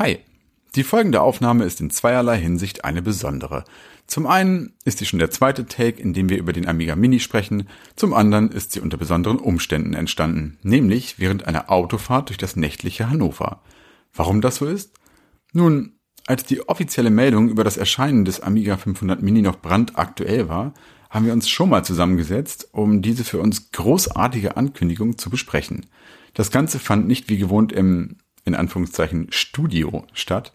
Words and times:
Hi. 0.00 0.20
Die 0.76 0.82
folgende 0.82 1.20
Aufnahme 1.20 1.64
ist 1.64 1.78
in 1.82 1.90
zweierlei 1.90 2.38
Hinsicht 2.38 2.86
eine 2.86 3.02
besondere. 3.02 3.64
Zum 4.06 4.26
einen 4.26 4.72
ist 4.86 4.96
sie 4.96 5.04
schon 5.04 5.18
der 5.18 5.30
zweite 5.30 5.66
Take, 5.66 6.00
in 6.00 6.14
dem 6.14 6.30
wir 6.30 6.38
über 6.38 6.54
den 6.54 6.66
Amiga 6.66 6.96
Mini 6.96 7.20
sprechen, 7.20 7.68
zum 7.96 8.14
anderen 8.14 8.50
ist 8.50 8.72
sie 8.72 8.80
unter 8.80 8.96
besonderen 8.96 9.38
Umständen 9.38 9.92
entstanden, 9.92 10.56
nämlich 10.62 11.18
während 11.18 11.46
einer 11.46 11.70
Autofahrt 11.70 12.30
durch 12.30 12.38
das 12.38 12.56
nächtliche 12.56 13.10
Hannover. 13.10 13.60
Warum 14.14 14.40
das 14.40 14.56
so 14.56 14.66
ist? 14.66 14.94
Nun, 15.52 15.98
als 16.26 16.44
die 16.44 16.66
offizielle 16.66 17.10
Meldung 17.10 17.50
über 17.50 17.62
das 17.62 17.76
Erscheinen 17.76 18.24
des 18.24 18.40
Amiga 18.40 18.78
500 18.78 19.20
Mini 19.20 19.42
noch 19.42 19.60
brandaktuell 19.60 20.48
war, 20.48 20.72
haben 21.10 21.26
wir 21.26 21.34
uns 21.34 21.50
schon 21.50 21.68
mal 21.68 21.84
zusammengesetzt, 21.84 22.70
um 22.72 23.02
diese 23.02 23.24
für 23.24 23.40
uns 23.40 23.70
großartige 23.72 24.56
Ankündigung 24.56 25.18
zu 25.18 25.28
besprechen. 25.28 25.84
Das 26.32 26.50
Ganze 26.50 26.78
fand 26.78 27.06
nicht 27.06 27.28
wie 27.28 27.36
gewohnt 27.36 27.70
im 27.70 28.16
in 28.44 28.54
Anführungszeichen 28.54 29.28
Studio 29.30 30.06
statt, 30.12 30.52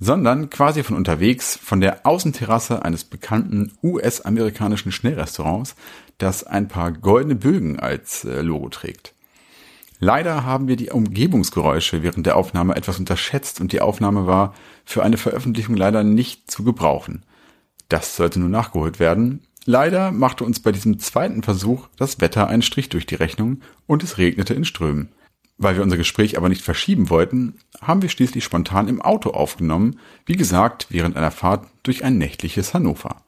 sondern 0.00 0.50
quasi 0.50 0.82
von 0.82 0.96
unterwegs 0.96 1.56
von 1.56 1.80
der 1.80 2.06
Außenterrasse 2.06 2.84
eines 2.84 3.04
bekannten 3.04 3.72
US-amerikanischen 3.82 4.92
Schnellrestaurants, 4.92 5.74
das 6.18 6.44
ein 6.44 6.68
paar 6.68 6.92
goldene 6.92 7.34
Bögen 7.34 7.80
als 7.80 8.24
äh, 8.24 8.42
Logo 8.42 8.68
trägt. 8.68 9.14
Leider 10.00 10.44
haben 10.44 10.68
wir 10.68 10.76
die 10.76 10.90
Umgebungsgeräusche 10.90 12.04
während 12.04 12.24
der 12.26 12.36
Aufnahme 12.36 12.76
etwas 12.76 13.00
unterschätzt 13.00 13.60
und 13.60 13.72
die 13.72 13.80
Aufnahme 13.80 14.26
war 14.26 14.54
für 14.84 15.02
eine 15.02 15.16
Veröffentlichung 15.16 15.76
leider 15.76 16.04
nicht 16.04 16.48
zu 16.50 16.62
gebrauchen. 16.62 17.24
Das 17.88 18.14
sollte 18.14 18.38
nun 18.38 18.52
nachgeholt 18.52 19.00
werden. 19.00 19.42
Leider 19.64 20.12
machte 20.12 20.44
uns 20.44 20.60
bei 20.60 20.70
diesem 20.70 21.00
zweiten 21.00 21.42
Versuch 21.42 21.88
das 21.96 22.20
Wetter 22.20 22.46
einen 22.46 22.62
Strich 22.62 22.88
durch 22.90 23.06
die 23.06 23.16
Rechnung 23.16 23.60
und 23.86 24.04
es 24.04 24.18
regnete 24.18 24.54
in 24.54 24.64
Strömen. 24.64 25.08
Weil 25.58 25.74
wir 25.74 25.82
unser 25.82 25.96
Gespräch 25.96 26.38
aber 26.38 26.48
nicht 26.48 26.62
verschieben 26.62 27.10
wollten, 27.10 27.58
haben 27.82 28.00
wir 28.00 28.08
schließlich 28.08 28.44
spontan 28.44 28.86
im 28.86 29.02
Auto 29.02 29.30
aufgenommen, 29.30 29.98
wie 30.24 30.36
gesagt, 30.36 30.86
während 30.90 31.16
einer 31.16 31.32
Fahrt 31.32 31.66
durch 31.82 32.04
ein 32.04 32.16
nächtliches 32.16 32.74
Hannover. 32.74 33.22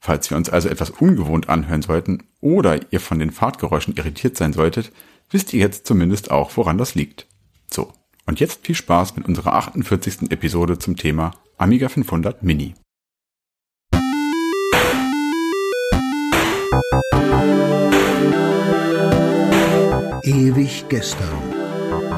Falls 0.00 0.30
wir 0.30 0.38
uns 0.38 0.48
also 0.48 0.70
etwas 0.70 0.90
ungewohnt 0.90 1.50
anhören 1.50 1.82
sollten 1.82 2.22
oder 2.40 2.80
ihr 2.90 3.00
von 3.00 3.18
den 3.18 3.30
Fahrtgeräuschen 3.30 3.96
irritiert 3.96 4.36
sein 4.36 4.54
solltet, 4.54 4.92
wisst 5.30 5.52
ihr 5.52 5.60
jetzt 5.60 5.86
zumindest 5.86 6.30
auch, 6.30 6.56
woran 6.56 6.78
das 6.78 6.94
liegt. 6.94 7.26
So, 7.70 7.92
und 8.24 8.40
jetzt 8.40 8.64
viel 8.64 8.74
Spaß 8.74 9.16
mit 9.16 9.26
unserer 9.26 9.54
48. 9.54 10.30
Episode 10.30 10.78
zum 10.78 10.96
Thema 10.96 11.32
Amiga 11.58 11.88
500 11.88 12.42
Mini. 12.42 12.74
Ewig 20.24 20.84
gestern 20.88 21.47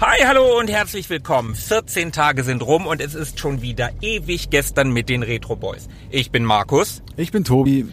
Hi, 0.00 0.24
hallo 0.24 0.56
und 0.56 0.70
herzlich 0.70 1.10
willkommen. 1.10 1.56
14 1.56 2.12
Tage 2.12 2.44
sind 2.44 2.62
rum 2.62 2.86
und 2.86 3.00
es 3.00 3.16
ist 3.16 3.40
schon 3.40 3.62
wieder 3.62 3.90
ewig 4.00 4.48
gestern 4.48 4.92
mit 4.92 5.08
den 5.08 5.24
Retro 5.24 5.56
Boys. 5.56 5.88
Ich 6.10 6.30
bin 6.30 6.44
Markus. 6.44 7.02
Ich 7.16 7.32
bin 7.32 7.42
Tobi. 7.42 7.84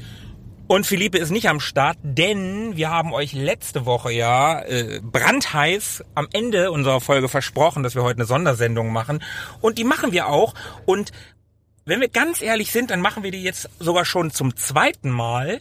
Und 0.68 0.86
Philippe 0.86 1.18
ist 1.18 1.32
nicht 1.32 1.50
am 1.50 1.60
Start, 1.60 1.98
denn 2.04 2.78
wir 2.78 2.92
haben 2.92 3.12
euch 3.12 3.34
letzte 3.34 3.88
Woche 3.88 4.12
ja 4.12 4.62
äh, 4.62 5.02
brandheiß 5.02 6.04
am 6.14 6.28
Ende 6.32 6.72
unserer 6.72 7.02
Folge 7.02 7.28
versprochen, 7.28 7.82
dass 7.82 7.96
wir 7.96 8.04
heute 8.04 8.20
eine 8.20 8.28
Sondersendung 8.28 8.94
machen. 8.94 9.24
Und 9.60 9.80
die 9.80 9.84
machen 9.84 10.12
wir 10.12 10.28
auch. 10.28 10.54
Und 10.86 11.12
wenn 11.86 12.02
wir 12.02 12.10
ganz 12.10 12.40
ehrlich 12.40 12.72
sind, 12.72 12.92
dann 12.92 13.02
machen 13.02 13.24
wir 13.24 13.32
die 13.32 13.42
jetzt 13.42 13.68
sogar 13.80 14.06
schon 14.06 14.30
zum 14.30 14.56
zweiten 14.56 15.10
Mal 15.10 15.60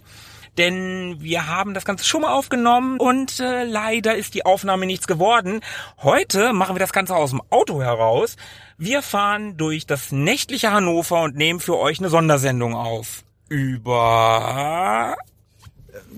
denn 0.58 1.16
wir 1.20 1.46
haben 1.48 1.74
das 1.74 1.84
Ganze 1.84 2.04
schon 2.04 2.22
mal 2.22 2.32
aufgenommen 2.32 2.98
und 2.98 3.40
äh, 3.40 3.64
leider 3.64 4.14
ist 4.14 4.34
die 4.34 4.44
Aufnahme 4.44 4.86
nichts 4.86 5.06
geworden. 5.06 5.60
Heute 6.02 6.52
machen 6.52 6.74
wir 6.74 6.80
das 6.80 6.92
Ganze 6.92 7.16
aus 7.16 7.30
dem 7.30 7.42
Auto 7.50 7.82
heraus. 7.82 8.36
Wir 8.78 9.02
fahren 9.02 9.56
durch 9.56 9.86
das 9.86 10.12
nächtliche 10.12 10.72
Hannover 10.72 11.22
und 11.22 11.36
nehmen 11.36 11.60
für 11.60 11.78
euch 11.78 11.98
eine 11.98 12.08
Sondersendung 12.08 12.74
auf. 12.74 13.24
Über 13.48 15.16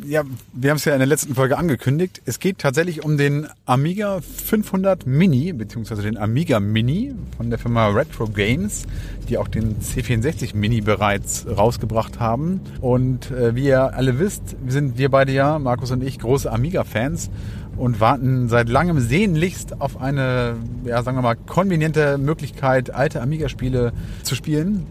ja, 0.05 0.23
wir 0.53 0.71
haben 0.71 0.77
es 0.77 0.85
ja 0.85 0.93
in 0.93 0.99
der 0.99 1.07
letzten 1.07 1.35
Folge 1.35 1.59
angekündigt. 1.59 2.23
Es 2.25 2.39
geht 2.39 2.59
tatsächlich 2.59 3.05
um 3.05 3.17
den 3.17 3.47
Amiga 3.65 4.21
500 4.21 5.07
Mini, 5.07 5.53
beziehungsweise 5.53 6.03
den 6.03 6.17
Amiga 6.17 6.61
Mini 6.61 7.15
von 7.37 7.51
der 7.51 7.59
Firma 7.59 7.89
Retro 7.89 8.27
Games, 8.27 8.87
die 9.29 9.39
auch 9.39 9.49
den 9.49 9.77
C64 9.81 10.57
Mini 10.57 10.81
bereits 10.81 11.47
rausgebracht 11.47 12.21
haben. 12.21 12.61
Und 12.81 13.31
äh, 13.31 13.55
wie 13.55 13.67
ihr 13.67 13.95
alle 13.95 14.19
wisst, 14.19 14.57
sind 14.67 14.99
wir 14.99 15.11
beide 15.11 15.33
ja, 15.33 15.59
Markus 15.59 15.91
und 15.91 16.03
ich, 16.03 16.19
große 16.19 16.51
Amiga-Fans 16.51 17.31
und 17.77 18.01
warten 18.01 18.49
seit 18.49 18.69
langem 18.69 19.01
sehnlichst 19.01 19.81
auf 19.81 20.01
eine, 20.01 20.57
ja, 20.85 21.03
sagen 21.03 21.19
wir 21.19 21.23
mal, 21.23 21.37
konveniente 21.37 22.19
Möglichkeit, 22.19 22.91
alte 22.91 23.21
Amiga-Spiele 23.21 23.93
zu 24.23 24.35
spielen. 24.35 24.87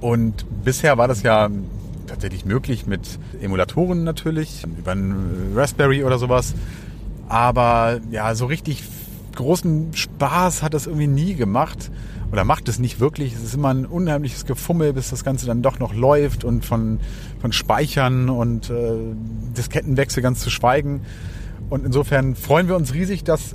Und 0.00 0.44
bisher 0.64 0.98
war 0.98 1.08
das 1.08 1.22
ja 1.22 1.48
tatsächlich 2.06 2.44
möglich 2.44 2.86
mit 2.86 3.18
Emulatoren 3.40 4.04
natürlich, 4.04 4.64
über 4.78 4.92
einen 4.92 5.52
Raspberry 5.54 6.04
oder 6.04 6.18
sowas. 6.18 6.54
Aber 7.28 8.00
ja, 8.10 8.34
so 8.34 8.46
richtig 8.46 8.82
großen 9.34 9.94
Spaß 9.94 10.62
hat 10.62 10.74
das 10.74 10.86
irgendwie 10.86 11.06
nie 11.06 11.34
gemacht 11.34 11.90
oder 12.30 12.44
macht 12.44 12.68
es 12.68 12.78
nicht 12.78 13.00
wirklich. 13.00 13.34
Es 13.34 13.42
ist 13.42 13.54
immer 13.54 13.72
ein 13.72 13.86
unheimliches 13.86 14.46
Gefummel, 14.46 14.92
bis 14.92 15.10
das 15.10 15.24
Ganze 15.24 15.46
dann 15.46 15.62
doch 15.62 15.78
noch 15.78 15.94
läuft 15.94 16.44
und 16.44 16.64
von, 16.64 17.00
von 17.40 17.52
Speichern 17.52 18.28
und 18.28 18.70
äh, 18.70 18.96
Diskettenwechsel 19.56 20.22
ganz 20.22 20.40
zu 20.40 20.50
schweigen. 20.50 21.02
Und 21.70 21.84
insofern 21.84 22.34
freuen 22.34 22.68
wir 22.68 22.76
uns 22.76 22.94
riesig, 22.94 23.24
dass 23.24 23.54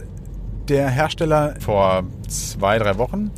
der 0.67 0.89
Hersteller 0.89 1.55
vor 1.59 2.03
zwei, 2.27 2.77
drei 2.79 2.97
Wochen 2.97 3.31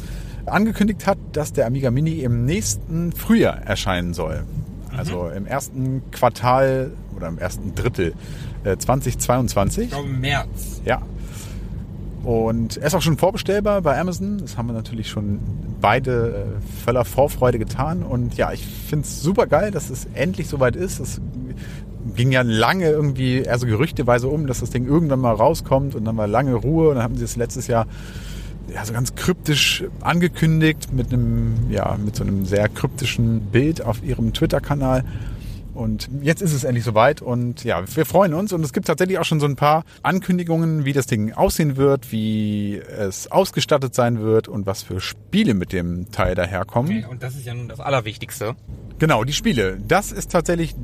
angekündigt 0.46 1.08
hat, 1.08 1.18
dass 1.34 1.54
der 1.54 1.66
Amiga 1.68 1.92
Mini 1.92 2.22
im 2.22 2.46
nächsten 2.46 3.12
Frühjahr 3.12 3.62
erscheinen 3.62 4.14
soll. 4.14 4.44
Also 4.98 5.24
mhm. 5.24 5.38
im 5.38 5.46
ersten 5.46 6.04
Quartal 6.12 6.92
oder 7.16 7.28
im 7.28 7.38
ersten 7.38 7.76
Drittel 7.76 8.14
äh, 8.64 8.78
2022. 8.78 9.86
Ich 9.86 9.90
glaube 9.92 10.08
März. 10.08 10.82
Ja. 10.86 11.02
Und 12.24 12.78
er 12.78 12.88
ist 12.88 12.94
auch 12.94 13.02
schon 13.02 13.18
vorbestellbar 13.18 13.82
bei 13.82 14.00
Amazon. 14.00 14.38
Das 14.40 14.56
haben 14.56 14.68
wir 14.68 14.74
natürlich 14.74 15.10
schon 15.10 15.40
beide 15.82 16.46
äh, 16.62 16.84
voller 16.84 17.04
Vorfreude 17.04 17.58
getan. 17.58 18.04
Und 18.04 18.38
ja, 18.38 18.52
ich 18.52 18.66
finde 18.66 19.06
es 19.06 19.22
super 19.22 19.48
geil, 19.48 19.72
dass 19.72 19.90
es 19.90 20.08
endlich 20.14 20.48
soweit 20.48 20.76
ist. 20.76 21.00
Es 21.00 21.20
ging 22.16 22.32
ja 22.32 22.42
lange 22.44 22.90
irgendwie 22.90 23.40
eher 23.40 23.58
so 23.58 23.66
gerüchteweise 23.66 24.28
um, 24.28 24.46
dass 24.46 24.60
das 24.60 24.70
Ding 24.70 24.86
irgendwann 24.86 25.20
mal 25.20 25.34
rauskommt 25.34 25.96
und 25.96 26.06
dann 26.06 26.16
war 26.18 26.28
lange 26.28 26.54
Ruhe. 26.54 26.90
Und 26.90 26.96
dann 26.96 27.04
haben 27.04 27.18
sie 27.18 27.24
es 27.24 27.36
letztes 27.38 27.66
Jahr 27.66 27.88
ja, 28.74 28.86
so 28.86 28.94
ganz 28.94 29.16
kryptisch 29.16 29.84
angekündigt 30.02 30.94
mit 30.94 31.12
einem, 31.12 31.70
ja, 31.70 31.98
mit 32.04 32.16
so 32.16 32.24
einem 32.24 32.46
sehr 32.46 32.70
kryptischen 32.70 33.42
Bild 33.52 33.82
auf 33.84 34.04
ihrem 34.04 34.34
Twitter-Kanal. 34.34 35.04
Und 35.74 36.10
jetzt 36.22 36.42
ist 36.42 36.54
es 36.54 36.66
endlich 36.66 36.84
soweit 36.84 37.22
und 37.22 37.64
ja, 37.64 37.84
wir 37.96 38.06
freuen 38.06 38.34
uns 38.34 38.52
und 38.52 38.64
es 38.64 38.74
gibt 38.74 38.88
tatsächlich 38.88 39.20
auch 39.20 39.26
schon 39.26 39.40
so 39.40 39.46
ein 39.46 39.56
paar 39.56 39.84
Ankündigungen, 40.04 40.84
wie 40.84 40.92
das 40.92 41.06
Ding 41.06 41.32
aussehen 41.32 41.78
wird, 41.78 42.12
wie 42.12 42.78
es 42.78 43.32
ausgestattet 43.32 43.96
sein 43.96 44.20
wird 44.20 44.50
und 44.50 44.66
was 44.66 44.84
für 44.84 45.00
Spiele 45.00 45.54
mit 45.54 45.72
dem 45.72 46.12
Teil 46.12 46.36
daherkommen. 46.36 46.92
Okay, 46.92 47.06
und 47.10 47.24
das 47.24 47.36
ist 47.36 47.46
ja 47.46 47.54
nun 47.54 47.70
das 47.70 47.80
Allerwichtigste. 47.80 48.56
Genau, 49.00 49.24
die 49.24 49.34
Spiele. 49.34 49.80
Das 49.88 50.12
ist 50.12 50.32
tatsächlich 50.32 50.76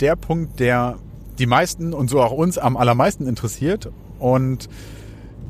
der 0.00 0.16
Punkt, 0.16 0.58
der 0.58 0.98
die 1.38 1.46
meisten 1.46 1.94
und 1.94 2.10
so 2.10 2.20
auch 2.20 2.32
uns 2.32 2.58
am 2.58 2.76
allermeisten 2.76 3.28
interessiert 3.28 3.90
und 4.18 4.68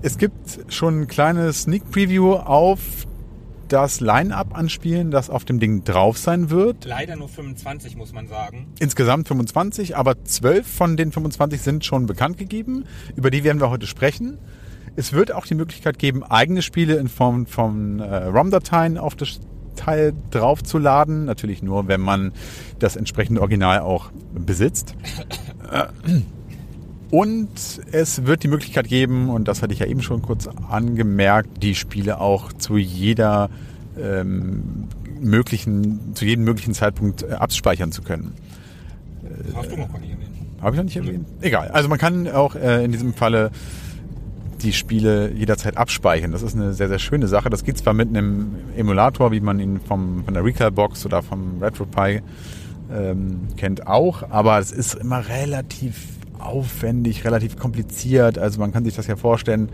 es 0.02 0.18
gibt 0.18 0.58
schon 0.68 1.02
ein 1.02 1.06
kleines 1.06 1.62
Sneak 1.62 1.90
Preview 1.90 2.34
auf 2.34 2.80
das 3.68 4.00
Line-Up 4.00 4.56
an 4.56 4.68
Spielen, 4.68 5.10
das 5.10 5.30
auf 5.30 5.44
dem 5.44 5.58
Ding 5.58 5.84
drauf 5.84 6.18
sein 6.18 6.50
wird. 6.50 6.84
Leider 6.84 7.16
nur 7.16 7.28
25, 7.28 7.96
muss 7.96 8.12
man 8.12 8.26
sagen. 8.26 8.66
Insgesamt 8.80 9.28
25, 9.28 9.96
aber 9.96 10.22
12 10.24 10.66
von 10.66 10.96
den 10.96 11.12
25 11.12 11.62
sind 11.62 11.84
schon 11.84 12.06
bekannt 12.06 12.36
gegeben. 12.36 12.84
Über 13.16 13.30
die 13.30 13.44
werden 13.44 13.60
wir 13.60 13.70
heute 13.70 13.86
sprechen. 13.86 14.38
Es 14.96 15.12
wird 15.14 15.32
auch 15.32 15.46
die 15.46 15.54
Möglichkeit 15.54 15.98
geben, 15.98 16.22
eigene 16.22 16.60
Spiele 16.60 16.96
in 16.96 17.08
Form 17.08 17.46
von 17.46 18.00
äh, 18.00 18.24
ROM-Dateien 18.24 18.98
auf 18.98 19.14
das 19.14 19.40
Teil 19.76 20.12
draufzuladen. 20.30 21.24
Natürlich 21.24 21.62
nur, 21.62 21.88
wenn 21.88 22.00
man 22.00 22.32
das 22.78 22.96
entsprechende 22.96 23.40
Original 23.40 23.80
auch 23.80 24.10
besitzt. 24.34 24.96
Und 27.12 27.50
es 27.92 28.24
wird 28.24 28.42
die 28.42 28.48
Möglichkeit 28.48 28.88
geben, 28.88 29.28
und 29.28 29.46
das 29.46 29.60
hatte 29.60 29.74
ich 29.74 29.80
ja 29.80 29.86
eben 29.86 30.00
schon 30.00 30.22
kurz 30.22 30.48
angemerkt, 30.70 31.62
die 31.62 31.74
Spiele 31.74 32.18
auch 32.22 32.54
zu 32.54 32.78
jeder 32.78 33.50
ähm, 34.00 34.88
möglichen, 35.20 36.14
zu 36.14 36.24
jedem 36.24 36.44
möglichen 36.46 36.72
Zeitpunkt 36.72 37.22
äh, 37.22 37.32
abspeichern 37.32 37.92
zu 37.92 38.00
können. 38.00 38.32
Das 39.44 39.56
hast 39.56 39.72
du 39.72 39.76
noch 39.76 39.92
gar 39.92 39.98
nicht 40.00 40.10
erwähnt. 40.10 40.30
Habe 40.62 40.70
ich 40.70 40.76
noch 40.78 40.84
nicht 40.84 40.96
erwähnt? 40.96 41.26
Egal. 41.42 41.68
Also 41.68 41.90
man 41.90 41.98
kann 41.98 42.28
auch 42.28 42.54
äh, 42.54 42.82
in 42.82 42.92
diesem 42.92 43.12
Falle 43.12 43.50
die 44.62 44.72
Spiele 44.72 45.32
jederzeit 45.32 45.76
abspeichern. 45.76 46.32
Das 46.32 46.40
ist 46.40 46.56
eine 46.56 46.72
sehr, 46.72 46.88
sehr 46.88 46.98
schöne 46.98 47.28
Sache. 47.28 47.50
Das 47.50 47.62
geht 47.62 47.76
zwar 47.76 47.92
mit 47.92 48.08
einem 48.08 48.54
Emulator, 48.74 49.32
wie 49.32 49.40
man 49.40 49.60
ihn 49.60 49.80
vom, 49.80 50.24
von 50.24 50.32
der 50.32 50.42
Recalbox 50.42 51.04
oder 51.04 51.22
vom 51.22 51.62
RetroPie 51.62 52.22
ähm, 52.90 53.48
kennt, 53.58 53.86
auch, 53.86 54.30
aber 54.30 54.58
es 54.58 54.72
ist 54.72 54.94
immer 54.94 55.28
relativ 55.28 56.11
aufwendig, 56.42 57.24
relativ 57.24 57.56
kompliziert. 57.56 58.38
Also 58.38 58.60
man 58.60 58.72
kann 58.72 58.84
sich 58.84 58.94
das 58.94 59.06
ja 59.06 59.16
vorstellen, 59.16 59.70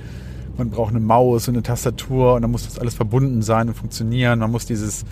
man 0.56 0.70
braucht 0.70 0.90
eine 0.90 1.00
Maus 1.00 1.48
und 1.48 1.54
eine 1.54 1.62
Tastatur 1.62 2.34
und 2.34 2.42
dann 2.42 2.50
muss 2.50 2.64
das 2.64 2.78
alles 2.78 2.94
verbunden 2.94 3.42
sein 3.42 3.68
und 3.68 3.74
funktionieren. 3.74 4.40
Man 4.40 4.50
muss 4.50 4.66
dieses, 4.66 5.04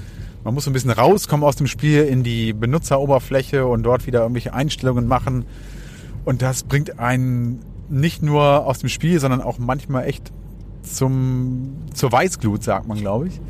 man 0.44 0.54
muss 0.54 0.64
so 0.64 0.70
ein 0.70 0.72
bisschen 0.72 0.90
rauskommen 0.90 1.44
aus 1.44 1.56
dem 1.56 1.66
Spiel 1.66 2.02
in 2.02 2.22
die 2.22 2.52
Benutzeroberfläche 2.52 3.66
und 3.66 3.82
dort 3.84 4.06
wieder 4.06 4.20
irgendwelche 4.20 4.52
Einstellungen 4.52 5.06
machen. 5.06 5.44
Und 6.24 6.42
das 6.42 6.64
bringt 6.64 6.98
einen 6.98 7.60
nicht 7.88 8.22
nur 8.22 8.66
aus 8.66 8.80
dem 8.80 8.88
Spiel, 8.88 9.20
sondern 9.20 9.40
auch 9.40 9.58
manchmal 9.58 10.06
echt 10.06 10.32
zum, 10.82 11.76
zur 11.94 12.12
Weißglut, 12.12 12.62
sagt 12.62 12.88
man, 12.88 12.98
glaube 12.98 13.28
ich. 13.28 13.40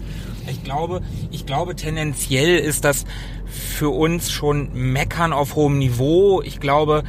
Ich 0.48 0.62
glaube, 0.62 1.02
ich 1.30 1.46
glaube, 1.46 1.74
tendenziell 1.74 2.58
ist 2.58 2.84
das 2.84 3.04
für 3.46 3.88
uns 3.88 4.30
schon 4.30 4.70
Meckern 4.74 5.32
auf 5.32 5.56
hohem 5.56 5.78
Niveau. 5.78 6.42
Ich 6.42 6.60
glaube, 6.60 7.04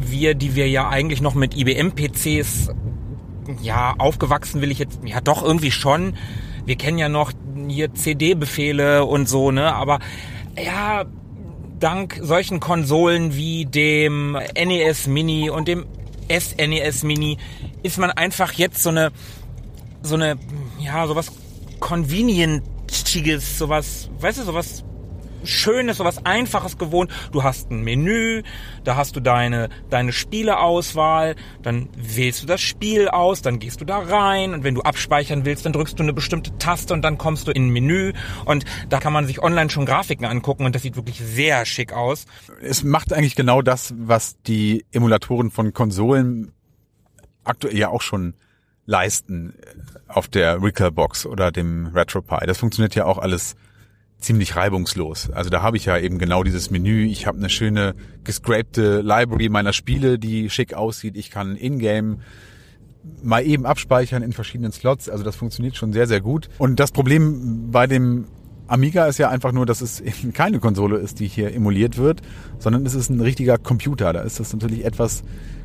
wir, 0.00 0.34
die 0.34 0.54
wir 0.54 0.68
ja 0.68 0.88
eigentlich 0.88 1.20
noch 1.20 1.34
mit 1.34 1.56
IBM-PCs 1.56 2.70
ja 3.62 3.94
aufgewachsen 3.98 4.60
will 4.60 4.70
ich 4.70 4.78
jetzt 4.78 4.98
ja 5.04 5.20
doch 5.20 5.42
irgendwie 5.42 5.70
schon. 5.70 6.14
Wir 6.64 6.76
kennen 6.76 6.98
ja 6.98 7.08
noch 7.08 7.32
hier 7.68 7.94
CD-Befehle 7.94 9.04
und 9.04 9.28
so, 9.28 9.52
ne? 9.52 9.72
Aber 9.74 10.00
ja, 10.56 11.04
dank 11.78 12.18
solchen 12.20 12.60
Konsolen 12.60 13.34
wie 13.36 13.66
dem 13.66 14.32
NES 14.32 15.06
Mini 15.06 15.50
und 15.50 15.68
dem 15.68 15.86
SNES 16.28 17.04
Mini 17.04 17.38
ist 17.82 17.98
man 17.98 18.10
einfach 18.10 18.52
jetzt 18.52 18.82
so 18.82 18.90
eine 18.90 19.12
so 20.02 20.14
eine 20.14 20.38
ja 20.78 21.06
sowas 21.06 21.32
convenientiges 21.78 23.58
sowas 23.58 24.10
weißt 24.18 24.38
du 24.38 24.42
sowas 24.44 24.84
Schönes, 25.44 25.98
sowas 25.98 26.24
Einfaches 26.24 26.78
gewohnt. 26.78 27.10
Du 27.32 27.42
hast 27.42 27.70
ein 27.70 27.82
Menü, 27.82 28.42
da 28.84 28.96
hast 28.96 29.16
du 29.16 29.20
deine, 29.20 29.68
deine 29.90 30.12
Spieleauswahl, 30.12 31.36
dann 31.62 31.88
wählst 31.96 32.42
du 32.42 32.46
das 32.46 32.60
Spiel 32.60 33.08
aus, 33.08 33.42
dann 33.42 33.58
gehst 33.58 33.80
du 33.80 33.84
da 33.84 33.98
rein 33.98 34.54
und 34.54 34.64
wenn 34.64 34.74
du 34.74 34.82
abspeichern 34.82 35.44
willst, 35.44 35.66
dann 35.66 35.72
drückst 35.72 35.98
du 35.98 36.02
eine 36.02 36.12
bestimmte 36.12 36.56
Taste 36.58 36.94
und 36.94 37.02
dann 37.02 37.18
kommst 37.18 37.48
du 37.48 37.52
in 37.52 37.66
ein 37.66 37.70
Menü 37.70 38.12
und 38.44 38.64
da 38.88 38.98
kann 39.00 39.12
man 39.12 39.26
sich 39.26 39.42
online 39.42 39.70
schon 39.70 39.86
Grafiken 39.86 40.26
angucken 40.26 40.64
und 40.64 40.74
das 40.74 40.82
sieht 40.82 40.96
wirklich 40.96 41.20
sehr 41.20 41.64
schick 41.66 41.92
aus. 41.92 42.26
Es 42.62 42.82
macht 42.82 43.12
eigentlich 43.12 43.34
genau 43.36 43.62
das, 43.62 43.94
was 43.96 44.40
die 44.42 44.84
Emulatoren 44.92 45.50
von 45.50 45.72
Konsolen 45.72 46.52
aktuell 47.44 47.76
ja 47.76 47.88
auch 47.88 48.02
schon 48.02 48.34
leisten 48.86 49.54
auf 50.08 50.28
der 50.28 50.62
Recalbox 50.62 51.26
oder 51.26 51.50
dem 51.50 51.86
RetroPie. 51.88 52.46
Das 52.46 52.58
funktioniert 52.58 52.94
ja 52.94 53.04
auch 53.04 53.18
alles 53.18 53.56
ziemlich 54.18 54.56
reibungslos. 54.56 55.30
Also 55.30 55.50
da 55.50 55.62
habe 55.62 55.76
ich 55.76 55.84
ja 55.84 55.98
eben 55.98 56.18
genau 56.18 56.42
dieses 56.42 56.70
Menü. 56.70 57.04
Ich 57.04 57.26
habe 57.26 57.38
eine 57.38 57.50
schöne 57.50 57.94
gescrapte 58.24 59.00
Library 59.02 59.48
meiner 59.48 59.72
Spiele, 59.72 60.18
die 60.18 60.50
schick 60.50 60.74
aussieht. 60.74 61.16
Ich 61.16 61.30
kann 61.30 61.56
in-game 61.56 62.20
mal 63.22 63.46
eben 63.46 63.66
abspeichern 63.66 64.22
in 64.22 64.32
verschiedenen 64.32 64.72
Slots. 64.72 65.08
Also 65.08 65.22
das 65.22 65.36
funktioniert 65.36 65.76
schon 65.76 65.92
sehr, 65.92 66.06
sehr 66.06 66.20
gut. 66.20 66.48
Und 66.58 66.80
das 66.80 66.92
Problem 66.92 67.70
bei 67.70 67.86
dem 67.86 68.26
Amiga 68.68 69.06
ist 69.06 69.18
ja 69.18 69.28
einfach 69.28 69.52
nur, 69.52 69.64
dass 69.64 69.80
es 69.80 70.00
eben 70.00 70.32
keine 70.32 70.58
Konsole 70.58 70.96
ist, 70.98 71.20
die 71.20 71.28
hier 71.28 71.54
emuliert 71.54 71.98
wird, 71.98 72.22
sondern 72.58 72.84
es 72.84 72.94
ist 72.94 73.10
ein 73.10 73.20
richtiger 73.20 73.58
Computer. 73.58 74.12
Da 74.12 74.22
ist 74.22 74.40
das 74.40 74.52
natürlich 74.52 74.84
etwas 74.84 75.22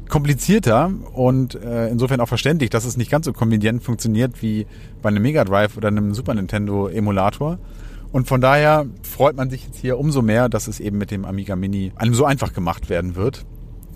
komplizierter 0.07 0.91
und 1.13 1.55
äh, 1.55 1.87
insofern 1.87 2.19
auch 2.19 2.27
verständlich, 2.27 2.69
dass 2.69 2.83
es 2.83 2.97
nicht 2.97 3.09
ganz 3.09 3.25
so 3.25 3.33
konvenient 3.33 3.81
funktioniert 3.81 4.41
wie 4.41 4.67
bei 5.01 5.09
einem 5.09 5.23
Mega 5.23 5.45
Drive 5.45 5.77
oder 5.77 5.87
einem 5.87 6.13
Super 6.13 6.33
Nintendo 6.33 6.89
Emulator. 6.89 7.57
Und 8.11 8.27
von 8.27 8.41
daher 8.41 8.85
freut 9.03 9.35
man 9.35 9.49
sich 9.49 9.65
jetzt 9.65 9.77
hier 9.77 9.97
umso 9.97 10.21
mehr, 10.21 10.49
dass 10.49 10.67
es 10.67 10.79
eben 10.79 10.97
mit 10.97 11.11
dem 11.11 11.25
Amiga 11.25 11.55
Mini 11.55 11.93
einem 11.95 12.13
so 12.13 12.25
einfach 12.25 12.53
gemacht 12.53 12.89
werden 12.89 13.15
wird. 13.15 13.45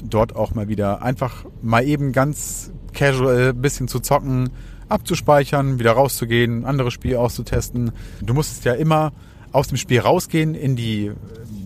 Dort 0.03 0.35
auch 0.35 0.53
mal 0.55 0.67
wieder 0.67 1.01
einfach 1.01 1.45
mal 1.61 1.85
eben 1.85 2.11
ganz 2.11 2.71
casual 2.93 3.53
bisschen 3.53 3.87
zu 3.87 3.99
zocken, 3.99 4.51
abzuspeichern, 4.87 5.79
wieder 5.79 5.93
rauszugehen, 5.93 6.59
ein 6.59 6.65
anderes 6.65 6.93
Spiel 6.93 7.17
auszutesten. 7.17 7.91
Du 8.21 8.33
musstest 8.33 8.65
ja 8.65 8.73
immer 8.73 9.11
aus 9.51 9.67
dem 9.67 9.77
Spiel 9.77 9.99
rausgehen 9.99 10.55
in 10.55 10.75
die 10.75 11.11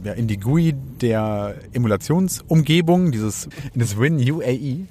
ja, 0.03 0.13
in 0.13 0.27
die 0.27 0.37
GUI 0.37 0.73
der 1.01 1.55
Emulationsumgebung, 1.73 3.11
dieses 3.11 3.45
in 3.73 3.79
das 3.79 3.99
Win 3.99 4.17
UAE 4.17 4.87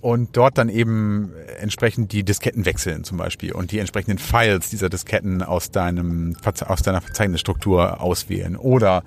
und 0.00 0.36
dort 0.36 0.56
dann 0.56 0.68
eben 0.68 1.32
entsprechend 1.60 2.12
die 2.12 2.22
Disketten 2.24 2.64
wechseln 2.64 3.04
zum 3.04 3.18
Beispiel 3.18 3.52
und 3.52 3.70
die 3.70 3.78
entsprechenden 3.78 4.18
Files 4.18 4.70
dieser 4.70 4.88
Disketten 4.88 5.42
aus 5.42 5.70
deinem 5.70 6.36
aus 6.66 6.82
deiner 6.82 7.00
Verzeichnisstruktur 7.00 8.00
auswählen 8.00 8.56
oder 8.56 9.02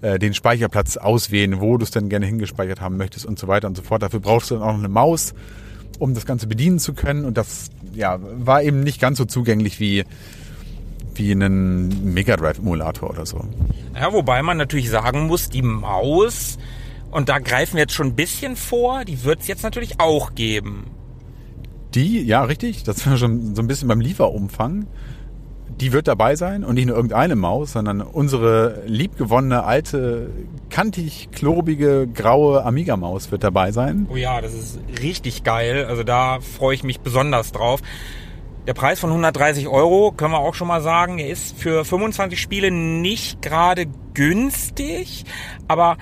äh, 0.00 0.18
den 0.18 0.32
Speicherplatz 0.32 0.96
auswählen, 0.96 1.60
wo 1.60 1.76
du 1.76 1.84
es 1.84 1.90
denn 1.90 2.08
gerne 2.08 2.26
hingespeichert 2.26 2.80
haben 2.80 2.96
möchtest 2.96 3.26
und 3.26 3.38
so 3.38 3.46
weiter 3.46 3.68
und 3.68 3.76
so 3.76 3.82
fort. 3.82 4.02
Dafür 4.02 4.20
brauchst 4.20 4.50
du 4.50 4.54
dann 4.54 4.62
auch 4.62 4.72
noch 4.72 4.78
eine 4.78 4.88
Maus, 4.88 5.34
um 5.98 6.14
das 6.14 6.24
Ganze 6.24 6.46
bedienen 6.46 6.78
zu 6.78 6.94
können 6.94 7.24
und 7.26 7.36
das 7.36 7.70
ja 7.92 8.18
war 8.20 8.62
eben 8.62 8.80
nicht 8.80 9.00
ganz 9.00 9.18
so 9.18 9.26
zugänglich 9.26 9.80
wie 9.80 10.04
wie 11.14 11.32
einen 11.32 12.14
Mega 12.14 12.36
Drive 12.36 12.58
Emulator 12.58 13.10
oder 13.10 13.26
so. 13.26 13.44
Ja, 13.94 14.12
wobei 14.12 14.42
man 14.42 14.56
natürlich 14.56 14.88
sagen 14.88 15.26
muss, 15.26 15.50
die 15.50 15.62
Maus 15.62 16.58
und 17.10 17.28
da 17.28 17.38
greifen 17.38 17.74
wir 17.74 17.80
jetzt 17.80 17.94
schon 17.94 18.08
ein 18.08 18.16
bisschen 18.16 18.56
vor. 18.56 19.04
Die 19.04 19.24
wird 19.24 19.40
es 19.40 19.46
jetzt 19.46 19.62
natürlich 19.62 20.00
auch 20.00 20.34
geben. 20.34 20.90
Die, 21.94 22.20
ja, 22.22 22.42
richtig. 22.42 22.84
Das 22.84 23.06
war 23.06 23.16
schon 23.16 23.54
so 23.54 23.62
ein 23.62 23.66
bisschen 23.66 23.88
beim 23.88 24.00
Lieferumfang. 24.00 24.86
Die 25.80 25.92
wird 25.92 26.08
dabei 26.08 26.34
sein 26.34 26.64
und 26.64 26.74
nicht 26.74 26.86
nur 26.86 26.96
irgendeine 26.96 27.36
Maus, 27.36 27.72
sondern 27.72 28.00
unsere 28.00 28.82
liebgewonnene, 28.86 29.62
alte, 29.62 30.30
kantig, 30.70 31.28
klobige, 31.30 32.08
graue 32.08 32.64
Amiga-Maus 32.64 33.30
wird 33.30 33.44
dabei 33.44 33.70
sein. 33.70 34.08
Oh 34.10 34.16
ja, 34.16 34.40
das 34.40 34.54
ist 34.54 34.80
richtig 35.00 35.44
geil. 35.44 35.86
Also 35.86 36.02
da 36.02 36.40
freue 36.40 36.74
ich 36.74 36.82
mich 36.82 37.00
besonders 37.00 37.52
drauf. 37.52 37.80
Der 38.66 38.74
Preis 38.74 39.00
von 39.00 39.10
130 39.10 39.68
Euro, 39.68 40.12
können 40.12 40.32
wir 40.32 40.40
auch 40.40 40.54
schon 40.54 40.68
mal 40.68 40.82
sagen, 40.82 41.18
er 41.18 41.30
ist 41.30 41.56
für 41.56 41.84
25 41.84 42.38
Spiele 42.40 42.70
nicht 42.70 43.40
gerade 43.40 43.86
günstig, 44.12 45.24
aber 45.68 45.96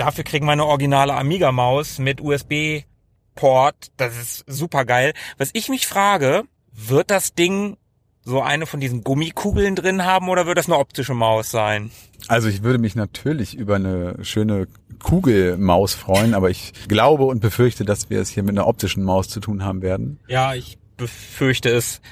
dafür 0.00 0.24
kriegen 0.24 0.46
wir 0.46 0.52
eine 0.52 0.66
originale 0.66 1.14
Amiga-Maus 1.14 1.98
mit 1.98 2.20
USB-Port. 2.20 3.90
Das 3.96 4.16
ist 4.16 4.44
super 4.46 4.84
geil. 4.84 5.12
Was 5.36 5.50
ich 5.52 5.68
mich 5.68 5.86
frage, 5.86 6.44
wird 6.72 7.10
das 7.10 7.34
Ding 7.34 7.76
so 8.24 8.42
eine 8.42 8.66
von 8.66 8.80
diesen 8.80 9.02
Gummikugeln 9.02 9.74
drin 9.74 10.04
haben 10.04 10.28
oder 10.28 10.46
wird 10.46 10.58
das 10.58 10.66
eine 10.66 10.78
optische 10.78 11.14
Maus 11.14 11.50
sein? 11.50 11.90
Also 12.26 12.48
ich 12.48 12.62
würde 12.62 12.78
mich 12.78 12.94
natürlich 12.94 13.56
über 13.56 13.76
eine 13.76 14.22
schöne 14.22 14.68
Kugelmaus 15.02 15.94
freuen, 15.94 16.34
aber 16.34 16.50
ich 16.50 16.72
glaube 16.88 17.24
und 17.24 17.40
befürchte, 17.40 17.84
dass 17.84 18.10
wir 18.10 18.20
es 18.20 18.28
hier 18.28 18.42
mit 18.42 18.50
einer 18.50 18.66
optischen 18.66 19.02
Maus 19.02 19.28
zu 19.28 19.40
tun 19.40 19.64
haben 19.64 19.80
werden. 19.80 20.20
Ja, 20.28 20.54
ich 20.54 20.76
befürchte 20.96 21.70
es 21.70 22.02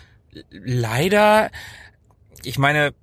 leider. 0.50 1.50
Ich 2.44 2.58
meine, 2.58 2.94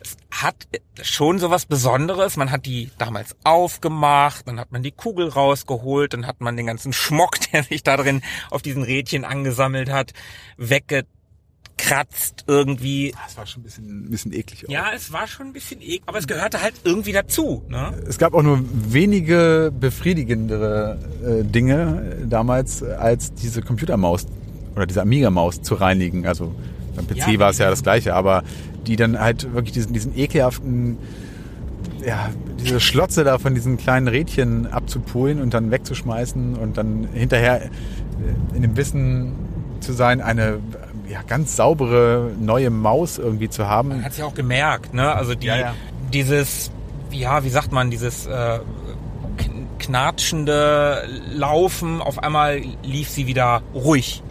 es 0.00 0.17
hat 0.42 0.68
schon 1.02 1.38
so 1.38 1.50
was 1.50 1.66
Besonderes. 1.66 2.36
Man 2.36 2.50
hat 2.50 2.66
die 2.66 2.90
damals 2.98 3.36
aufgemacht, 3.44 4.46
dann 4.46 4.60
hat 4.60 4.72
man 4.72 4.82
die 4.82 4.92
Kugel 4.92 5.28
rausgeholt, 5.28 6.12
dann 6.12 6.26
hat 6.26 6.40
man 6.40 6.56
den 6.56 6.66
ganzen 6.66 6.92
Schmock, 6.92 7.38
der 7.52 7.64
sich 7.64 7.82
da 7.82 7.96
drin 7.96 8.22
auf 8.50 8.62
diesen 8.62 8.82
Rädchen 8.82 9.24
angesammelt 9.24 9.90
hat, 9.90 10.12
weggekratzt 10.56 12.44
irgendwie. 12.46 13.14
Das 13.24 13.36
war 13.36 13.46
schon 13.46 13.62
ein 13.62 13.64
bisschen, 13.64 14.06
ein 14.06 14.10
bisschen 14.10 14.32
eklig. 14.32 14.66
Auch. 14.66 14.70
Ja, 14.70 14.86
es 14.94 15.12
war 15.12 15.26
schon 15.26 15.48
ein 15.48 15.52
bisschen 15.52 15.80
eklig, 15.80 16.02
aber 16.06 16.18
es 16.18 16.26
gehörte 16.26 16.62
halt 16.62 16.74
irgendwie 16.84 17.12
dazu. 17.12 17.64
Ne? 17.68 17.92
Es 18.06 18.18
gab 18.18 18.34
auch 18.34 18.42
nur 18.42 18.60
wenige 18.72 19.72
befriedigendere 19.78 20.98
äh, 21.24 21.44
Dinge 21.44 22.26
damals, 22.28 22.82
als 22.82 23.34
diese 23.34 23.62
Computermaus 23.62 24.26
oder 24.74 24.86
diese 24.86 25.02
Amiga-Maus 25.02 25.62
zu 25.62 25.74
reinigen. 25.74 26.26
Also 26.26 26.54
beim 26.94 27.06
PC 27.06 27.32
ja, 27.32 27.38
war 27.38 27.50
es 27.50 27.58
ja 27.58 27.70
das 27.70 27.82
gleiche, 27.82 28.14
aber 28.14 28.42
die 28.86 28.96
dann 28.96 29.18
halt 29.18 29.52
wirklich 29.52 29.72
diesen, 29.72 29.92
diesen 29.92 30.16
ekelhaften, 30.16 30.98
ja, 32.04 32.30
diese 32.60 32.80
Schlotze 32.80 33.24
da 33.24 33.38
von 33.38 33.54
diesen 33.54 33.76
kleinen 33.76 34.08
Rädchen 34.08 34.66
abzupulen 34.66 35.40
und 35.40 35.54
dann 35.54 35.70
wegzuschmeißen 35.70 36.56
und 36.56 36.76
dann 36.76 37.08
hinterher 37.12 37.62
äh, 37.62 37.68
in 38.56 38.62
dem 38.62 38.76
Wissen 38.76 39.32
zu 39.80 39.92
sein, 39.92 40.20
eine 40.20 40.58
ja, 41.08 41.22
ganz 41.26 41.56
saubere 41.56 42.32
neue 42.38 42.70
Maus 42.70 43.18
irgendwie 43.18 43.48
zu 43.48 43.68
haben. 43.68 43.88
Man 43.88 44.04
hat 44.04 44.12
es 44.12 44.18
ja 44.18 44.26
auch 44.26 44.34
gemerkt, 44.34 44.94
ne? 44.94 45.12
Also 45.12 45.34
die, 45.34 45.46
ja, 45.46 45.56
ja. 45.56 45.74
dieses, 46.12 46.70
ja, 47.10 47.44
wie 47.44 47.48
sagt 47.48 47.72
man, 47.72 47.90
dieses 47.90 48.26
äh, 48.26 48.58
knatschende 49.78 51.08
Laufen. 51.32 52.00
Auf 52.02 52.22
einmal 52.22 52.60
lief 52.82 53.08
sie 53.08 53.26
wieder 53.26 53.62
ruhig. 53.74 54.22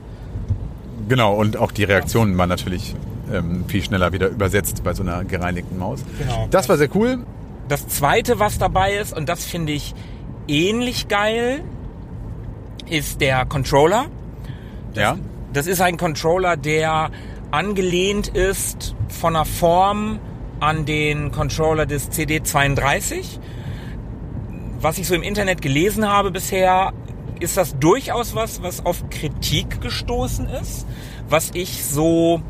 Genau, 1.08 1.36
und 1.36 1.58
auch 1.58 1.72
die 1.72 1.84
Reaktionen 1.84 2.38
waren 2.38 2.50
natürlich 2.50 2.96
ähm, 3.32 3.66
viel 3.68 3.84
schneller 3.84 4.14
wieder 4.14 4.30
übersetzt 4.30 4.84
bei 4.84 4.94
so 4.94 5.04
einer 5.04 5.24
gereinigten 5.24 5.78
Maus. 5.78 6.04
Genau. 6.20 6.48
Das 6.52 6.70
war 6.70 6.78
sehr 6.78 6.94
cool. 6.96 7.20
Das 7.68 7.88
zweite, 7.88 8.40
was 8.40 8.58
dabei 8.58 8.94
ist, 8.94 9.16
und 9.16 9.28
das 9.28 9.46
finde 9.46 9.74
ich 9.74 9.94
ähnlich 10.48 11.08
geil, 11.08 11.64
ist 12.90 13.22
der 13.22 13.46
Controller. 13.46 14.06
Ja. 14.94 15.18
Das 15.54 15.68
ist 15.68 15.82
ein 15.82 15.98
Controller, 15.98 16.56
der 16.56 17.12
angelehnt 17.52 18.28
ist 18.30 18.96
von 19.10 19.34
der 19.34 19.46
Form 19.46 20.20
an 20.60 20.86
den 20.86 21.32
Controller 21.32 21.86
des 21.86 22.12
CD32. 22.12 23.40
Was 24.80 24.98
ich 24.98 25.08
so 25.08 25.16
im 25.16 25.24
Internet 25.24 25.62
gelesen 25.62 26.08
habe 26.08 26.32
bisher, 26.32 26.94
ist 27.40 27.58
das 27.58 27.78
durchaus 27.80 28.36
was, 28.36 28.62
was 28.64 28.86
auf 28.86 29.10
Kritik 29.10 29.82
gestoßen 29.82 30.48
ist, 30.50 30.88
was 31.30 31.52
ich 31.54 31.84
so 31.84 32.42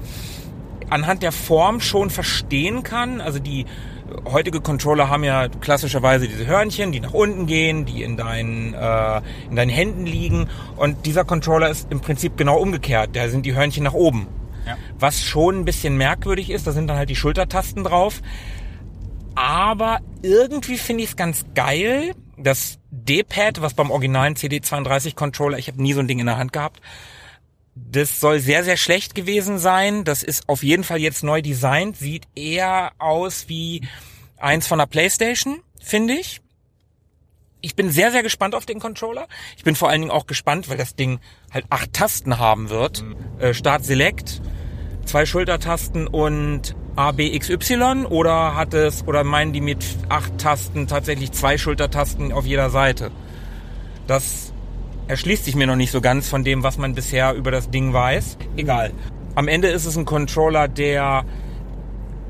anhand 0.89 1.23
der 1.23 1.31
Form 1.31 1.81
schon 1.81 2.09
verstehen 2.09 2.83
kann. 2.83 3.21
Also 3.21 3.39
die 3.39 3.65
heutige 4.25 4.61
Controller 4.61 5.09
haben 5.09 5.23
ja 5.23 5.47
klassischerweise 5.49 6.27
diese 6.27 6.45
Hörnchen, 6.47 6.91
die 6.91 6.99
nach 6.99 7.13
unten 7.13 7.45
gehen, 7.45 7.85
die 7.85 8.03
in 8.03 8.17
deinen, 8.17 8.73
äh, 8.73 9.21
in 9.49 9.55
deinen 9.55 9.69
Händen 9.69 10.05
liegen. 10.05 10.49
Und 10.75 11.05
dieser 11.05 11.25
Controller 11.25 11.69
ist 11.69 11.91
im 11.91 11.99
Prinzip 11.99 12.37
genau 12.37 12.57
umgekehrt. 12.57 13.11
Da 13.13 13.29
sind 13.29 13.45
die 13.45 13.55
Hörnchen 13.55 13.83
nach 13.83 13.93
oben. 13.93 14.27
Ja. 14.65 14.77
Was 14.99 15.23
schon 15.23 15.59
ein 15.59 15.65
bisschen 15.65 15.97
merkwürdig 15.97 16.49
ist, 16.49 16.67
da 16.67 16.71
sind 16.71 16.87
dann 16.87 16.97
halt 16.97 17.09
die 17.09 17.15
Schultertasten 17.15 17.83
drauf. 17.83 18.21
Aber 19.35 19.99
irgendwie 20.21 20.77
finde 20.77 21.03
ich 21.03 21.11
es 21.11 21.15
ganz 21.15 21.45
geil. 21.53 22.13
Das 22.37 22.79
D-Pad, 22.91 23.61
was 23.61 23.73
beim 23.73 23.91
originalen 23.91 24.35
CD32 24.35 25.15
Controller, 25.15 25.57
ich 25.57 25.67
habe 25.67 25.81
nie 25.81 25.93
so 25.93 25.99
ein 25.99 26.07
Ding 26.07 26.19
in 26.19 26.25
der 26.25 26.37
Hand 26.37 26.53
gehabt, 26.53 26.81
das 27.91 28.19
soll 28.19 28.39
sehr, 28.39 28.63
sehr 28.63 28.77
schlecht 28.77 29.15
gewesen 29.15 29.57
sein. 29.57 30.03
Das 30.03 30.23
ist 30.23 30.47
auf 30.47 30.63
jeden 30.63 30.83
Fall 30.83 30.99
jetzt 30.99 31.23
neu 31.23 31.41
designt. 31.41 31.97
Sieht 31.97 32.27
eher 32.35 32.91
aus 32.97 33.45
wie 33.47 33.81
eins 34.37 34.67
von 34.67 34.79
der 34.79 34.85
Playstation, 34.85 35.61
finde 35.81 36.13
ich. 36.13 36.41
Ich 37.61 37.75
bin 37.75 37.89
sehr, 37.89 38.11
sehr 38.11 38.23
gespannt 38.23 38.55
auf 38.55 38.65
den 38.65 38.79
Controller. 38.79 39.27
Ich 39.57 39.63
bin 39.63 39.75
vor 39.75 39.89
allen 39.89 40.01
Dingen 40.01 40.11
auch 40.11 40.27
gespannt, 40.27 40.69
weil 40.69 40.77
das 40.77 40.95
Ding 40.95 41.19
halt 41.51 41.65
acht 41.69 41.91
Tasten 41.93 42.37
haben 42.37 42.69
wird. 42.69 43.03
Äh, 43.39 43.53
Start 43.53 43.83
Select, 43.83 44.41
zwei 45.05 45.25
Schultertasten 45.25 46.07
und 46.07 46.75
ABXY 46.95 48.05
oder 48.09 48.55
hat 48.55 48.73
es, 48.73 49.05
oder 49.07 49.23
meinen 49.23 49.53
die 49.53 49.61
mit 49.61 49.83
acht 50.09 50.37
Tasten 50.37 50.87
tatsächlich 50.87 51.31
zwei 51.31 51.57
Schultertasten 51.57 52.31
auf 52.31 52.45
jeder 52.45 52.69
Seite? 52.69 53.11
Das 54.05 54.53
erschließt 55.07 55.45
sich 55.45 55.55
mir 55.55 55.67
noch 55.67 55.75
nicht 55.75 55.91
so 55.91 56.01
ganz 56.01 56.29
von 56.29 56.43
dem, 56.43 56.63
was 56.63 56.77
man 56.77 56.93
bisher 56.93 57.33
über 57.33 57.51
das 57.51 57.69
Ding 57.69 57.93
weiß. 57.93 58.37
Egal. 58.55 58.91
Am 59.35 59.47
Ende 59.47 59.67
ist 59.69 59.85
es 59.85 59.97
ein 59.97 60.05
Controller, 60.05 60.67
der 60.67 61.25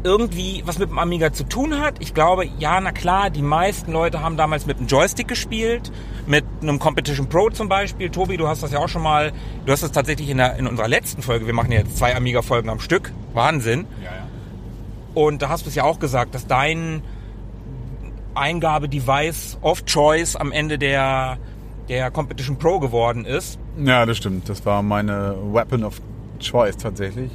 irgendwie 0.04 0.62
was 0.66 0.78
mit 0.78 0.90
dem 0.90 1.00
Amiga 1.00 1.34
zu 1.34 1.44
tun 1.44 1.80
hat. 1.80 1.96
Ich 2.00 2.14
glaube, 2.14 2.46
ja, 2.60 2.80
na 2.80 2.92
klar, 2.92 3.30
die 3.30 3.42
meisten 3.42 3.92
Leute 3.92 4.22
haben 4.22 4.38
damals 4.38 4.66
mit 4.66 4.78
einem 4.78 4.88
Joystick 4.88 5.28
gespielt, 5.28 5.92
mit 6.28 6.46
einem 6.62 6.80
Competition 6.80 7.28
Pro 7.28 7.50
zum 7.50 7.68
Beispiel. 7.68 8.10
Tobi, 8.10 8.38
du 8.38 8.48
hast 8.48 8.64
das 8.64 8.72
ja 8.72 8.80
auch 8.80 8.90
schon 8.90 9.02
mal, 9.02 9.34
du 9.66 9.72
hast 9.72 9.84
das 9.84 9.92
tatsächlich 9.92 10.30
in, 10.30 10.38
der, 10.38 10.56
in 10.58 10.68
unserer 10.68 10.88
letzten 10.88 11.22
Folge, 11.22 11.46
wir 11.46 11.54
machen 11.54 11.72
ja 11.72 11.80
jetzt 11.80 11.98
zwei 11.98 12.16
Amiga-Folgen 12.16 12.70
am 12.70 12.80
Stück, 12.80 13.12
Wahnsinn. 13.34 13.86
Ja, 14.04 14.12
ja. 14.12 14.28
Und 15.14 15.42
da 15.42 15.50
hast 15.50 15.66
du 15.66 15.70
es 15.70 15.76
ja 15.76 15.84
auch 15.84 16.00
gesagt, 16.00 16.36
dass 16.36 16.46
dein 16.46 17.02
Eingabedevice 18.36 19.58
of 19.62 19.84
Choice 19.86 20.36
am 20.36 20.52
Ende 20.52 20.78
der, 20.78 21.38
der 21.90 22.12
Competition 22.12 22.58
Pro 22.58 22.80
geworden 22.80 23.26
ist. 23.26 23.60
Ja, 23.84 24.06
das 24.06 24.18
stimmt. 24.18 24.50
Das 24.50 24.66
war 24.66 24.82
meine 24.82 25.36
Weapon 25.52 25.84
of 25.84 26.02
Choice 26.40 26.78
tatsächlich. 26.78 27.32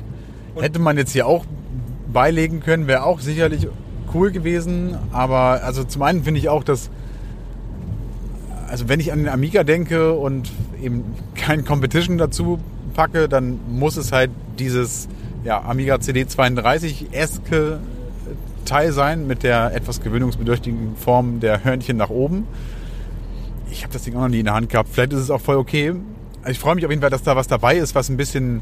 Hätte 0.56 0.78
man 0.78 0.99
jetzt 0.99 1.12
hier 1.12 1.26
auch 1.26 1.44
beilegen 2.12 2.61
können, 2.61 2.87
wäre 2.87 3.04
auch 3.04 3.21
sicherlich 3.21 3.68
cool 4.14 4.30
gewesen. 4.30 4.97
Aber 5.12 5.62
also 5.64 5.85
zum 5.85 6.02
einen 6.02 6.25
finde 6.25 6.40
ich 6.40 6.49
auch, 6.49 6.64
dass 6.64 6.90
also 8.68 8.88
wenn 8.88 9.00
ich 9.00 9.12
an 9.12 9.18
den 9.18 9.28
Amiga 9.28 9.64
denke 9.64 10.14
und 10.14 10.50
eben 10.82 11.04
kein 11.35 11.64
Competition 11.64 12.16
dazu 12.16 12.59
packe, 12.94 13.28
dann 13.28 13.61
muss 13.68 13.97
es 13.97 14.12
halt 14.12 14.30
dieses 14.59 15.09
ja, 15.44 15.62
Amiga 15.62 15.97
CD32-eske 15.97 17.78
Teil 18.64 18.92
sein 18.92 19.26
mit 19.26 19.42
der 19.42 19.75
etwas 19.75 20.00
gewöhnungsbedürftigen 20.00 20.97
Form 20.97 21.40
der 21.40 21.64
Hörnchen 21.64 21.97
nach 21.97 22.11
oben. 22.11 22.47
Ich 23.72 23.84
habe 23.84 23.92
das 23.92 24.02
Ding 24.02 24.14
auch 24.16 24.20
noch 24.20 24.28
nie 24.28 24.40
in 24.40 24.44
der 24.44 24.54
Hand 24.54 24.68
gehabt. 24.68 24.90
Vielleicht 24.92 25.14
ist 25.14 25.20
es 25.20 25.30
auch 25.30 25.40
voll 25.40 25.56
okay. 25.56 25.94
Ich 26.46 26.58
freue 26.58 26.74
mich 26.74 26.84
auf 26.84 26.90
jeden 26.90 27.00
Fall, 27.00 27.10
dass 27.10 27.22
da 27.22 27.36
was 27.36 27.48
dabei 27.48 27.76
ist, 27.76 27.94
was 27.94 28.10
ein 28.10 28.18
bisschen, 28.18 28.60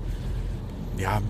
ja, 0.99 1.21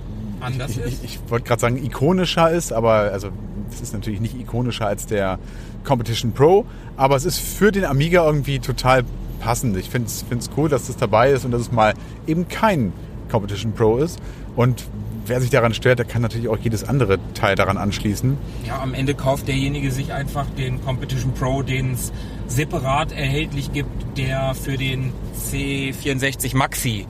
Anders 0.41 0.73
ich, 0.73 0.79
ist? 0.79 1.05
ich, 1.05 1.17
ich 1.17 1.31
wollte 1.31 1.47
gerade 1.47 1.61
sagen 1.61 1.83
ikonischer 1.83 2.51
ist, 2.51 2.73
aber 2.73 3.11
also 3.13 3.31
es 3.73 3.81
ist 3.81 3.95
natürlich 3.95 4.21
nicht 4.21 4.39
ikonischer 4.39 4.87
als 4.87 5.07
der 5.07 5.39
Competition 5.85 6.33
Pro, 6.33 6.67
aber 6.97 7.17
es 7.17 7.25
ist 7.25 7.39
für 7.39 7.73
den 7.73 7.85
Amiga 7.85 8.25
irgendwie 8.27 8.59
total 8.59 9.05
passend. 9.41 9.77
Ich 9.77 9.89
finde 9.89 10.09
es 10.09 10.51
cool, 10.57 10.69
dass 10.69 10.89
das 10.89 10.97
dabei 10.97 11.31
ist 11.31 11.45
und 11.45 11.53
dass 11.53 11.63
es 11.63 11.73
mal 11.73 11.95
eben 12.27 12.49
kein 12.49 12.93
Competition 13.31 13.73
Pro 13.73 13.97
ist. 13.97 14.19
Und 14.57 14.85
wer 15.25 15.41
sich 15.41 15.51
daran 15.51 15.73
stört, 15.73 15.99
der 15.99 16.07
kann 16.07 16.21
natürlich 16.21 16.49
auch 16.49 16.59
jedes 16.59 16.85
andere 16.85 17.19
Teil 17.35 17.55
daran 17.55 17.79
anschließen. 17.79 18.37
Ja, 18.67 18.81
am 18.83 18.93
Ende 18.93 19.15
kauft 19.15 19.49
derjenige 19.49 19.91
sich 19.91 20.13
einfach 20.13 20.47
den 20.59 20.85
Competition 20.85 21.33
Pro, 21.33 21.63
den 21.63 21.95
es 21.95 22.13
separat 22.51 23.13
erhältlich 23.13 23.73
gibt, 23.73 24.19
der 24.19 24.55
für 24.55 24.77
den 24.77 25.13
C64 25.39 26.57
Maxi 26.57 27.07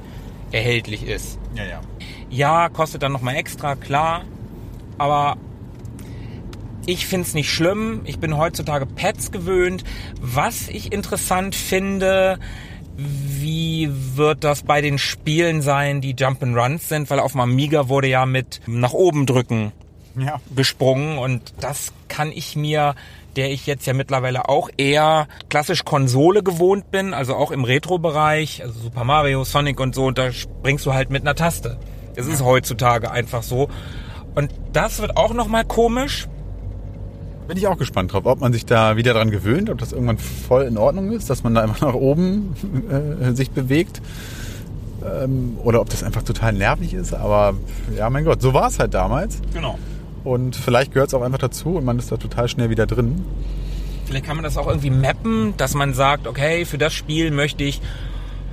erhältlich 0.52 1.06
ist. 1.06 1.38
Ja, 1.54 1.64
ja. 1.64 1.80
Ja, 2.28 2.68
kostet 2.68 3.02
dann 3.02 3.12
nochmal 3.12 3.36
extra, 3.36 3.74
klar. 3.74 4.24
Aber 4.98 5.36
ich 6.86 7.06
find's 7.06 7.34
nicht 7.34 7.50
schlimm. 7.50 8.02
Ich 8.04 8.18
bin 8.18 8.36
heutzutage 8.36 8.86
Pads 8.86 9.32
gewöhnt. 9.32 9.82
Was 10.20 10.68
ich 10.68 10.92
interessant 10.92 11.54
finde, 11.54 12.38
wie 12.96 13.88
wird 14.14 14.44
das 14.44 14.62
bei 14.62 14.80
den 14.82 14.98
Spielen 14.98 15.62
sein, 15.62 16.00
die 16.00 16.14
Jump 16.18 16.42
and 16.42 16.56
Runs 16.56 16.88
sind? 16.88 17.08
Weil 17.10 17.18
auf 17.18 17.32
dem 17.32 17.40
Amiga 17.40 17.88
wurde 17.88 18.08
ja 18.08 18.26
mit 18.26 18.60
nach 18.66 18.92
oben 18.92 19.24
drücken 19.26 19.72
Ja. 20.18 20.40
gesprungen 20.54 21.16
und 21.18 21.54
das 21.60 21.92
kann 22.08 22.30
ich 22.32 22.56
mir, 22.56 22.94
der 23.36 23.50
ich 23.50 23.66
jetzt 23.66 23.86
ja 23.86 23.92
mittlerweile 23.92 24.48
auch 24.48 24.70
eher 24.76 25.28
klassisch 25.48 25.84
Konsole 25.84 26.42
gewohnt 26.42 26.90
bin, 26.90 27.14
also 27.14 27.34
auch 27.34 27.50
im 27.50 27.64
Retro-Bereich, 27.64 28.62
also 28.62 28.78
Super 28.78 29.04
Mario, 29.04 29.44
Sonic 29.44 29.80
und 29.80 29.94
so, 29.94 30.06
und 30.06 30.18
da 30.18 30.32
springst 30.32 30.86
du 30.86 30.94
halt 30.94 31.10
mit 31.10 31.22
einer 31.22 31.34
Taste. 31.34 31.78
Das 32.16 32.26
ist 32.26 32.42
heutzutage 32.42 33.10
einfach 33.10 33.42
so. 33.42 33.68
Und 34.34 34.52
das 34.72 35.00
wird 35.00 35.16
auch 35.16 35.32
nochmal 35.32 35.64
komisch. 35.64 36.28
Bin 37.48 37.56
ich 37.56 37.66
auch 37.66 37.78
gespannt 37.78 38.12
drauf, 38.12 38.26
ob 38.26 38.40
man 38.40 38.52
sich 38.52 38.64
da 38.64 38.96
wieder 38.96 39.12
dran 39.12 39.30
gewöhnt, 39.30 39.70
ob 39.70 39.78
das 39.78 39.92
irgendwann 39.92 40.18
voll 40.18 40.62
in 40.62 40.78
Ordnung 40.78 41.10
ist, 41.12 41.30
dass 41.30 41.42
man 41.42 41.54
da 41.54 41.62
einfach 41.62 41.80
nach 41.80 41.94
oben 41.94 42.54
äh, 43.22 43.32
sich 43.32 43.50
bewegt. 43.50 44.00
Ähm, 45.02 45.58
oder 45.64 45.80
ob 45.80 45.88
das 45.88 46.04
einfach 46.04 46.22
total 46.22 46.52
nervig 46.52 46.94
ist. 46.94 47.14
Aber 47.14 47.54
ja, 47.96 48.08
mein 48.10 48.24
Gott, 48.24 48.42
so 48.42 48.54
war 48.54 48.68
es 48.68 48.78
halt 48.78 48.94
damals. 48.94 49.38
Genau. 49.52 49.78
Und 50.24 50.56
vielleicht 50.56 50.92
gehört 50.92 51.08
es 51.08 51.14
auch 51.14 51.22
einfach 51.22 51.38
dazu 51.38 51.76
und 51.76 51.84
man 51.84 51.98
ist 51.98 52.12
da 52.12 52.16
total 52.16 52.48
schnell 52.48 52.70
wieder 52.70 52.86
drin. 52.86 53.24
Vielleicht 54.04 54.26
kann 54.26 54.36
man 54.36 54.44
das 54.44 54.56
auch 54.56 54.66
irgendwie 54.66 54.90
mappen, 54.90 55.54
dass 55.56 55.74
man 55.74 55.94
sagt, 55.94 56.26
okay, 56.26 56.64
für 56.64 56.78
das 56.78 56.92
Spiel 56.92 57.30
möchte 57.30 57.64
ich 57.64 57.80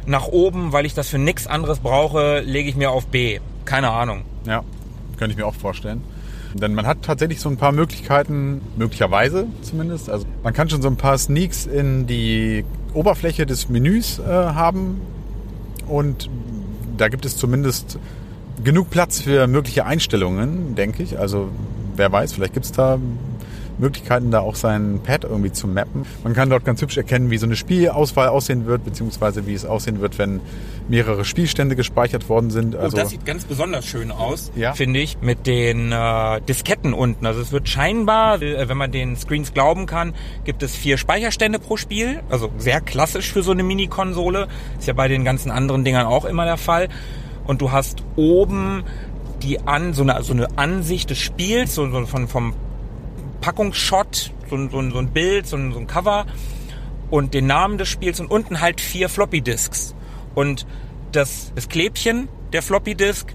nach 0.05 0.27
oben, 0.27 0.71
weil 0.71 0.85
ich 0.85 0.93
das 0.93 1.09
für 1.09 1.17
nichts 1.17 1.47
anderes 1.47 1.79
brauche, 1.79 2.39
lege 2.39 2.69
ich 2.69 2.75
mir 2.75 2.91
auf 2.91 3.07
B. 3.07 3.39
Keine 3.65 3.89
Ahnung. 3.89 4.23
Ja, 4.45 4.63
könnte 5.17 5.31
ich 5.31 5.37
mir 5.37 5.45
auch 5.45 5.55
vorstellen. 5.55 6.03
Denn 6.53 6.73
man 6.73 6.87
hat 6.87 7.01
tatsächlich 7.01 7.41
so 7.41 7.49
ein 7.49 7.57
paar 7.57 7.71
Möglichkeiten, 7.71 8.61
möglicherweise 8.77 9.47
zumindest. 9.61 10.09
Also 10.09 10.25
man 10.43 10.53
kann 10.53 10.69
schon 10.69 10.81
so 10.81 10.87
ein 10.87 10.95
paar 10.95 11.17
Sneaks 11.17 11.65
in 11.65 12.07
die 12.07 12.63
Oberfläche 12.93 13.45
des 13.45 13.67
Menüs 13.69 14.19
äh, 14.19 14.23
haben. 14.23 15.01
Und 15.87 16.29
da 16.97 17.09
gibt 17.09 17.25
es 17.25 17.37
zumindest 17.37 17.99
genug 18.63 18.89
Platz 18.89 19.21
für 19.21 19.47
mögliche 19.47 19.85
Einstellungen, 19.85 20.75
denke 20.75 21.03
ich. 21.03 21.19
Also 21.19 21.49
wer 21.95 22.11
weiß, 22.11 22.33
vielleicht 22.33 22.53
gibt 22.53 22.65
es 22.65 22.71
da 22.71 22.97
Möglichkeiten, 23.79 24.31
da 24.31 24.39
auch 24.39 24.55
sein 24.55 25.01
Pad 25.03 25.23
irgendwie 25.23 25.51
zu 25.51 25.67
mappen. 25.67 26.03
Man 26.23 26.33
kann 26.33 26.49
dort 26.49 26.65
ganz 26.65 26.81
hübsch 26.81 26.97
erkennen, 26.97 27.29
wie 27.29 27.37
so 27.37 27.45
eine 27.45 27.55
Spielauswahl 27.55 28.27
aussehen 28.27 28.65
wird, 28.65 28.83
beziehungsweise 28.83 29.45
wie 29.45 29.53
es 29.53 29.65
aussehen 29.65 30.01
wird, 30.01 30.17
wenn 30.17 30.41
mehrere 30.89 31.25
Spielstände 31.25 31.75
gespeichert 31.75 32.27
worden 32.27 32.49
sind. 32.49 32.75
Also 32.75 32.97
oh, 32.97 32.99
das 33.01 33.09
sieht 33.11 33.25
ganz 33.25 33.45
besonders 33.45 33.85
schön 33.85 34.11
aus, 34.11 34.51
Ja. 34.55 34.73
finde 34.73 34.99
ich, 34.99 35.19
mit 35.21 35.45
den 35.45 35.91
äh, 35.91 36.41
Disketten 36.41 36.93
unten. 36.93 37.25
Also 37.27 37.39
es 37.41 37.51
wird 37.51 37.69
scheinbar, 37.69 38.41
äh, 38.41 38.67
wenn 38.67 38.77
man 38.77 38.91
den 38.91 39.15
Screens 39.15 39.53
glauben 39.53 39.85
kann, 39.85 40.15
gibt 40.43 40.63
es 40.63 40.75
vier 40.75 40.97
Speicherstände 40.97 41.59
pro 41.59 41.77
Spiel. 41.77 42.21
Also 42.29 42.49
sehr 42.57 42.81
klassisch 42.81 43.31
für 43.31 43.43
so 43.43 43.51
eine 43.51 43.61
Mini-Konsole. 43.61 44.47
Ist 44.79 44.87
ja 44.87 44.93
bei 44.93 45.07
den 45.07 45.23
ganzen 45.23 45.51
anderen 45.51 45.83
Dingern 45.83 46.07
auch 46.07 46.25
immer 46.25 46.45
der 46.45 46.57
Fall. 46.57 46.89
Und 47.47 47.61
du 47.61 47.71
hast 47.71 48.03
oben 48.15 48.83
die 49.41 49.59
an 49.61 49.93
so 49.93 50.03
eine 50.03 50.21
so 50.23 50.33
eine 50.33 50.47
Ansicht 50.57 51.09
des 51.09 51.19
Spiels, 51.19 51.75
so, 51.75 51.89
so 51.89 52.05
von 52.05 52.27
vom 52.27 52.53
Packungsshot, 53.41 54.31
so, 54.49 54.55
ein- 54.55 54.69
so, 54.69 54.81
so 54.89 54.97
ein 54.97 55.07
Bild, 55.11 55.47
so 55.47 55.57
so 55.71 55.79
ein 55.79 55.87
Cover. 55.87 56.25
und 57.09 57.33
den 57.33 57.47
Namen 57.47 57.77
des 57.77 57.87
Spiels 57.87 58.19
und 58.19 58.29
unten 58.29 58.59
halt 58.59 58.81
vier 58.81 59.07
Floppy 59.07 59.39
Disks. 59.41 59.95
Und 60.35 60.65
das, 61.13 61.53
das 61.55 61.69
Klebchen 61.69 62.27
der 62.51 62.61
Floppy 62.61 62.95
Disk, 62.95 63.33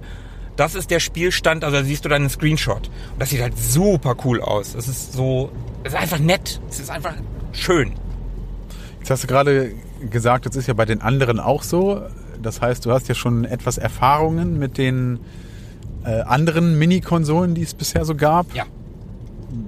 das 0.57 0.75
ist 0.75 0.91
der 0.91 1.01
Spielstand, 1.01 1.65
also 1.65 1.79
da 1.79 1.83
siehst 1.85 2.05
du 2.05 2.11
dann 2.11 2.21
einen 2.23 2.29
Screenshot. 2.31 2.89
Und 3.15 3.21
das 3.21 3.31
sieht 3.31 3.41
halt 3.41 3.57
super 3.57 4.15
cool 4.25 4.43
aus. 4.43 4.75
Es 4.75 4.89
ist 4.89 5.15
so, 5.15 5.51
es 5.85 5.95
ist 5.95 5.99
einfach 5.99 6.19
nett. 6.19 6.61
Es 6.69 6.81
ist 6.81 6.91
einfach 6.91 7.15
schön. 7.53 7.93
Jetzt 8.99 9.11
hast 9.11 9.23
du 9.23 9.27
gerade 9.27 9.73
gesagt, 10.11 10.45
das 10.45 10.55
ist 10.55 10.67
ja 10.69 10.75
bei 10.75 10.85
den 10.85 11.01
anderen 11.01 11.41
auch 11.41 11.63
so. 11.63 12.03
Das 12.43 12.61
heißt, 12.61 12.85
du 12.85 12.93
hast 12.93 13.09
ja 13.09 13.15
schon 13.15 13.45
etwas 13.45 13.79
Erfahrungen 13.79 14.59
mit 14.59 14.79
den 14.79 15.21
äh, 16.05 16.21
anderen 16.21 16.79
Mini-Konsolen, 16.79 17.55
die 17.55 17.63
es 17.63 17.75
bisher 17.75 18.05
so 18.05 18.15
gab. 18.15 18.55
Ja. 18.55 18.65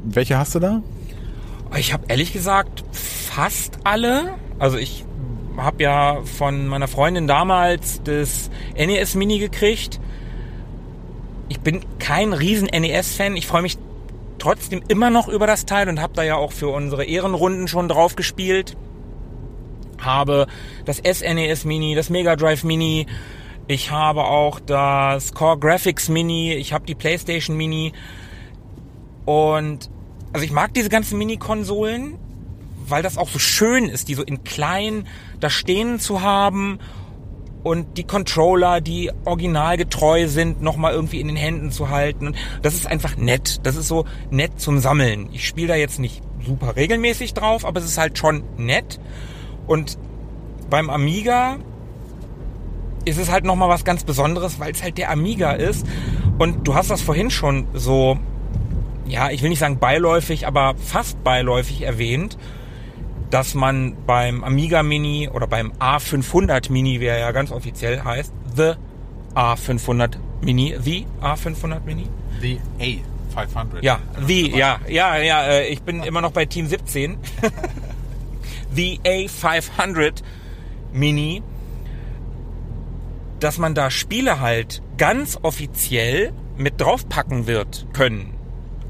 Welche 0.05 0.39
hast 0.39 0.55
du 0.55 0.59
da? 0.61 0.83
Ich 1.77 1.93
habe 1.93 2.05
ehrlich 2.09 2.33
gesagt 2.33 2.85
fast 2.93 3.79
alle. 3.85 4.35
Also 4.59 4.77
ich 4.77 5.05
habe 5.57 5.83
ja 5.83 6.23
von 6.23 6.67
meiner 6.67 6.89
Freundin 6.89 7.27
damals 7.27 8.01
das 8.05 8.51
NES 8.77 9.15
Mini 9.15 9.39
gekriegt. 9.39 10.01
Ich 11.49 11.61
bin 11.61 11.81
kein 11.99 12.33
riesen 12.33 12.69
NES-Fan. 12.69 13.37
Ich 13.37 13.47
freue 13.47 13.63
mich 13.63 13.79
trotzdem 14.39 14.83
immer 14.89 15.11
noch 15.11 15.29
über 15.29 15.47
das 15.47 15.67
Teil 15.67 15.89
und 15.89 16.01
habe 16.01 16.15
da 16.15 16.23
ja 16.23 16.37
auch 16.37 16.53
für 16.53 16.69
unsere 16.69 17.05
Ehrenrunden 17.05 17.69
schon 17.69 17.89
drauf 17.89 18.17
gespielt. 18.17 18.77
Habe 20.01 20.47
das 20.85 20.99
SNES 20.99 21.65
Mini, 21.65 21.95
das 21.95 22.11
Mega 22.11 22.37
Drive 22.37 22.65
Mini. 22.65 23.07
Ich 23.67 23.91
habe 23.91 24.25
auch 24.25 24.61
das 24.61 25.33
Core 25.33 25.59
Graphics 25.59 26.09
Mini. 26.09 26.53
Ich 26.55 26.73
habe 26.73 26.87
die 26.87 26.95
PlayStation 26.95 27.57
Mini. 27.57 27.93
Und 29.25 29.91
also 30.33 30.45
ich 30.45 30.53
mag 30.53 30.75
diese 30.75 30.89
ganzen 30.89 31.17
Mini-Konsolen, 31.19 32.19
weil 32.87 33.03
das 33.03 33.17
auch 33.17 33.29
so 33.29 33.39
schön 33.39 33.89
ist, 33.89 34.09
die 34.09 34.15
so 34.15 34.23
in 34.23 34.45
klein 34.45 35.07
da 35.41 35.49
stehen 35.49 35.99
zu 35.99 36.23
haben 36.23 36.79
und 37.63 37.97
die 37.97 38.05
Controller, 38.05 38.83
die 38.83 39.11
originalgetreu 39.25 40.29
sind, 40.29 40.61
nochmal 40.61 40.93
irgendwie 40.93 41.21
in 41.21 41.29
den 41.29 41.37
Händen 41.37 41.71
zu 41.71 41.89
halten. 41.89 42.35
Das 42.61 42.75
ist 42.75 42.87
einfach 42.87 43.17
nett. 43.17 43.61
Das 43.63 43.77
ist 43.77 43.89
so 43.89 44.05
nett 44.31 44.61
zum 44.61 44.79
Sammeln. 44.79 45.31
Ich 45.33 45.49
spiele 45.49 45.69
da 45.69 45.75
jetzt 45.75 45.99
nicht 45.99 46.21
super 46.45 46.77
regelmäßig 46.77 47.33
drauf, 47.33 47.65
aber 47.65 47.81
es 47.81 47.87
ist 47.87 47.97
halt 47.97 48.19
schon 48.19 48.45
nett. 48.59 49.01
Und 49.67 49.99
beim 50.71 50.91
Amiga 50.91 51.57
ist 53.05 53.19
es 53.19 53.31
halt 53.31 53.45
nochmal 53.45 53.69
was 53.69 53.85
ganz 53.85 54.05
Besonderes, 54.05 54.59
weil 54.59 54.73
es 54.73 54.83
halt 54.83 54.99
der 54.99 55.11
Amiga 55.11 55.53
ist. 55.53 55.87
Und 56.39 56.67
du 56.67 56.75
hast 56.75 56.91
das 56.91 57.03
vorhin 57.03 57.31
schon 57.31 57.67
so, 57.75 58.19
ja, 59.07 59.31
ich 59.31 59.43
will 59.43 59.51
nicht 59.51 59.59
sagen 59.59 59.79
beiläufig, 59.79 60.47
aber 60.47 60.75
fast 60.79 61.23
beiläufig 61.23 61.83
erwähnt 61.83 62.39
dass 63.35 63.55
man 63.55 63.97
beim 64.07 64.45
Amiga 64.45 64.85
Mini 64.85 65.29
oder 65.29 65.49
beim 65.49 65.73
A500 65.81 66.71
Mini, 66.71 67.01
wie 67.01 67.07
er 67.07 67.19
ja 67.19 67.33
ganz 67.33 67.51
offiziell 67.51 68.01
heißt, 68.01 68.33
The 68.55 68.75
A500 69.35 70.19
Mini, 70.41 70.77
The 70.81 71.05
A500 71.21 71.81
Mini? 71.85 72.07
The 72.41 72.61
A500. 72.79 73.83
Ja, 73.83 73.99
The, 74.25 74.57
ja, 74.57 74.79
ja, 74.87 75.17
ja, 75.17 75.43
äh, 75.47 75.67
ich 75.67 75.83
bin 75.83 76.05
immer 76.05 76.21
noch 76.21 76.31
bei 76.31 76.45
Team 76.45 76.69
17. 76.69 77.17
the 78.75 79.01
A500 79.05 80.23
Mini, 80.93 81.43
dass 83.41 83.59
man 83.59 83.75
da 83.75 83.91
Spiele 83.91 84.41
halt 84.41 84.83
ganz 84.97 85.39
offiziell 85.43 86.33
mit 86.57 86.81
draufpacken 86.81 87.47
wird 87.47 87.87
können. 87.93 88.35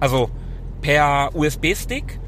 Also 0.01 0.31
per 0.81 1.31
USB-Stick 1.35 2.21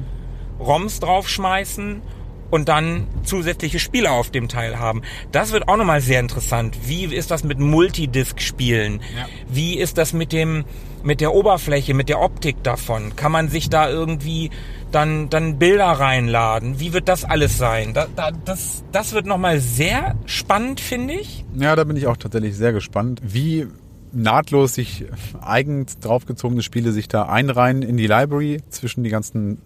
ROMs 0.59 1.01
draufschmeißen 1.01 2.01
und 2.51 2.69
dann 2.69 3.07
zusätzliche 3.25 3.79
Spiele 3.79 4.11
auf 4.11 4.31
dem 4.31 4.49
Teil 4.49 4.79
haben. 4.79 5.03
Das 5.33 5.53
wird 5.53 5.69
auch 5.69 5.77
nochmal 5.77 6.01
sehr 6.01 6.21
interessant. 6.21 6.77
Wie 6.87 7.05
ist 7.05 7.31
das 7.31 7.45
mit 7.45 7.59
Multidisc-Spielen? 7.59 9.01
Ja. 9.17 9.27
Wie 9.49 9.79
ist 9.79 9.99
das 9.99 10.13
mit 10.13 10.33
dem, 10.33 10.65
mit 11.03 11.21
der 11.21 11.35
Oberfläche, 11.35 11.95
mit 11.95 12.09
der 12.09 12.21
Optik 12.21 12.63
davon? 12.63 13.17
Kann 13.17 13.33
man 13.33 13.49
sich 13.49 13.69
da 13.69 13.89
irgendwie 13.89 14.51
dann, 14.93 15.29
dann 15.29 15.59
Bilder 15.59 15.87
reinladen? 15.87 16.81
Wie 16.81 16.93
wird 16.93 17.09
das 17.09 17.25
alles 17.25 17.59
sein? 17.59 17.95
Da, 17.95 18.07
da, 18.15 18.31
das, 18.31 18.85
das 18.93 19.13
wird 19.13 19.27
nochmal 19.27 19.61
sehr 19.61 20.17
spannend, 20.27 20.81
finde 20.81 21.15
ich. 21.15 21.45
Ja, 21.59 21.77
da 21.77 21.85
bin 21.85 21.97
ich 21.97 22.07
auch 22.07 22.17
tatsächlich 22.17 22.57
sehr 22.57 22.73
gespannt, 22.73 23.21
wie 23.25 23.67
nahtlos 24.13 24.75
sich 24.75 25.05
eigens 25.41 25.99
draufgezogene 25.99 26.63
Spiele 26.63 26.93
sich 26.93 27.09
da 27.09 27.25
einreihen 27.25 27.83
in 27.83 27.97
die 27.97 28.07
Library 28.07 28.63
zwischen 28.71 29.05
die 29.05 29.11
ganzen 29.11 29.61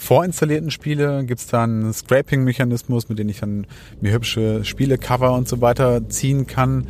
vorinstallierten 0.00 0.70
Spiele 0.70 1.24
gibt 1.24 1.40
es 1.40 1.46
da 1.46 1.62
einen 1.62 1.92
Scraping-Mechanismus, 1.92 3.08
mit 3.08 3.18
dem 3.18 3.28
ich 3.28 3.40
dann 3.40 3.66
mir 4.00 4.12
hübsche 4.12 4.64
Spielecover 4.64 5.32
und 5.34 5.46
so 5.46 5.60
weiter 5.60 6.08
ziehen 6.08 6.46
kann. 6.46 6.86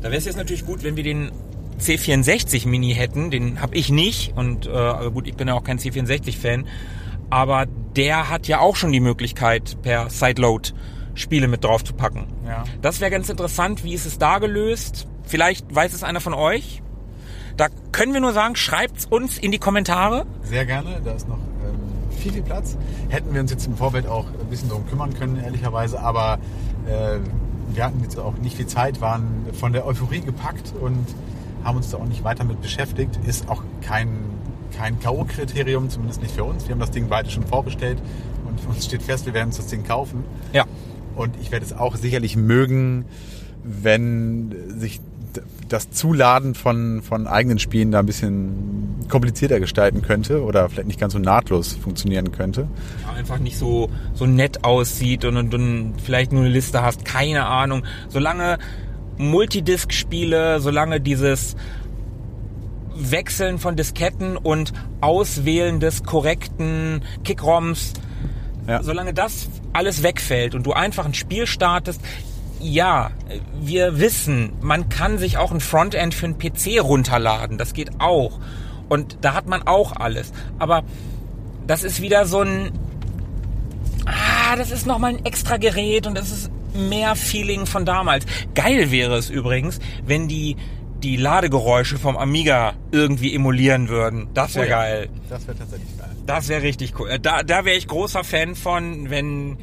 Da 0.00 0.08
wäre 0.08 0.16
es 0.16 0.24
jetzt 0.24 0.36
natürlich 0.36 0.64
gut, 0.64 0.82
wenn 0.82 0.96
wir 0.96 1.04
den 1.04 1.30
C64 1.78 2.66
Mini 2.66 2.94
hätten. 2.94 3.30
Den 3.30 3.60
habe 3.60 3.76
ich 3.76 3.90
nicht 3.90 4.34
und 4.34 4.66
äh, 4.66 5.10
gut, 5.12 5.28
ich 5.28 5.34
bin 5.34 5.46
ja 5.48 5.54
auch 5.54 5.64
kein 5.64 5.78
C64-Fan. 5.78 6.66
Aber 7.28 7.66
der 7.96 8.30
hat 8.30 8.48
ja 8.48 8.60
auch 8.60 8.76
schon 8.76 8.92
die 8.92 9.00
Möglichkeit, 9.00 9.76
per 9.82 10.08
Sideload 10.08 10.70
Spiele 11.14 11.48
mit 11.48 11.64
drauf 11.64 11.84
zu 11.84 11.92
packen. 11.92 12.26
Ja. 12.46 12.64
Das 12.82 13.00
wäre 13.00 13.10
ganz 13.10 13.28
interessant. 13.28 13.84
Wie 13.84 13.94
ist 13.94 14.06
es 14.06 14.18
da 14.18 14.38
gelöst? 14.38 15.06
Vielleicht 15.24 15.74
weiß 15.74 15.92
es 15.92 16.02
einer 16.02 16.20
von 16.20 16.34
euch. 16.34 16.82
Da 17.56 17.68
können 17.92 18.12
wir 18.12 18.20
nur 18.20 18.32
sagen, 18.32 18.54
schreibt's 18.54 19.06
uns 19.06 19.38
in 19.38 19.50
die 19.50 19.58
Kommentare. 19.58 20.26
Sehr 20.42 20.66
gerne. 20.66 21.00
Da 21.04 21.12
ist 21.12 21.28
noch 21.28 21.38
viel, 22.26 22.32
viel 22.32 22.42
Platz. 22.42 22.76
Hätten 23.08 23.32
wir 23.32 23.40
uns 23.40 23.52
jetzt 23.52 23.66
im 23.66 23.76
Vorfeld 23.76 24.06
auch 24.06 24.26
ein 24.26 24.50
bisschen 24.50 24.68
darum 24.68 24.86
kümmern 24.88 25.14
können, 25.14 25.40
ehrlicherweise, 25.42 26.00
aber 26.00 26.38
äh, 26.86 27.18
wir 27.72 27.84
hatten 27.84 28.00
jetzt 28.02 28.18
auch 28.18 28.36
nicht 28.38 28.56
viel 28.56 28.66
Zeit, 28.66 29.00
waren 29.00 29.46
von 29.52 29.72
der 29.72 29.86
Euphorie 29.86 30.20
gepackt 30.20 30.72
und 30.80 31.06
haben 31.62 31.76
uns 31.76 31.90
da 31.90 31.98
auch 31.98 32.06
nicht 32.06 32.24
weiter 32.24 32.44
mit 32.44 32.60
beschäftigt. 32.60 33.18
Ist 33.26 33.48
auch 33.48 33.62
kein, 33.80 34.08
kein 34.76 34.98
K.O.-Kriterium, 34.98 35.88
zumindest 35.88 36.20
nicht 36.20 36.34
für 36.34 36.44
uns. 36.44 36.66
Wir 36.66 36.72
haben 36.72 36.80
das 36.80 36.90
Ding 36.90 37.06
beide 37.08 37.30
schon 37.30 37.46
vorbestellt 37.46 37.98
und 38.48 38.60
für 38.60 38.70
uns 38.70 38.84
steht 38.84 39.02
fest, 39.02 39.26
wir 39.26 39.34
werden 39.34 39.48
uns 39.48 39.58
das 39.58 39.68
Ding 39.68 39.84
kaufen. 39.84 40.24
Ja. 40.52 40.64
Und 41.14 41.36
ich 41.40 41.52
werde 41.52 41.64
es 41.64 41.72
auch 41.72 41.94
sicherlich 41.94 42.36
mögen, 42.36 43.04
wenn 43.62 44.54
sich 44.78 45.00
das 45.68 45.90
Zuladen 45.90 46.54
von, 46.54 47.02
von 47.02 47.26
eigenen 47.26 47.58
Spielen 47.58 47.90
da 47.90 48.00
ein 48.00 48.06
bisschen 48.06 49.06
komplizierter 49.08 49.60
gestalten 49.60 50.02
könnte 50.02 50.42
oder 50.42 50.68
vielleicht 50.68 50.88
nicht 50.88 51.00
ganz 51.00 51.12
so 51.12 51.18
nahtlos 51.18 51.74
funktionieren 51.74 52.32
könnte. 52.32 52.68
Ja, 53.06 53.14
einfach 53.14 53.38
nicht 53.38 53.58
so, 53.58 53.90
so 54.14 54.26
nett 54.26 54.64
aussieht 54.64 55.24
und, 55.24 55.36
und, 55.36 55.54
und 55.54 55.94
vielleicht 56.02 56.32
nur 56.32 56.42
eine 56.42 56.50
Liste 56.50 56.82
hast, 56.82 57.04
keine 57.04 57.46
Ahnung. 57.46 57.84
Solange 58.08 58.58
Multidisc-Spiele, 59.18 60.60
solange 60.60 61.00
dieses 61.00 61.56
Wechseln 62.94 63.58
von 63.58 63.76
Disketten 63.76 64.36
und 64.36 64.72
Auswählen 65.00 65.80
des 65.80 66.02
korrekten 66.02 67.02
Kickroms, 67.24 67.92
ja. 68.66 68.82
solange 68.82 69.14
das 69.14 69.48
alles 69.72 70.02
wegfällt 70.02 70.54
und 70.54 70.66
du 70.66 70.72
einfach 70.72 71.04
ein 71.04 71.14
Spiel 71.14 71.46
startest, 71.46 72.00
ja, 72.60 73.10
wir 73.60 73.98
wissen, 73.98 74.52
man 74.60 74.88
kann 74.88 75.18
sich 75.18 75.38
auch 75.38 75.52
ein 75.52 75.60
Frontend 75.60 76.14
für 76.14 76.26
einen 76.26 76.38
PC 76.38 76.82
runterladen. 76.82 77.58
Das 77.58 77.72
geht 77.72 78.00
auch. 78.00 78.38
Und 78.88 79.18
da 79.20 79.34
hat 79.34 79.46
man 79.46 79.66
auch 79.66 79.92
alles. 79.96 80.32
Aber 80.58 80.84
das 81.66 81.84
ist 81.84 82.00
wieder 82.00 82.26
so 82.26 82.40
ein, 82.40 82.72
ah, 84.06 84.56
das 84.56 84.70
ist 84.70 84.86
nochmal 84.86 85.14
ein 85.14 85.24
extra 85.24 85.56
Gerät 85.56 86.06
und 86.06 86.16
das 86.16 86.30
ist 86.30 86.50
mehr 86.74 87.16
Feeling 87.16 87.66
von 87.66 87.84
damals. 87.84 88.26
Geil 88.54 88.90
wäre 88.90 89.16
es 89.16 89.30
übrigens, 89.30 89.78
wenn 90.04 90.28
die 90.28 90.56
die 91.02 91.16
Ladegeräusche 91.16 91.98
vom 91.98 92.16
Amiga 92.16 92.72
irgendwie 92.90 93.34
emulieren 93.34 93.88
würden. 93.88 94.28
Das 94.32 94.54
wäre 94.54 94.66
oh 94.66 94.70
ja. 94.70 94.76
geil. 94.78 95.08
Das 95.28 95.46
wäre 95.46 95.58
tatsächlich 95.58 95.98
geil. 95.98 96.08
Das 96.24 96.48
wäre 96.48 96.62
richtig 96.62 96.98
cool. 96.98 97.18
Da, 97.20 97.42
da 97.42 97.64
wäre 97.64 97.76
ich 97.76 97.86
großer 97.86 98.24
Fan 98.24 98.54
von, 98.54 99.10
wenn 99.10 99.58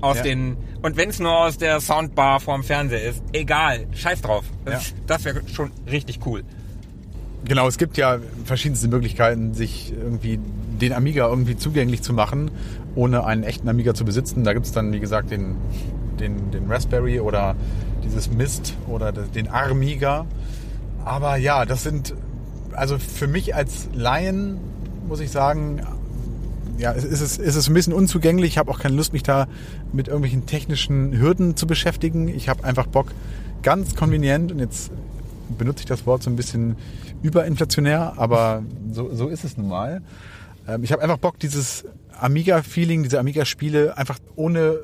aus 0.00 0.18
ja. 0.18 0.22
den 0.22 0.56
und 0.82 0.98
wenn 0.98 1.08
es 1.08 1.18
nur 1.18 1.34
aus 1.34 1.56
der 1.56 1.80
Soundbar 1.80 2.40
vorm 2.40 2.62
Fernseher 2.62 3.02
ist, 3.02 3.22
egal, 3.32 3.86
scheiß 3.94 4.20
drauf. 4.20 4.44
Das, 4.66 4.90
ja. 4.90 4.96
das 5.06 5.24
wäre 5.24 5.40
schon 5.48 5.70
richtig 5.90 6.20
cool. 6.26 6.42
Genau, 7.46 7.66
es 7.66 7.78
gibt 7.78 7.96
ja 7.96 8.18
verschiedenste 8.44 8.88
Möglichkeiten, 8.88 9.54
sich 9.54 9.92
irgendwie 9.92 10.38
den 10.80 10.92
Amiga 10.92 11.26
irgendwie 11.26 11.56
zugänglich 11.56 12.02
zu 12.02 12.12
machen, 12.12 12.50
ohne 12.94 13.24
einen 13.24 13.44
echten 13.44 13.66
Amiga 13.68 13.94
zu 13.94 14.04
besitzen. 14.04 14.44
Da 14.44 14.52
gibt 14.52 14.66
es 14.66 14.72
dann, 14.72 14.92
wie 14.92 15.00
gesagt, 15.00 15.30
den, 15.30 15.56
den, 16.20 16.50
den 16.50 16.70
Raspberry 16.70 17.20
oder 17.20 17.56
dieses 18.02 18.30
Mist 18.30 18.74
oder 18.86 19.10
den 19.10 19.48
Armiga. 19.48 20.26
Aber 21.04 21.36
ja, 21.36 21.64
das 21.64 21.82
sind, 21.82 22.14
also 22.72 22.98
für 22.98 23.26
mich 23.26 23.54
als 23.54 23.88
Laien, 23.94 24.58
muss 25.08 25.20
ich 25.20 25.30
sagen, 25.30 25.80
ja, 26.78 26.92
ist 26.92 27.04
es, 27.04 27.38
ist 27.38 27.56
es 27.56 27.68
ein 27.68 27.74
bisschen 27.74 27.92
unzugänglich. 27.92 28.52
Ich 28.52 28.58
habe 28.58 28.70
auch 28.70 28.80
keine 28.80 28.96
Lust, 28.96 29.12
mich 29.12 29.22
da 29.22 29.46
mit 29.92 30.08
irgendwelchen 30.08 30.46
technischen 30.46 31.18
Hürden 31.18 31.56
zu 31.56 31.66
beschäftigen. 31.66 32.28
Ich 32.28 32.48
habe 32.48 32.64
einfach 32.64 32.86
Bock, 32.86 33.12
ganz 33.62 33.94
konvenient, 33.94 34.52
und 34.52 34.58
jetzt 34.58 34.90
benutze 35.56 35.80
ich 35.80 35.86
das 35.86 36.06
Wort 36.06 36.22
so 36.22 36.30
ein 36.30 36.36
bisschen 36.36 36.76
überinflationär, 37.22 38.14
aber 38.16 38.62
so, 38.92 39.14
so 39.14 39.28
ist 39.28 39.44
es 39.44 39.56
nun 39.56 39.68
mal. 39.68 40.02
Ähm, 40.68 40.84
ich 40.84 40.92
habe 40.92 41.02
einfach 41.02 41.18
Bock, 41.18 41.38
dieses 41.38 41.84
Amiga-Feeling, 42.18 43.02
diese 43.02 43.18
Amiga-Spiele 43.18 43.96
einfach 43.96 44.18
ohne 44.36 44.80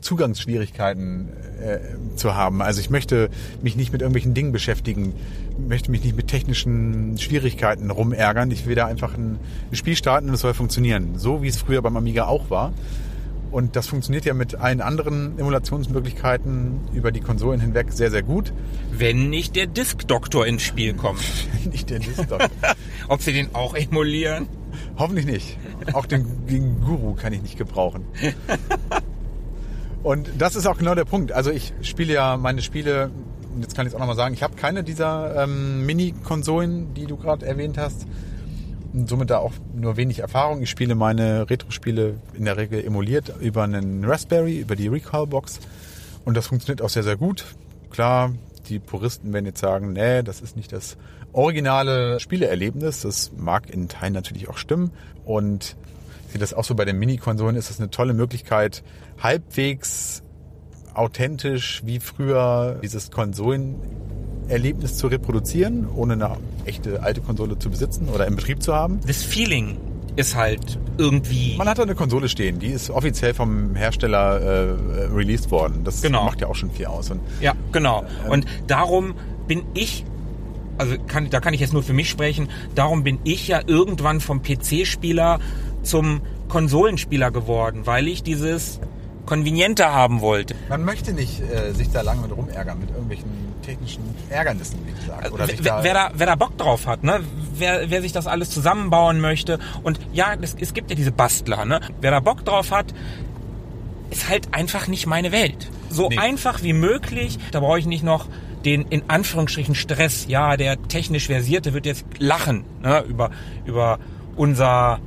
Zugangsschwierigkeiten 0.00 1.28
äh, 1.60 1.78
zu 2.16 2.34
haben. 2.34 2.62
Also 2.62 2.80
ich 2.80 2.90
möchte 2.90 3.30
mich 3.62 3.76
nicht 3.76 3.92
mit 3.92 4.02
irgendwelchen 4.02 4.34
Dingen 4.34 4.52
beschäftigen, 4.52 5.14
möchte 5.58 5.90
mich 5.90 6.04
nicht 6.04 6.16
mit 6.16 6.28
technischen 6.28 7.18
Schwierigkeiten 7.18 7.90
rumärgern. 7.90 8.50
Ich 8.50 8.66
will 8.66 8.74
da 8.74 8.86
einfach 8.86 9.14
ein 9.14 9.38
Spiel 9.72 9.96
starten 9.96 10.28
und 10.28 10.34
es 10.34 10.40
soll 10.40 10.54
funktionieren. 10.54 11.18
So 11.18 11.42
wie 11.42 11.48
es 11.48 11.56
früher 11.56 11.82
beim 11.82 11.96
Amiga 11.96 12.26
auch 12.26 12.50
war. 12.50 12.72
Und 13.50 13.76
das 13.76 13.86
funktioniert 13.86 14.24
ja 14.24 14.34
mit 14.34 14.56
allen 14.56 14.80
anderen 14.80 15.38
Emulationsmöglichkeiten 15.38 16.80
über 16.92 17.12
die 17.12 17.20
Konsolen 17.20 17.60
hinweg 17.60 17.92
sehr, 17.92 18.10
sehr 18.10 18.22
gut. 18.22 18.52
Wenn 18.90 19.30
nicht 19.30 19.56
der 19.56 19.66
Disk-Doktor 19.66 20.46
ins 20.46 20.62
Spiel 20.62 20.94
kommt. 20.94 21.22
nicht 21.70 21.88
der 21.90 22.00
Disk-Doktor. 22.00 22.50
Ob 23.08 23.22
sie 23.22 23.32
den 23.32 23.54
auch 23.54 23.74
emulieren? 23.74 24.48
Hoffentlich 24.98 25.26
nicht. 25.26 25.58
Auch 25.92 26.06
den, 26.06 26.46
den 26.46 26.80
Guru 26.80 27.14
kann 27.14 27.32
ich 27.32 27.42
nicht 27.42 27.56
gebrauchen. 27.56 28.04
Und 30.06 30.30
das 30.38 30.54
ist 30.54 30.66
auch 30.66 30.78
genau 30.78 30.94
der 30.94 31.04
Punkt. 31.04 31.32
Also 31.32 31.50
ich 31.50 31.72
spiele 31.82 32.12
ja 32.12 32.36
meine 32.36 32.62
Spiele, 32.62 33.10
jetzt 33.60 33.74
kann 33.74 33.88
ich 33.88 33.90
es 33.90 33.96
auch 33.96 33.98
nochmal 33.98 34.14
sagen, 34.14 34.34
ich 34.34 34.44
habe 34.44 34.54
keine 34.54 34.84
dieser 34.84 35.42
ähm, 35.42 35.84
Mini-Konsolen, 35.84 36.94
die 36.94 37.06
du 37.06 37.16
gerade 37.16 37.44
erwähnt 37.44 37.76
hast. 37.76 38.06
Und 38.92 39.08
somit 39.08 39.30
da 39.30 39.38
auch 39.38 39.50
nur 39.74 39.96
wenig 39.96 40.20
Erfahrung. 40.20 40.62
Ich 40.62 40.70
spiele 40.70 40.94
meine 40.94 41.50
Retro-Spiele 41.50 42.20
in 42.34 42.44
der 42.44 42.56
Regel 42.56 42.84
emuliert 42.84 43.32
über 43.40 43.64
einen 43.64 44.04
Raspberry, 44.04 44.60
über 44.60 44.76
die 44.76 44.86
Recall-Box. 44.86 45.58
Und 46.24 46.36
das 46.36 46.46
funktioniert 46.46 46.82
auch 46.82 46.90
sehr, 46.90 47.02
sehr 47.02 47.16
gut. 47.16 47.44
Klar, 47.90 48.30
die 48.68 48.78
Puristen 48.78 49.32
werden 49.32 49.46
jetzt 49.46 49.60
sagen, 49.60 49.92
nee, 49.92 50.22
das 50.22 50.40
ist 50.40 50.56
nicht 50.56 50.70
das 50.72 50.96
originale 51.32 52.20
Spieleerlebnis. 52.20 53.00
Das 53.00 53.32
mag 53.36 53.70
in 53.70 53.88
Teilen 53.88 54.12
natürlich 54.12 54.48
auch 54.48 54.56
stimmen. 54.56 54.92
Und 55.24 55.74
sehe 56.36 56.40
das 56.40 56.52
auch 56.52 56.64
so 56.64 56.74
bei 56.74 56.84
den 56.84 56.98
Mini-Konsolen, 56.98 57.56
ist 57.56 57.70
das 57.70 57.80
eine 57.80 57.90
tolle 57.90 58.12
Möglichkeit, 58.12 58.82
halbwegs 59.22 60.22
authentisch 60.92 61.82
wie 61.84 61.98
früher 61.98 62.78
dieses 62.82 63.10
Konsolenerlebnis 63.10 64.98
zu 64.98 65.06
reproduzieren, 65.06 65.88
ohne 65.88 66.12
eine 66.12 66.36
echte 66.66 67.02
alte 67.02 67.22
Konsole 67.22 67.58
zu 67.58 67.70
besitzen 67.70 68.08
oder 68.10 68.26
im 68.26 68.36
Betrieb 68.36 68.62
zu 68.62 68.74
haben. 68.74 69.00
Das 69.06 69.22
Feeling 69.22 69.78
ist 70.16 70.36
halt 70.36 70.78
irgendwie. 70.98 71.56
Man 71.56 71.68
hat 71.68 71.78
da 71.78 71.84
eine 71.84 71.94
Konsole 71.94 72.28
stehen, 72.28 72.58
die 72.58 72.68
ist 72.68 72.90
offiziell 72.90 73.32
vom 73.32 73.74
Hersteller 73.74 74.40
äh, 74.40 75.04
released 75.14 75.50
worden. 75.50 75.84
Das 75.84 76.02
genau. 76.02 76.24
macht 76.24 76.42
ja 76.42 76.48
auch 76.48 76.54
schon 76.54 76.70
viel 76.70 76.86
aus. 76.86 77.10
Und, 77.10 77.20
ja, 77.40 77.54
genau. 77.72 78.04
Äh, 78.26 78.30
Und 78.30 78.46
darum 78.66 79.14
bin 79.46 79.62
ich 79.72 80.04
also 80.78 80.96
kann, 81.06 81.30
da 81.30 81.40
kann 81.40 81.54
ich 81.54 81.60
jetzt 81.60 81.72
nur 81.72 81.82
für 81.82 81.94
mich 81.94 82.10
sprechen, 82.10 82.48
darum 82.74 83.02
bin 83.02 83.18
ich 83.24 83.48
ja 83.48 83.60
irgendwann 83.66 84.20
vom 84.20 84.42
PC-Spieler 84.42 85.38
zum 85.86 86.20
Konsolenspieler 86.48 87.30
geworden, 87.30 87.86
weil 87.86 88.08
ich 88.08 88.22
dieses 88.22 88.80
konvenienter 89.26 89.92
haben 89.92 90.20
wollte. 90.20 90.54
Man 90.68 90.84
möchte 90.84 91.12
nicht 91.12 91.40
äh, 91.40 91.72
sich 91.72 91.90
da 91.90 92.00
lange 92.00 92.22
mit 92.22 92.36
rumärgern, 92.36 92.78
mit 92.78 92.90
irgendwelchen 92.90 93.28
technischen 93.62 94.02
Ärgernissen, 94.30 94.78
wie 94.86 94.92
gesagt. 94.92 95.32
Oder 95.32 95.48
wer, 95.48 95.56
da 95.56 95.84
wer, 95.84 95.94
da, 95.94 96.10
wer 96.14 96.26
da 96.26 96.34
Bock 96.36 96.56
drauf 96.56 96.86
hat, 96.86 97.02
ne? 97.02 97.20
wer, 97.54 97.90
wer 97.90 98.00
sich 98.00 98.12
das 98.12 98.28
alles 98.28 98.50
zusammenbauen 98.50 99.20
möchte. 99.20 99.58
Und 99.82 99.98
ja, 100.12 100.34
es, 100.40 100.56
es 100.58 100.72
gibt 100.72 100.90
ja 100.90 100.96
diese 100.96 101.10
Bastler. 101.10 101.64
Ne? 101.64 101.80
Wer 102.00 102.12
da 102.12 102.20
Bock 102.20 102.44
drauf 102.44 102.70
hat, 102.70 102.94
ist 104.10 104.28
halt 104.28 104.54
einfach 104.54 104.86
nicht 104.86 105.06
meine 105.06 105.32
Welt. 105.32 105.68
So 105.90 106.08
nee. 106.08 106.18
einfach 106.18 106.62
wie 106.62 106.72
möglich, 106.72 107.38
da 107.50 107.60
brauche 107.60 107.80
ich 107.80 107.86
nicht 107.86 108.04
noch 108.04 108.26
den 108.64 108.82
in 108.82 109.02
Anführungsstrichen 109.08 109.74
Stress. 109.74 110.26
Ja, 110.28 110.56
der 110.56 110.80
technisch 110.88 111.26
Versierte 111.26 111.74
wird 111.74 111.86
jetzt 111.86 112.04
lachen 112.18 112.64
ne? 112.82 113.04
über, 113.08 113.30
über 113.64 113.98
unser 114.36 115.00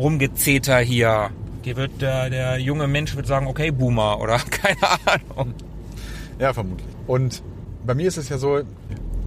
Rumgezeter 0.00 0.78
hier 0.78 1.30
die 1.64 1.76
wird 1.76 2.00
der, 2.00 2.30
der 2.30 2.58
junge 2.58 2.88
Mensch 2.88 3.14
wird 3.16 3.26
sagen, 3.26 3.46
okay, 3.46 3.70
Boomer 3.70 4.20
oder 4.20 4.38
keine 4.50 4.78
Ahnung. 4.82 5.54
Ja, 6.38 6.52
vermutlich. 6.52 6.88
Und 7.06 7.42
bei 7.84 7.94
mir 7.94 8.08
ist 8.08 8.16
es 8.16 8.28
ja 8.28 8.38
so, 8.38 8.60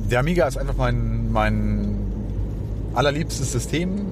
der 0.09 0.19
Amiga 0.19 0.47
ist 0.47 0.57
einfach 0.57 0.75
mein, 0.75 1.31
mein 1.31 1.95
allerliebstes 2.93 3.51
System. 3.51 4.07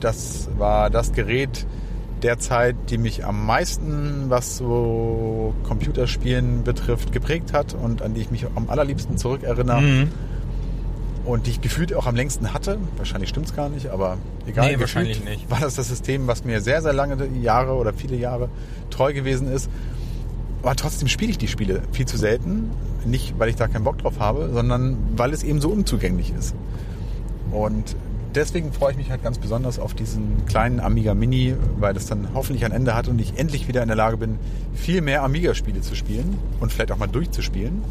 Das 0.00 0.48
war 0.58 0.90
das 0.90 1.12
Gerät 1.12 1.66
derzeit, 2.22 2.76
die 2.90 2.98
mich 2.98 3.24
am 3.24 3.46
meisten, 3.46 4.24
was 4.28 4.58
so 4.58 5.54
Computerspielen 5.66 6.64
betrifft, 6.64 7.12
geprägt 7.12 7.52
hat 7.52 7.74
und 7.74 8.02
an 8.02 8.14
die 8.14 8.20
ich 8.20 8.30
mich 8.30 8.46
am 8.54 8.68
allerliebsten 8.68 9.16
zurückerinnere. 9.16 9.80
Mhm 9.80 10.08
und 11.28 11.46
die 11.46 11.50
ich 11.50 11.60
gefühlt 11.60 11.92
auch 11.92 12.06
am 12.06 12.16
längsten 12.16 12.54
hatte. 12.54 12.78
Wahrscheinlich 12.96 13.28
stimmt 13.28 13.46
es 13.46 13.54
gar 13.54 13.68
nicht, 13.68 13.88
aber 13.88 14.16
egal. 14.46 14.72
Nee, 14.72 14.80
wahrscheinlich 14.80 15.22
nicht. 15.22 15.50
War 15.50 15.60
das 15.60 15.74
das 15.74 15.88
System, 15.88 16.26
was 16.26 16.44
mir 16.44 16.62
sehr, 16.62 16.80
sehr 16.80 16.94
lange 16.94 17.28
Jahre 17.42 17.74
oder 17.74 17.92
viele 17.92 18.16
Jahre 18.16 18.48
treu 18.88 19.12
gewesen 19.12 19.52
ist. 19.52 19.68
Aber 20.62 20.74
trotzdem 20.74 21.06
spiele 21.06 21.30
ich 21.30 21.36
die 21.36 21.46
Spiele 21.46 21.82
viel 21.92 22.06
zu 22.06 22.16
selten. 22.16 22.70
Nicht, 23.04 23.38
weil 23.38 23.50
ich 23.50 23.56
da 23.56 23.68
keinen 23.68 23.84
Bock 23.84 23.98
drauf 23.98 24.18
habe, 24.18 24.48
sondern 24.54 24.96
weil 25.16 25.34
es 25.34 25.42
eben 25.42 25.60
so 25.60 25.68
unzugänglich 25.68 26.32
ist. 26.32 26.54
Und 27.50 27.94
deswegen 28.34 28.72
freue 28.72 28.92
ich 28.92 28.96
mich 28.96 29.10
halt 29.10 29.22
ganz 29.22 29.36
besonders 29.36 29.78
auf 29.78 29.92
diesen 29.92 30.46
kleinen 30.46 30.80
Amiga 30.80 31.12
Mini, 31.12 31.54
weil 31.78 31.92
das 31.92 32.06
dann 32.06 32.28
hoffentlich 32.32 32.64
ein 32.64 32.72
Ende 32.72 32.94
hat 32.94 33.06
und 33.06 33.20
ich 33.20 33.38
endlich 33.38 33.68
wieder 33.68 33.82
in 33.82 33.88
der 33.88 33.98
Lage 33.98 34.16
bin, 34.16 34.38
viel 34.74 35.02
mehr 35.02 35.22
Amiga-Spiele 35.24 35.82
zu 35.82 35.94
spielen 35.94 36.38
und 36.58 36.72
vielleicht 36.72 36.90
auch 36.90 36.98
mal 36.98 37.06
durchzuspielen. 37.06 37.82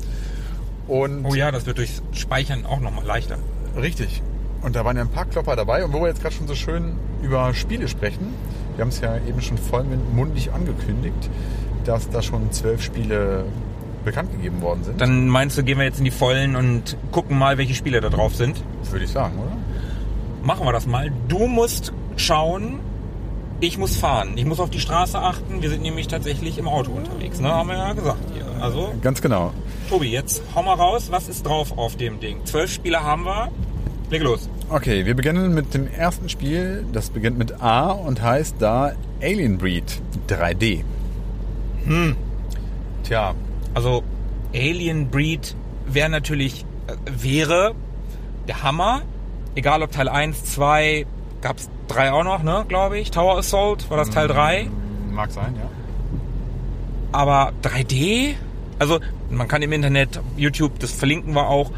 Und 0.87 1.25
oh 1.25 1.35
ja, 1.35 1.51
das 1.51 1.65
wird 1.65 1.77
durchs 1.77 2.01
Speichern 2.13 2.65
auch 2.65 2.79
nochmal 2.79 3.05
leichter. 3.05 3.37
Richtig. 3.75 4.21
Und 4.61 4.75
da 4.75 4.85
waren 4.85 4.95
ja 4.95 5.03
ein 5.03 5.09
paar 5.09 5.25
Klopper 5.25 5.55
dabei. 5.55 5.83
Und 5.85 5.93
wo 5.93 6.01
wir 6.01 6.07
jetzt 6.07 6.21
gerade 6.21 6.35
schon 6.35 6.47
so 6.47 6.55
schön 6.55 6.93
über 7.21 7.53
Spiele 7.53 7.87
sprechen, 7.87 8.33
wir 8.75 8.83
haben 8.83 8.89
es 8.89 9.01
ja 9.01 9.17
eben 9.27 9.41
schon 9.41 9.57
vollmundig 9.57 10.51
angekündigt, 10.53 11.29
dass 11.83 12.09
da 12.09 12.21
schon 12.21 12.51
zwölf 12.51 12.81
Spiele 12.81 13.45
bekannt 14.05 14.31
gegeben 14.31 14.61
worden 14.61 14.83
sind. 14.83 15.01
Dann 15.01 15.27
meinst 15.27 15.57
du, 15.57 15.63
gehen 15.63 15.77
wir 15.77 15.85
jetzt 15.85 15.99
in 15.99 16.05
die 16.05 16.11
Vollen 16.11 16.55
und 16.55 16.97
gucken 17.11 17.37
mal, 17.37 17.57
welche 17.57 17.75
Spiele 17.75 18.01
da 18.01 18.09
drauf 18.09 18.35
sind? 18.35 18.63
Würde 18.89 19.05
ich 19.05 19.11
sagen, 19.11 19.37
oder? 19.37 19.57
Machen 20.43 20.65
wir 20.65 20.71
das 20.71 20.87
mal. 20.87 21.11
Du 21.27 21.47
musst 21.47 21.91
schauen, 22.15 22.79
ich 23.59 23.77
muss 23.77 23.97
fahren. 23.97 24.33
Ich 24.35 24.45
muss 24.45 24.59
auf 24.59 24.69
die 24.69 24.79
Straße 24.79 25.19
achten. 25.19 25.61
Wir 25.61 25.69
sind 25.69 25.81
nämlich 25.81 26.07
tatsächlich 26.07 26.57
im 26.57 26.67
Auto 26.67 26.91
unterwegs, 26.91 27.39
ne? 27.39 27.49
Haben 27.49 27.69
wir 27.69 27.77
ja 27.77 27.93
gesagt 27.93 28.23
hier. 28.33 28.45
Also. 28.61 28.93
Ganz 29.01 29.21
genau. 29.21 29.51
Tobi, 29.89 30.11
jetzt 30.11 30.41
hau 30.53 30.63
mal 30.63 30.73
raus. 30.73 31.07
Was 31.11 31.29
ist 31.29 31.45
drauf 31.45 31.77
auf 31.77 31.95
dem 31.95 32.19
Ding? 32.19 32.45
Zwölf 32.45 32.69
Spieler 32.69 33.03
haben 33.03 33.23
wir. 33.23 33.49
Leg 34.09 34.21
los. 34.21 34.49
Okay, 34.69 35.05
wir 35.05 35.15
beginnen 35.15 35.53
mit 35.53 35.73
dem 35.73 35.87
ersten 35.87 36.27
Spiel. 36.27 36.85
Das 36.91 37.09
beginnt 37.09 37.37
mit 37.37 37.61
A 37.61 37.91
und 37.91 38.21
heißt 38.21 38.55
da 38.59 38.91
Alien 39.21 39.57
Breed 39.57 40.01
3D. 40.27 40.83
Hm. 41.85 42.17
Tja, 43.03 43.33
also 43.73 44.03
Alien 44.53 45.09
Breed 45.09 45.55
wäre 45.85 46.09
natürlich, 46.09 46.65
äh, 46.87 46.95
wäre 47.05 47.73
der 48.49 48.63
Hammer. 48.63 49.03
Egal 49.55 49.83
ob 49.83 49.91
Teil 49.93 50.09
1, 50.09 50.43
2, 50.53 51.05
gab 51.41 51.59
es 51.59 51.69
drei 51.87 52.11
auch 52.11 52.25
noch, 52.25 52.43
ne, 52.43 52.65
glaube 52.67 52.99
ich. 52.99 53.11
Tower 53.11 53.37
Assault 53.37 53.89
war 53.89 53.95
das 53.95 54.09
Teil 54.09 54.27
3. 54.27 54.65
Hm, 54.65 55.13
mag 55.13 55.31
sein, 55.31 55.55
ja. 55.55 55.69
Aber 57.13 57.53
3D? 57.63 58.35
Also 58.79 58.99
man 59.29 59.47
kann 59.47 59.61
im 59.61 59.71
Internet, 59.71 60.19
YouTube, 60.35 60.79
das 60.79 60.91
verlinken 60.91 61.33
wir 61.33 61.47
auch, 61.47 61.71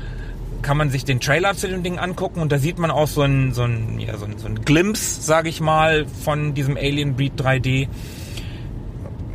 kann 0.62 0.78
man 0.78 0.90
sich 0.90 1.06
den 1.06 1.20
Trailer 1.20 1.56
zu 1.56 1.68
dem 1.68 1.84
Ding 1.84 1.98
angucken 1.98 2.42
und 2.42 2.52
da 2.52 2.60
sieht 2.60 2.78
man 2.78 2.92
auch 2.92 3.08
so 3.08 3.22
ein, 3.22 3.54
so 3.54 3.64
ein, 3.64 4.00
ja, 4.00 4.18
so 4.18 4.26
ein, 4.26 4.38
so 4.38 4.48
ein 4.48 4.62
Glimpse, 4.62 5.22
sage 5.22 5.50
ich 5.50 5.62
mal, 5.62 6.06
von 6.06 6.54
diesem 6.54 6.76
Alien 6.78 7.16
Breed 7.16 7.34
3D. 7.40 7.88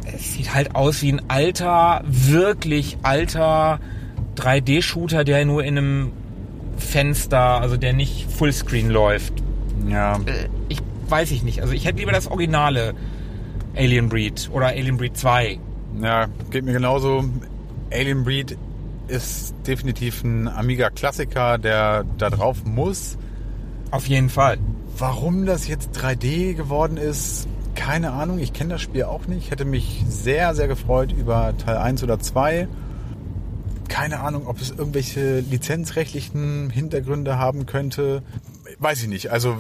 Es 0.05 0.35
sieht 0.35 0.55
halt 0.55 0.74
aus 0.74 1.03
wie 1.03 1.12
ein 1.12 1.22
alter, 1.29 2.03
wirklich 2.05 2.98
alter 3.03 3.81
3D-Shooter, 4.37 5.24
der 5.24 5.44
nur 5.44 5.64
in 5.64 5.79
einem 5.79 6.12
Fenster, 6.77 7.61
also 7.61 7.77
der 7.77 7.92
nicht 7.92 8.31
Fullscreen 8.31 8.90
läuft. 8.90 9.33
Ja. 9.88 10.16
Äh, 10.27 10.48
ich 10.68 10.79
weiß 11.09 11.31
ich 11.31 11.42
nicht. 11.42 11.62
Also 11.62 11.72
ich 11.72 11.85
hätte 11.85 11.98
lieber 11.98 12.12
das 12.12 12.27
originale 12.29 12.94
Alien 13.77 14.09
Breed 14.09 14.50
oder 14.53 14.68
Alien 14.68 14.96
Breed 14.96 15.16
2. 15.16 15.59
Ja, 16.03 16.27
geht 16.50 16.64
mir 16.64 16.72
genauso. 16.72 17.24
Alien 17.92 18.24
Breed 18.24 18.56
ist 19.08 19.54
definitiv 19.66 20.24
ein 20.24 20.48
Amiga-Klassiker, 20.48 21.58
der 21.58 22.04
da 22.18 22.30
drauf 22.30 22.64
muss. 22.64 23.18
Auf 23.90 24.06
jeden 24.06 24.30
Fall. 24.30 24.58
Warum 24.98 25.46
das 25.46 25.68
jetzt 25.68 25.96
3D 25.96 26.54
geworden 26.54 26.96
ist, 26.96 27.46
keine 27.74 28.12
Ahnung. 28.12 28.38
Ich 28.38 28.52
kenne 28.52 28.74
das 28.74 28.82
Spiel 28.82 29.04
auch 29.04 29.26
nicht. 29.26 29.50
Hätte 29.50 29.64
mich 29.64 30.04
sehr, 30.08 30.54
sehr 30.54 30.68
gefreut 30.68 31.12
über 31.12 31.56
Teil 31.58 31.76
1 31.76 32.02
oder 32.02 32.18
2. 32.18 32.68
Keine 33.88 34.20
Ahnung, 34.20 34.46
ob 34.46 34.60
es 34.60 34.70
irgendwelche 34.70 35.40
lizenzrechtlichen 35.40 36.70
Hintergründe 36.70 37.38
haben 37.38 37.66
könnte. 37.66 38.22
Weiß 38.78 39.02
ich 39.02 39.08
nicht. 39.08 39.30
Also 39.30 39.58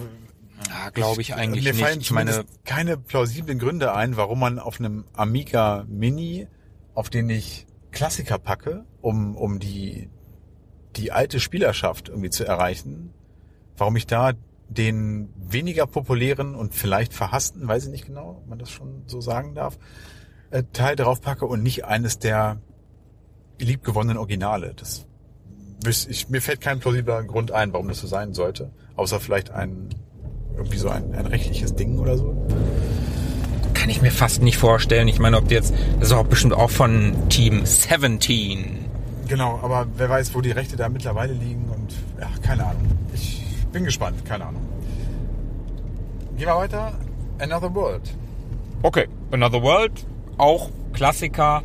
ja, 0.68 0.90
glaube 0.90 1.20
ich 1.20 1.34
eigentlich 1.34 1.64
mir 1.64 1.74
fallen 1.74 1.98
nicht. 1.98 2.06
Ich 2.06 2.12
meine 2.12 2.44
keine 2.64 2.96
plausiblen 2.96 3.58
Gründe 3.58 3.94
ein, 3.94 4.16
warum 4.16 4.40
man 4.40 4.58
auf 4.58 4.80
einem 4.80 5.04
Amiga 5.12 5.84
Mini, 5.88 6.46
auf 6.94 7.10
den 7.10 7.28
ich 7.28 7.66
Klassiker 7.94 8.38
packe, 8.38 8.84
um, 9.00 9.36
um 9.36 9.58
die, 9.58 10.10
die 10.96 11.12
alte 11.12 11.40
Spielerschaft 11.40 12.08
irgendwie 12.08 12.30
zu 12.30 12.44
erreichen, 12.44 13.14
warum 13.76 13.96
ich 13.96 14.06
da 14.06 14.32
den 14.68 15.28
weniger 15.36 15.86
populären 15.86 16.54
und 16.54 16.74
vielleicht 16.74 17.14
verhassten, 17.14 17.66
weiß 17.66 17.86
ich 17.86 17.90
nicht 17.90 18.06
genau, 18.06 18.38
ob 18.42 18.48
man 18.48 18.58
das 18.58 18.70
schon 18.70 19.04
so 19.06 19.20
sagen 19.20 19.54
darf, 19.54 19.78
äh, 20.50 20.64
Teil 20.72 20.96
draufpacke 20.96 21.46
und 21.46 21.62
nicht 21.62 21.84
eines 21.84 22.18
der 22.18 22.60
liebgewonnenen 23.58 24.18
Originale. 24.18 24.74
Das 24.74 25.06
ich, 25.86 26.28
mir 26.30 26.40
fällt 26.40 26.60
kein 26.60 26.80
plausibler 26.80 27.22
Grund 27.24 27.52
ein, 27.52 27.72
warum 27.72 27.88
das 27.88 27.98
so 27.98 28.06
sein 28.06 28.32
sollte, 28.32 28.70
außer 28.96 29.20
vielleicht 29.20 29.50
ein 29.50 29.90
irgendwie 30.56 30.78
so 30.78 30.88
ein, 30.88 31.14
ein 31.14 31.26
rechtliches 31.26 31.74
Ding 31.74 31.98
oder 31.98 32.16
so. 32.16 32.34
Kann 33.84 33.90
ich 33.90 34.00
mir 34.00 34.12
fast 34.12 34.40
nicht 34.40 34.56
vorstellen. 34.56 35.08
Ich 35.08 35.18
meine, 35.18 35.36
ob 35.36 35.50
jetzt 35.50 35.74
das 35.98 36.08
ist 36.08 36.14
auch 36.14 36.24
bestimmt 36.24 36.54
auch 36.54 36.70
von 36.70 37.28
Team 37.28 37.66
17. 37.66 38.78
Genau, 39.28 39.60
aber 39.62 39.86
wer 39.98 40.08
weiß, 40.08 40.34
wo 40.34 40.40
die 40.40 40.52
Rechte 40.52 40.74
da 40.74 40.88
mittlerweile 40.88 41.34
liegen 41.34 41.68
und 41.68 41.92
ja, 42.18 42.30
keine 42.40 42.64
Ahnung. 42.64 42.86
Ich 43.12 43.42
bin 43.72 43.84
gespannt, 43.84 44.24
keine 44.24 44.46
Ahnung. 44.46 44.62
Gehen 46.38 46.46
wir 46.46 46.56
weiter. 46.56 46.94
Another 47.38 47.74
World. 47.74 48.00
Okay, 48.80 49.06
Another 49.30 49.60
World, 49.60 50.06
auch 50.38 50.70
Klassiker. 50.94 51.62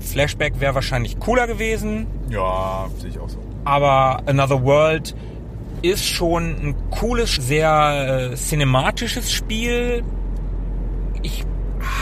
Flashback 0.00 0.58
wäre 0.58 0.74
wahrscheinlich 0.74 1.20
cooler 1.20 1.46
gewesen. 1.46 2.08
Ja, 2.30 2.88
sehe 2.98 3.10
ich 3.10 3.18
auch 3.20 3.28
so. 3.28 3.38
Aber 3.64 4.24
Another 4.26 4.60
World 4.64 5.14
ist 5.82 6.04
schon 6.04 6.56
ein 6.60 6.74
cooles, 6.90 7.36
sehr 7.36 8.32
äh, 8.32 8.34
cinematisches 8.34 9.30
Spiel. 9.30 10.02
Ich 11.22 11.44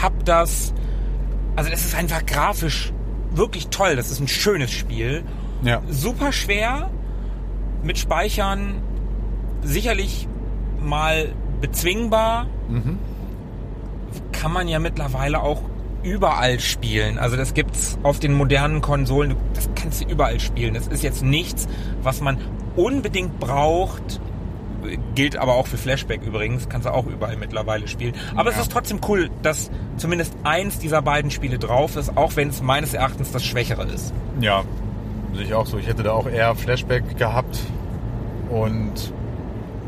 habe 0.01 0.23
das, 0.23 0.73
also 1.55 1.69
es 1.71 1.85
ist 1.85 1.95
einfach 1.95 2.25
grafisch 2.25 2.93
wirklich 3.31 3.67
toll. 3.67 3.95
Das 3.95 4.11
ist 4.11 4.19
ein 4.19 4.27
schönes 4.27 4.71
Spiel. 4.71 5.23
Ja. 5.63 5.81
Super 5.89 6.31
schwer 6.31 6.89
mit 7.83 7.97
Speichern, 7.97 8.81
sicherlich 9.61 10.27
mal 10.81 11.33
bezwingbar. 11.61 12.47
Mhm. 12.69 12.99
Kann 14.31 14.51
man 14.51 14.67
ja 14.67 14.79
mittlerweile 14.79 15.41
auch 15.41 15.61
überall 16.03 16.59
spielen. 16.59 17.17
Also 17.17 17.35
das 17.35 17.53
gibt's 17.53 17.97
auf 18.03 18.19
den 18.19 18.33
modernen 18.33 18.81
Konsolen. 18.81 19.35
Das 19.53 19.69
kannst 19.75 20.03
du 20.03 20.07
überall 20.07 20.39
spielen. 20.39 20.75
Das 20.75 20.87
ist 20.87 21.03
jetzt 21.03 21.23
nichts, 21.23 21.67
was 22.03 22.21
man 22.21 22.37
unbedingt 22.75 23.39
braucht. 23.39 24.21
Gilt 25.15 25.37
aber 25.37 25.55
auch 25.55 25.67
für 25.67 25.77
Flashback 25.77 26.21
übrigens. 26.23 26.69
Kannst 26.69 26.87
du 26.87 26.93
auch 26.93 27.05
überall 27.05 27.37
mittlerweile 27.37 27.87
spielen. 27.87 28.13
Aber 28.35 28.51
ja. 28.51 28.55
es 28.55 28.63
ist 28.63 28.71
trotzdem 28.71 28.99
cool, 29.07 29.29
dass 29.41 29.71
zumindest 29.97 30.33
eins 30.43 30.79
dieser 30.79 31.01
beiden 31.01 31.31
Spiele 31.31 31.59
drauf 31.59 31.95
ist, 31.95 32.17
auch 32.17 32.35
wenn 32.35 32.49
es 32.49 32.61
meines 32.61 32.93
Erachtens 32.93 33.31
das 33.31 33.45
Schwächere 33.45 33.85
ist. 33.85 34.13
Ja, 34.39 34.63
sehe 35.33 35.45
ich 35.45 35.53
auch 35.53 35.65
so. 35.65 35.77
Ich 35.77 35.87
hätte 35.87 36.03
da 36.03 36.11
auch 36.11 36.27
eher 36.27 36.55
Flashback 36.55 37.17
gehabt 37.17 37.59
und 38.49 39.13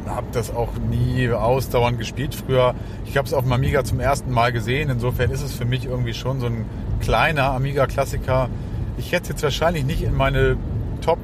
habe 0.07 0.27
das 0.31 0.53
auch 0.53 0.69
nie 0.89 1.29
ausdauernd 1.29 1.99
gespielt 1.99 2.33
früher. 2.33 2.75
Ich 3.05 3.17
habe 3.17 3.27
es 3.27 3.33
auf 3.33 3.43
dem 3.43 3.51
Amiga 3.51 3.83
zum 3.83 3.99
ersten 3.99 4.31
Mal 4.31 4.51
gesehen. 4.51 4.89
Insofern 4.89 5.31
ist 5.31 5.41
es 5.41 5.53
für 5.53 5.65
mich 5.65 5.85
irgendwie 5.85 6.13
schon 6.13 6.39
so 6.39 6.47
ein 6.47 6.65
kleiner 7.01 7.51
Amiga-Klassiker. 7.51 8.49
Ich 8.97 9.11
hätte 9.11 9.23
es 9.23 9.29
jetzt 9.29 9.43
wahrscheinlich 9.43 9.85
nicht 9.85 10.03
in 10.03 10.15
meine 10.15 10.57
Top 11.01 11.19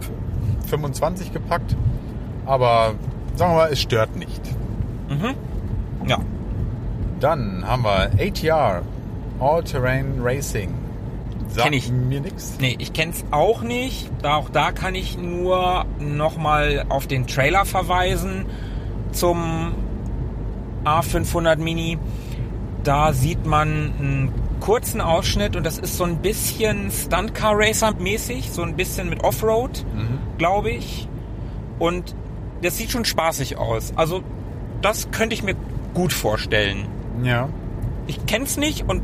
25 0.67 1.33
gepackt, 1.33 1.75
aber 2.45 2.95
sagen 3.35 3.51
wir 3.53 3.57
mal, 3.57 3.71
es 3.71 3.81
stört 3.81 4.15
nicht. 4.15 4.41
Mhm. 5.09 5.35
Ja. 6.07 6.19
Dann 7.19 7.63
haben 7.65 7.83
wir 7.83 8.11
ATR, 8.19 8.81
All-Terrain 9.39 10.19
Racing. 10.21 10.73
Sagt 11.49 11.65
kenn 11.65 11.73
ich. 11.73 11.91
mir 11.91 12.21
nichts. 12.21 12.57
Nee, 12.59 12.75
ich 12.79 12.93
kenn's 12.93 13.23
auch 13.31 13.61
nicht. 13.61 14.09
Auch 14.23 14.49
da 14.49 14.71
kann 14.71 14.95
ich 14.95 15.17
nur 15.17 15.85
nochmal 15.99 16.85
auf 16.89 17.07
den 17.07 17.27
Trailer 17.27 17.65
verweisen 17.65 18.45
zum 19.11 19.73
A500 20.83 21.57
Mini. 21.57 21.97
Da 22.83 23.13
sieht 23.13 23.45
man 23.45 23.93
einen 23.99 24.33
kurzen 24.59 24.99
Ausschnitt 24.99 25.55
und 25.55 25.65
das 25.65 25.77
ist 25.77 25.97
so 25.97 26.05
ein 26.05 26.17
bisschen 26.17 26.89
Stunt 26.89 27.35
Car 27.35 27.53
Racer 27.55 27.93
mäßig, 27.99 28.51
so 28.51 28.63
ein 28.63 28.75
bisschen 28.75 29.09
mit 29.09 29.23
Offroad, 29.23 29.85
mhm. 29.93 30.19
glaube 30.37 30.71
ich. 30.71 31.07
Und 31.79 32.15
das 32.63 32.77
sieht 32.77 32.91
schon 32.91 33.05
spaßig 33.05 33.57
aus. 33.57 33.93
Also 33.95 34.23
das 34.81 35.11
könnte 35.11 35.33
ich 35.35 35.43
mir 35.43 35.55
gut 35.93 36.13
vorstellen. 36.13 36.87
Ja. 37.23 37.49
Ich 38.07 38.25
kenn's 38.25 38.57
nicht 38.57 38.87
und 38.89 39.01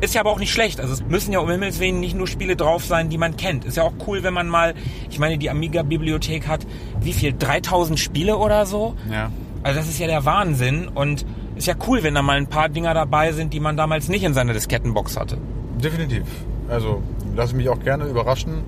ist 0.00 0.14
ja 0.14 0.20
aber 0.20 0.30
auch 0.30 0.38
nicht 0.38 0.52
schlecht. 0.52 0.80
Also 0.80 0.94
es 0.94 1.04
müssen 1.04 1.32
ja 1.32 1.40
um 1.40 1.50
Himmels 1.50 1.80
Willen 1.80 2.00
nicht 2.00 2.16
nur 2.16 2.28
Spiele 2.28 2.54
drauf 2.54 2.84
sein, 2.84 3.08
die 3.08 3.18
man 3.18 3.36
kennt. 3.36 3.64
Ist 3.64 3.76
ja 3.76 3.82
auch 3.82 3.94
cool, 4.06 4.22
wenn 4.22 4.32
man 4.32 4.48
mal, 4.48 4.74
ich 5.10 5.18
meine, 5.18 5.38
die 5.38 5.50
Amiga-Bibliothek 5.50 6.46
hat, 6.46 6.66
wie 7.00 7.12
viel? 7.12 7.34
3000 7.36 7.98
Spiele 7.98 8.36
oder 8.36 8.64
so? 8.64 8.94
Ja. 9.10 9.32
Also 9.64 9.80
das 9.80 9.88
ist 9.88 9.98
ja 9.98 10.06
der 10.06 10.24
Wahnsinn 10.24 10.88
und 10.88 11.26
ist 11.56 11.66
ja 11.66 11.74
cool, 11.88 12.04
wenn 12.04 12.14
da 12.14 12.22
mal 12.22 12.36
ein 12.36 12.46
paar 12.46 12.68
Dinger 12.68 12.94
dabei 12.94 13.32
sind, 13.32 13.52
die 13.52 13.60
man 13.60 13.76
damals 13.76 14.08
nicht 14.08 14.22
in 14.22 14.34
seiner 14.34 14.52
Diskettenbox 14.52 15.16
hatte. 15.16 15.38
Definitiv. 15.82 16.22
Also 16.68 17.02
lasse 17.34 17.56
mich 17.56 17.68
auch 17.68 17.80
gerne 17.80 18.04
überraschen. 18.04 18.62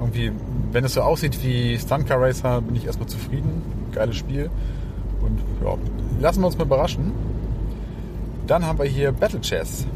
Irgendwie, 0.00 0.32
wenn 0.72 0.84
es 0.84 0.94
so 0.94 1.02
aussieht 1.02 1.42
wie 1.44 1.78
Stunt 1.78 2.06
Car 2.06 2.22
Racer, 2.22 2.62
bin 2.62 2.74
ich 2.74 2.86
erstmal 2.86 3.08
zufrieden. 3.08 3.62
Geiles 3.92 4.16
Spiel. 4.16 4.50
Und 5.20 5.38
ja, 5.64 5.76
lassen 6.20 6.40
wir 6.40 6.46
uns 6.46 6.56
mal 6.56 6.64
überraschen. 6.64 7.12
Dann 8.46 8.66
haben 8.66 8.78
wir 8.78 8.86
hier 8.86 9.12
Battle 9.12 9.40
Chess. 9.40 9.86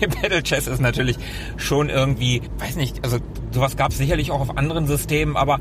Battle 0.22 0.42
Chess 0.42 0.66
ist 0.66 0.80
natürlich 0.80 1.18
schon 1.56 1.88
irgendwie, 1.88 2.42
weiß 2.58 2.76
nicht, 2.76 3.04
also 3.04 3.18
sowas 3.50 3.76
gab 3.76 3.92
es 3.92 3.98
sicherlich 3.98 4.30
auch 4.30 4.40
auf 4.40 4.56
anderen 4.56 4.86
Systemen, 4.86 5.36
aber 5.36 5.60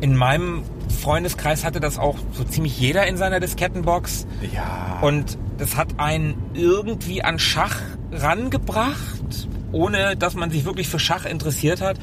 in 0.00 0.16
meinem 0.16 0.62
Freundeskreis 1.00 1.64
hatte 1.64 1.80
das 1.80 1.98
auch 1.98 2.16
so 2.32 2.44
ziemlich 2.44 2.78
jeder 2.78 3.06
in 3.06 3.16
seiner 3.16 3.40
Diskettenbox. 3.40 4.26
Ja. 4.52 4.98
Und 5.00 5.38
das 5.58 5.76
hat 5.76 5.98
einen 5.98 6.34
irgendwie 6.54 7.22
an 7.22 7.38
Schach 7.38 7.80
rangebracht, 8.10 9.48
ohne 9.70 10.16
dass 10.16 10.34
man 10.34 10.50
sich 10.50 10.64
wirklich 10.64 10.88
für 10.88 10.98
Schach 10.98 11.24
interessiert 11.24 11.80
hat. 11.80 11.98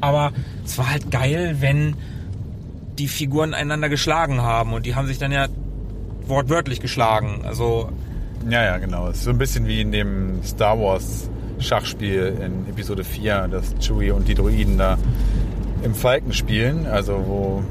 Aber 0.00 0.32
es 0.64 0.76
war 0.76 0.90
halt 0.90 1.10
geil, 1.10 1.56
wenn 1.60 1.96
die 2.98 3.08
Figuren 3.08 3.54
einander 3.54 3.88
geschlagen 3.88 4.42
haben 4.42 4.72
und 4.72 4.86
die 4.86 4.94
haben 4.94 5.06
sich 5.06 5.18
dann 5.18 5.32
ja 5.32 5.46
wortwörtlich 6.26 6.80
geschlagen. 6.80 7.42
Also 7.44 7.90
ja, 8.48 8.62
ja, 8.62 8.78
genau. 8.78 9.08
Es 9.08 9.18
ist 9.18 9.24
so 9.24 9.30
ein 9.30 9.38
bisschen 9.38 9.66
wie 9.66 9.80
in 9.80 9.92
dem 9.92 10.42
Star 10.42 10.78
Wars 10.78 11.28
Schachspiel 11.58 12.36
in 12.44 12.68
Episode 12.68 13.02
4, 13.02 13.48
dass 13.48 13.74
Chewie 13.80 14.10
und 14.10 14.28
die 14.28 14.34
Droiden 14.34 14.78
da 14.78 14.98
im 15.82 15.94
Falken 15.94 16.32
spielen, 16.32 16.86
also 16.86 17.24
wo 17.26 17.62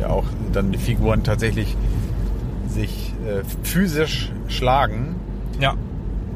ja 0.00 0.08
auch 0.08 0.24
dann 0.52 0.72
die 0.72 0.78
Figuren 0.78 1.22
tatsächlich 1.24 1.76
sich 2.68 3.14
äh, 3.26 3.42
physisch 3.62 4.32
schlagen. 4.48 5.16
Ja. 5.60 5.74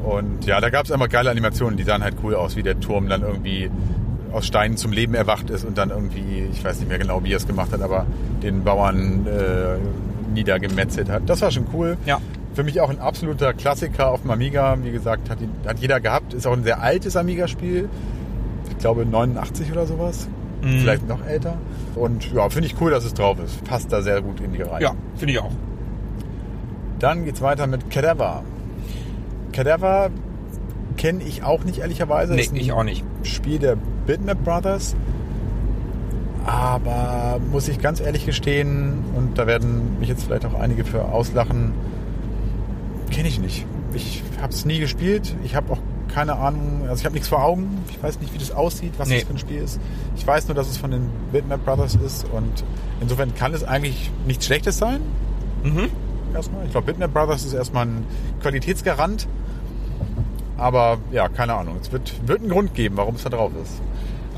Und 0.03 0.45
ja, 0.45 0.61
da 0.61 0.69
gab 0.69 0.85
es 0.85 0.91
einfach 0.91 1.09
geile 1.09 1.29
Animationen, 1.29 1.77
die 1.77 1.83
sahen 1.83 2.03
halt 2.03 2.15
cool 2.23 2.35
aus, 2.35 2.55
wie 2.55 2.63
der 2.63 2.79
Turm 2.79 3.09
dann 3.09 3.21
irgendwie 3.21 3.69
aus 4.31 4.45
Steinen 4.45 4.77
zum 4.77 4.91
Leben 4.91 5.13
erwacht 5.13 5.49
ist 5.49 5.65
und 5.65 5.77
dann 5.77 5.89
irgendwie, 5.89 6.47
ich 6.51 6.63
weiß 6.63 6.79
nicht 6.79 6.89
mehr 6.89 6.99
genau, 6.99 7.23
wie 7.23 7.33
er 7.33 7.37
es 7.37 7.47
gemacht 7.47 7.71
hat, 7.71 7.81
aber 7.81 8.05
den 8.43 8.63
Bauern 8.63 9.25
äh, 9.27 9.77
niedergemetzelt 10.33 11.09
hat. 11.09 11.23
Das 11.27 11.41
war 11.41 11.51
schon 11.51 11.67
cool. 11.73 11.97
Ja. 12.05 12.19
Für 12.53 12.63
mich 12.63 12.81
auch 12.81 12.89
ein 12.89 12.99
absoluter 12.99 13.53
Klassiker 13.53 14.09
auf 14.11 14.21
dem 14.21 14.31
Amiga. 14.31 14.77
Wie 14.81 14.91
gesagt, 14.91 15.29
hat, 15.29 15.37
hat 15.65 15.79
jeder 15.79 15.99
gehabt. 15.99 16.33
Ist 16.33 16.47
auch 16.47 16.53
ein 16.53 16.63
sehr 16.63 16.81
altes 16.81 17.15
Amiga-Spiel. 17.15 17.89
Ich 18.69 18.77
glaube 18.79 19.05
89 19.05 19.71
oder 19.71 19.85
sowas. 19.85 20.27
Mhm. 20.61 20.79
Vielleicht 20.79 21.07
noch 21.07 21.25
älter. 21.25 21.57
Und 21.95 22.31
ja, 22.33 22.49
finde 22.49 22.67
ich 22.67 22.79
cool, 22.81 22.91
dass 22.91 23.05
es 23.05 23.13
drauf 23.13 23.37
ist. 23.39 23.63
Passt 23.63 23.91
da 23.91 24.01
sehr 24.01 24.21
gut 24.21 24.41
in 24.41 24.53
die 24.53 24.61
Reihe. 24.61 24.81
Ja, 24.81 24.93
finde 25.15 25.33
ich 25.33 25.39
auch. 25.39 25.51
Dann 26.99 27.23
geht's 27.23 27.41
weiter 27.41 27.65
mit 27.67 27.89
Cadaver. 27.89 28.43
Cadaver 29.53 30.09
kenne 30.99 31.23
ich 31.23 31.43
auch 31.43 31.63
nicht, 31.63 31.79
ehrlicherweise. 31.79 32.35
Nee, 32.35 32.49
ich 32.53 32.73
auch 32.73 32.83
nicht. 32.83 33.05
Spiel 33.23 33.57
der 33.57 33.77
Bitmap 34.05 34.43
Brothers. 34.43 34.95
Aber 36.45 37.39
muss 37.51 37.69
ich 37.69 37.79
ganz 37.79 38.01
ehrlich 38.01 38.25
gestehen, 38.25 39.05
und 39.15 39.37
da 39.37 39.47
werden 39.47 39.97
mich 39.99 40.09
jetzt 40.09 40.25
vielleicht 40.25 40.45
auch 40.45 40.59
einige 40.59 40.83
für 40.83 41.05
auslachen, 41.05 41.73
kenne 43.11 43.29
ich 43.29 43.39
nicht. 43.39 43.65
Ich 43.93 44.23
habe 44.41 44.51
es 44.51 44.65
nie 44.65 44.79
gespielt. 44.79 45.35
Ich 45.43 45.55
habe 45.55 45.71
auch 45.71 45.79
keine 46.13 46.35
Ahnung, 46.35 46.81
also 46.89 46.99
ich 46.99 47.05
habe 47.05 47.13
nichts 47.13 47.29
vor 47.29 47.43
Augen. 47.43 47.77
Ich 47.89 48.01
weiß 48.03 48.19
nicht, 48.19 48.33
wie 48.33 48.37
das 48.37 48.51
aussieht, 48.51 48.93
was 48.97 49.07
nee. 49.07 49.19
das 49.19 49.23
für 49.23 49.33
ein 49.33 49.39
Spiel 49.39 49.61
ist. 49.61 49.79
Ich 50.17 50.27
weiß 50.27 50.47
nur, 50.47 50.55
dass 50.55 50.67
es 50.67 50.77
von 50.77 50.91
den 50.91 51.09
Bitmap 51.31 51.63
Brothers 51.63 51.95
ist 51.95 52.25
und 52.25 52.65
insofern 52.99 53.33
kann 53.35 53.53
es 53.53 53.63
eigentlich 53.63 54.11
nichts 54.27 54.45
Schlechtes 54.45 54.77
sein. 54.77 54.99
Mhm. 55.63 55.89
Erstmal. 56.33 56.65
Ich 56.65 56.71
glaube, 56.71 56.87
Bitmap 56.87 57.13
Brothers 57.13 57.45
ist 57.45 57.53
erstmal 57.53 57.85
ein 57.85 58.05
Qualitätsgarant. 58.41 59.27
Aber 60.59 60.99
ja, 61.11 61.29
keine 61.29 61.55
Ahnung. 61.55 61.77
Es 61.81 61.91
wird, 61.91 62.27
wird 62.27 62.41
einen 62.41 62.49
Grund 62.49 62.73
geben, 62.73 62.97
warum 62.97 63.15
es 63.15 63.23
da 63.23 63.29
drauf 63.29 63.51
ist. 63.61 63.81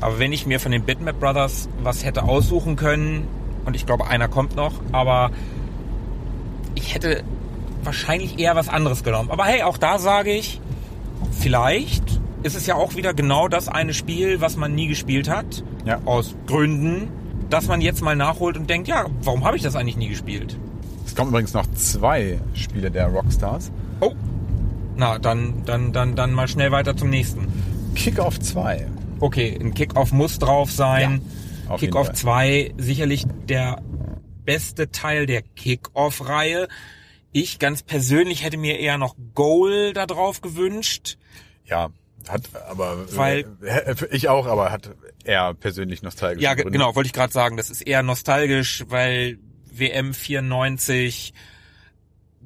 Aber 0.00 0.18
wenn 0.18 0.32
ich 0.32 0.46
mir 0.46 0.60
von 0.60 0.72
den 0.72 0.82
Bitmap 0.82 1.18
Brothers 1.20 1.68
was 1.82 2.04
hätte 2.04 2.24
aussuchen 2.24 2.76
können, 2.76 3.26
und 3.64 3.76
ich 3.76 3.86
glaube, 3.86 4.06
einer 4.06 4.28
kommt 4.28 4.56
noch, 4.56 4.72
aber 4.90 5.30
ich 6.74 6.94
hätte 6.94 7.22
wahrscheinlich 7.84 8.38
eher 8.38 8.56
was 8.56 8.68
anderes 8.68 9.04
genommen. 9.04 9.30
Aber 9.30 9.44
hey, 9.44 9.62
auch 9.62 9.78
da 9.78 9.98
sage 9.98 10.32
ich, 10.32 10.60
vielleicht 11.30 12.20
ist 12.42 12.56
es 12.56 12.66
ja 12.66 12.74
auch 12.74 12.96
wieder 12.96 13.14
genau 13.14 13.48
das 13.48 13.68
eine 13.68 13.94
Spiel, 13.94 14.40
was 14.40 14.56
man 14.56 14.74
nie 14.74 14.88
gespielt 14.88 15.28
hat. 15.28 15.62
Ja. 15.84 16.00
Aus 16.04 16.34
Gründen, 16.46 17.08
dass 17.50 17.68
man 17.68 17.80
jetzt 17.80 18.02
mal 18.02 18.16
nachholt 18.16 18.56
und 18.56 18.68
denkt, 18.68 18.88
ja, 18.88 19.06
warum 19.22 19.44
habe 19.44 19.56
ich 19.56 19.62
das 19.62 19.76
eigentlich 19.76 19.96
nie 19.96 20.08
gespielt? 20.08 20.56
Es 21.06 21.14
kommen 21.14 21.30
übrigens 21.30 21.54
noch 21.54 21.66
zwei 21.72 22.40
Spiele 22.54 22.90
der 22.90 23.08
Rockstars. 23.08 23.70
Oh. 24.00 24.12
Na, 25.02 25.18
dann, 25.18 25.64
dann, 25.64 25.92
dann, 25.92 26.14
dann 26.14 26.32
mal 26.32 26.46
schnell 26.46 26.70
weiter 26.70 26.96
zum 26.96 27.10
nächsten. 27.10 27.48
Kickoff 27.96 28.38
2. 28.38 28.86
Okay, 29.18 29.58
ein 29.60 29.74
Kickoff 29.74 30.12
muss 30.12 30.38
drauf 30.38 30.70
sein. 30.70 31.22
Ja, 31.68 31.76
Kickoff 31.76 32.06
Fall. 32.06 32.14
2 32.14 32.74
sicherlich 32.76 33.24
der 33.48 33.82
beste 34.44 34.92
Teil 34.92 35.26
der 35.26 35.42
Kickoff-Reihe. 35.42 36.68
Ich 37.32 37.58
ganz 37.58 37.82
persönlich 37.82 38.44
hätte 38.44 38.56
mir 38.58 38.78
eher 38.78 38.96
noch 38.96 39.16
Goal 39.34 39.92
da 39.92 40.06
drauf 40.06 40.40
gewünscht. 40.40 41.18
Ja, 41.64 41.88
hat 42.28 42.42
aber 42.68 43.04
Weil- 43.16 43.46
ich 44.12 44.28
auch, 44.28 44.46
aber 44.46 44.70
hat 44.70 44.90
eher 45.24 45.52
persönlich 45.54 46.02
nostalgisch. 46.02 46.44
Ja, 46.44 46.54
ge- 46.54 46.70
genau, 46.70 46.94
wollte 46.94 47.08
ich 47.08 47.12
gerade 47.12 47.32
sagen. 47.32 47.56
Das 47.56 47.70
ist 47.70 47.80
eher 47.82 48.04
nostalgisch, 48.04 48.84
weil 48.88 49.38
WM 49.72 50.14
94 50.14 51.32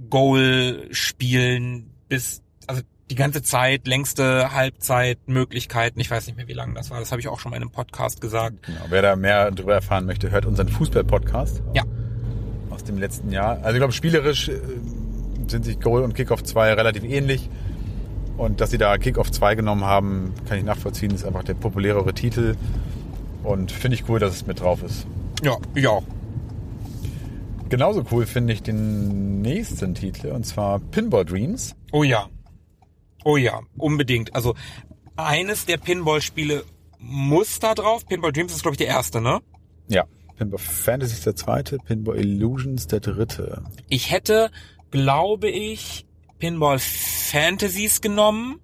Goal 0.09 0.89
spielen 0.91 1.91
bis, 2.09 2.43
die 3.11 3.15
ganze 3.15 3.43
Zeit, 3.43 3.87
längste 3.87 4.53
Halbzeit, 4.53 5.19
Möglichkeiten. 5.27 6.01
Ich 6.01 6.11
weiß 6.11 6.27
nicht 6.27 6.37
mehr, 6.37 6.49
wie 6.49 6.53
lange 6.55 6.75
das 6.75 6.91
war. 6.91 6.99
Das 6.99 7.13
habe 7.13 7.21
ich 7.21 7.29
auch 7.29 7.39
schon 7.39 7.51
mal 7.51 7.57
in 7.57 7.63
einem 7.63 7.71
Podcast 7.71 8.21
gesagt. 8.21 8.65
Genau. 8.65 8.81
Wer 8.89 9.03
da 9.03 9.17
mehr 9.17 9.51
darüber 9.51 9.75
erfahren 9.75 10.07
möchte, 10.07 10.31
hört 10.31 10.45
unseren 10.47 10.69
Fußball-Podcast 10.69 11.63
Ja, 11.75 11.85
aus 12.71 12.83
dem 12.85 12.99
letzten 12.99 13.31
Jahr. 13.31 13.59
Also 13.63 13.73
ich 13.73 13.79
glaube, 13.79 13.93
spielerisch 13.93 14.49
äh, 14.49 14.59
sind 15.47 15.65
sich 15.65 15.79
Goal 15.81 16.03
und 16.03 16.15
Kickoff 16.15 16.43
2 16.43 16.75
relativ 16.75 17.05
ähnlich. 17.05 17.49
Und 18.37 18.61
dass 18.61 18.71
sie 18.71 18.79
da 18.79 18.99
Kickoff 18.99 19.31
2 19.31 19.55
genommen 19.55 19.85
haben, 19.85 20.35
kann 20.49 20.59
ich 20.59 20.65
nachvollziehen. 20.65 21.11
ist 21.13 21.25
einfach 21.25 21.45
der 21.45 21.55
populärere 21.55 22.13
Titel. 22.13 22.57
Und 23.45 23.71
finde 23.71 23.95
ich 23.95 24.09
cool, 24.09 24.19
dass 24.19 24.35
es 24.35 24.47
mit 24.47 24.61
drauf 24.61 24.83
ist. 24.83 25.07
ja, 25.43 25.57
ich 25.75 25.87
auch. 25.87 26.03
Genauso 27.69 28.05
cool 28.13 28.27
finde 28.27 28.53
ich 28.53 28.63
den 28.63 29.41
nächsten 29.43 29.95
Titel, 29.95 30.29
und 30.29 30.45
zwar 30.47 30.79
Pinball 30.79 31.25
Dreams. 31.25 31.75
Oh 31.93 32.05
ja. 32.05 32.29
Oh 33.27 33.37
ja, 33.37 33.61
unbedingt. 33.77 34.37
Also 34.37 34.55
eines 35.17 35.67
der 35.67 35.79
Pinball-Spiele 35.79 36.63
muss 37.01 37.59
da 37.59 37.75
drauf. 37.75 38.07
Pinball 38.07 38.31
Dreams 38.31 38.53
ist, 38.53 38.63
glaube 38.63 38.75
ich, 38.75 38.79
der 38.79 38.87
erste, 38.87 39.21
ne? 39.21 39.41
Ja. 39.89 40.05
Pinball 40.37 40.61
Fantasy 40.61 41.15
ist 41.15 41.27
der 41.27 41.35
zweite, 41.35 41.79
Pinball 41.79 42.19
Illusions 42.19 42.87
der 42.87 43.01
dritte. 43.01 43.65
Ich 43.89 44.13
hätte, 44.13 44.53
glaube 44.93 45.49
ich, 45.49 46.07
Pinball 46.39 46.79
Fantasies 46.79 48.01
genommen. 48.01 48.61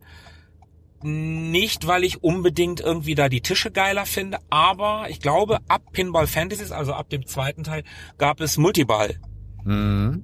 Nicht, 1.02 1.88
weil 1.88 2.04
ich 2.04 2.22
unbedingt 2.22 2.78
irgendwie 2.78 3.16
da 3.16 3.28
die 3.28 3.40
Tische 3.40 3.72
geiler 3.72 4.06
finde, 4.06 4.38
aber 4.48 5.06
ich 5.08 5.18
glaube, 5.18 5.58
ab 5.66 5.82
Pinball 5.90 6.28
Fantasies, 6.28 6.70
also 6.70 6.92
ab 6.92 7.10
dem 7.10 7.26
zweiten 7.26 7.64
Teil, 7.64 7.82
gab 8.16 8.40
es 8.40 8.58
Multiball. 8.58 9.16
Mhm. 9.64 10.22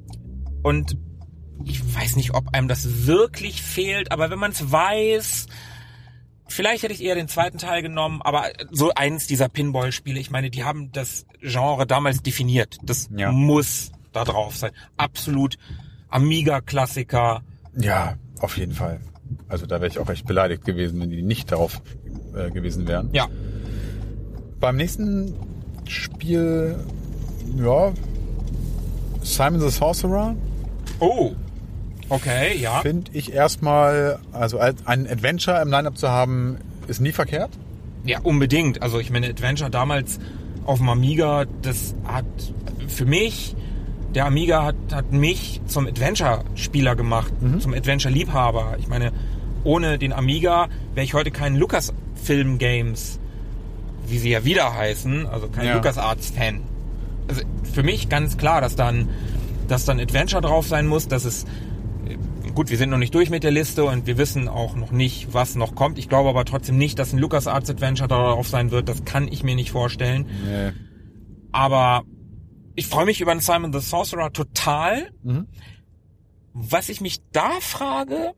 Und 0.62 0.96
ich 1.64 1.94
weiß 1.94 2.16
nicht, 2.16 2.34
ob 2.34 2.54
einem 2.54 2.68
das 2.68 3.06
wirklich 3.06 3.62
fehlt, 3.62 4.12
aber 4.12 4.30
wenn 4.30 4.38
man 4.38 4.52
es 4.52 4.70
weiß, 4.70 5.46
vielleicht 6.46 6.82
hätte 6.82 6.94
ich 6.94 7.02
eher 7.02 7.14
den 7.14 7.28
zweiten 7.28 7.58
Teil 7.58 7.82
genommen, 7.82 8.22
aber 8.22 8.44
so 8.70 8.92
eins 8.94 9.26
dieser 9.26 9.48
Pinball-Spiele, 9.48 10.18
ich 10.20 10.30
meine, 10.30 10.50
die 10.50 10.64
haben 10.64 10.90
das 10.92 11.26
Genre 11.40 11.86
damals 11.86 12.22
definiert. 12.22 12.78
Das 12.82 13.08
Ja. 13.14 13.30
muss 13.32 13.90
da 14.12 14.24
drauf 14.24 14.56
sein. 14.56 14.70
Absolut 14.96 15.56
Amiga-Klassiker. 16.10 17.42
Ja, 17.76 18.14
auf 18.40 18.56
jeden 18.56 18.72
Fall. 18.72 19.00
Also 19.48 19.66
da 19.66 19.76
wäre 19.80 19.88
ich 19.88 19.98
auch 19.98 20.08
echt 20.08 20.26
beleidigt 20.26 20.64
gewesen, 20.64 21.00
wenn 21.00 21.10
die 21.10 21.22
nicht 21.22 21.52
darauf 21.52 21.82
äh, 22.34 22.50
gewesen 22.50 22.86
wären. 22.88 23.10
Ja, 23.12 23.26
Beim 24.60 24.76
nächsten 24.76 25.34
Spiel, 25.86 26.76
ja, 27.56 27.92
Simon 29.22 29.60
the 29.60 29.68
Sorcerer 29.70 30.34
Oh, 31.00 31.32
okay, 32.08 32.56
ja. 32.58 32.80
finde 32.80 33.10
ich 33.12 33.32
erstmal, 33.32 34.18
also 34.32 34.58
als 34.58 34.86
ein 34.86 35.06
Adventure 35.08 35.60
im 35.62 35.68
Lineup 35.68 35.96
zu 35.98 36.08
haben, 36.08 36.58
ist 36.86 37.00
nie 37.00 37.12
verkehrt. 37.12 37.50
Ja, 38.04 38.20
unbedingt. 38.20 38.82
Also 38.82 38.98
ich 38.98 39.10
meine, 39.10 39.28
Adventure 39.28 39.70
damals 39.70 40.18
auf 40.64 40.78
dem 40.78 40.88
Amiga, 40.88 41.44
das 41.62 41.94
hat 42.04 42.24
für 42.86 43.04
mich, 43.04 43.54
der 44.14 44.26
Amiga 44.26 44.64
hat, 44.64 44.76
hat 44.92 45.12
mich 45.12 45.60
zum 45.66 45.86
Adventure-Spieler 45.86 46.96
gemacht, 46.96 47.32
zum 47.60 47.74
Adventure-Liebhaber. 47.74 48.76
Ich 48.78 48.88
meine, 48.88 49.12
ohne 49.64 49.98
den 49.98 50.12
Amiga 50.12 50.68
wäre 50.94 51.04
ich 51.04 51.14
heute 51.14 51.30
kein 51.30 51.56
Lucasfilm-Games, 51.56 53.18
wie 54.06 54.18
sie 54.18 54.30
ja 54.30 54.44
wieder 54.44 54.74
heißen, 54.74 55.26
also 55.26 55.48
kein 55.48 55.66
Ja. 55.66 55.74
LucasArts-Fan. 55.74 56.60
Also 57.28 57.42
für 57.74 57.82
mich 57.82 58.08
ganz 58.08 58.38
klar, 58.38 58.60
dass 58.60 58.76
dann, 58.76 59.08
dass 59.68 59.84
dann 59.84 60.00
Adventure 60.00 60.40
drauf 60.40 60.66
sein 60.66 60.86
muss, 60.86 61.08
dass 61.08 61.24
es 61.26 61.44
Gut, 62.58 62.70
wir 62.70 62.76
sind 62.76 62.90
noch 62.90 62.98
nicht 62.98 63.14
durch 63.14 63.30
mit 63.30 63.44
der 63.44 63.52
Liste 63.52 63.84
und 63.84 64.08
wir 64.08 64.18
wissen 64.18 64.48
auch 64.48 64.74
noch 64.74 64.90
nicht, 64.90 65.32
was 65.32 65.54
noch 65.54 65.76
kommt. 65.76 65.96
Ich 65.96 66.08
glaube 66.08 66.28
aber 66.28 66.44
trotzdem 66.44 66.76
nicht, 66.76 66.98
dass 66.98 67.12
ein 67.12 67.20
LucasArts 67.20 67.70
Adventure 67.70 68.08
darauf 68.08 68.48
sein 68.48 68.72
wird. 68.72 68.88
Das 68.88 69.04
kann 69.04 69.28
ich 69.28 69.44
mir 69.44 69.54
nicht 69.54 69.70
vorstellen. 69.70 70.26
Nee. 70.44 70.72
Aber 71.52 72.02
ich 72.74 72.88
freue 72.88 73.04
mich 73.04 73.20
über 73.20 73.32
den 73.32 73.38
Simon 73.38 73.72
the 73.72 73.78
Sorcerer 73.78 74.32
total. 74.32 75.12
Mhm. 75.22 75.46
Was 76.52 76.88
ich 76.88 77.00
mich 77.00 77.20
da 77.30 77.48
frage, 77.60 78.32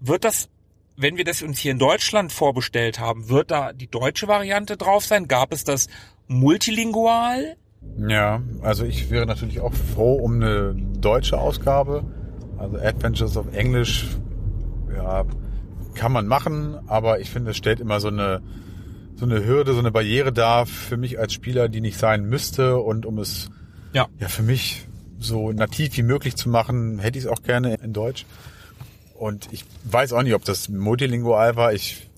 wird 0.00 0.24
das, 0.24 0.48
wenn 0.96 1.16
wir 1.16 1.24
das 1.24 1.40
uns 1.40 1.60
hier 1.60 1.70
in 1.70 1.78
Deutschland 1.78 2.32
vorbestellt 2.32 2.98
haben, 2.98 3.28
wird 3.28 3.52
da 3.52 3.72
die 3.72 3.86
deutsche 3.86 4.26
Variante 4.26 4.76
drauf 4.76 5.04
sein? 5.04 5.28
Gab 5.28 5.52
es 5.52 5.62
das 5.62 5.86
multilingual? 6.26 7.54
Ja, 7.96 8.42
also 8.62 8.84
ich 8.84 9.08
wäre 9.08 9.24
natürlich 9.24 9.60
auch 9.60 9.72
froh 9.72 10.14
um 10.14 10.34
eine 10.42 10.74
deutsche 10.98 11.38
Ausgabe. 11.38 12.04
Also 12.64 12.78
Adventures 12.78 13.36
of 13.36 13.52
English, 13.54 14.06
ja, 14.96 15.26
kann 15.94 16.12
man 16.12 16.26
machen, 16.26 16.78
aber 16.86 17.20
ich 17.20 17.28
finde, 17.28 17.50
es 17.50 17.58
stellt 17.58 17.78
immer 17.78 18.00
so 18.00 18.08
eine, 18.08 18.40
so 19.16 19.26
eine 19.26 19.44
Hürde, 19.44 19.74
so 19.74 19.80
eine 19.80 19.90
Barriere 19.92 20.32
dar 20.32 20.64
für 20.64 20.96
mich 20.96 21.18
als 21.18 21.34
Spieler, 21.34 21.68
die 21.68 21.82
nicht 21.82 21.98
sein 21.98 22.24
müsste. 22.24 22.78
Und 22.78 23.04
um 23.04 23.18
es 23.18 23.50
Ja. 23.92 24.08
ja 24.18 24.28
für 24.28 24.42
mich 24.42 24.88
so 25.18 25.52
nativ 25.52 25.94
wie 25.98 26.02
möglich 26.02 26.36
zu 26.36 26.48
machen, 26.48 26.98
hätte 27.00 27.18
ich 27.18 27.26
es 27.26 27.30
auch 27.30 27.42
gerne 27.42 27.74
in 27.74 27.92
Deutsch. 27.92 28.24
Und 29.14 29.48
ich 29.52 29.66
weiß 29.84 30.14
auch 30.14 30.22
nicht, 30.22 30.34
ob 30.34 30.46
das 30.46 30.70
multilingual 30.70 31.56
war. 31.56 31.74
Ich 31.74 32.08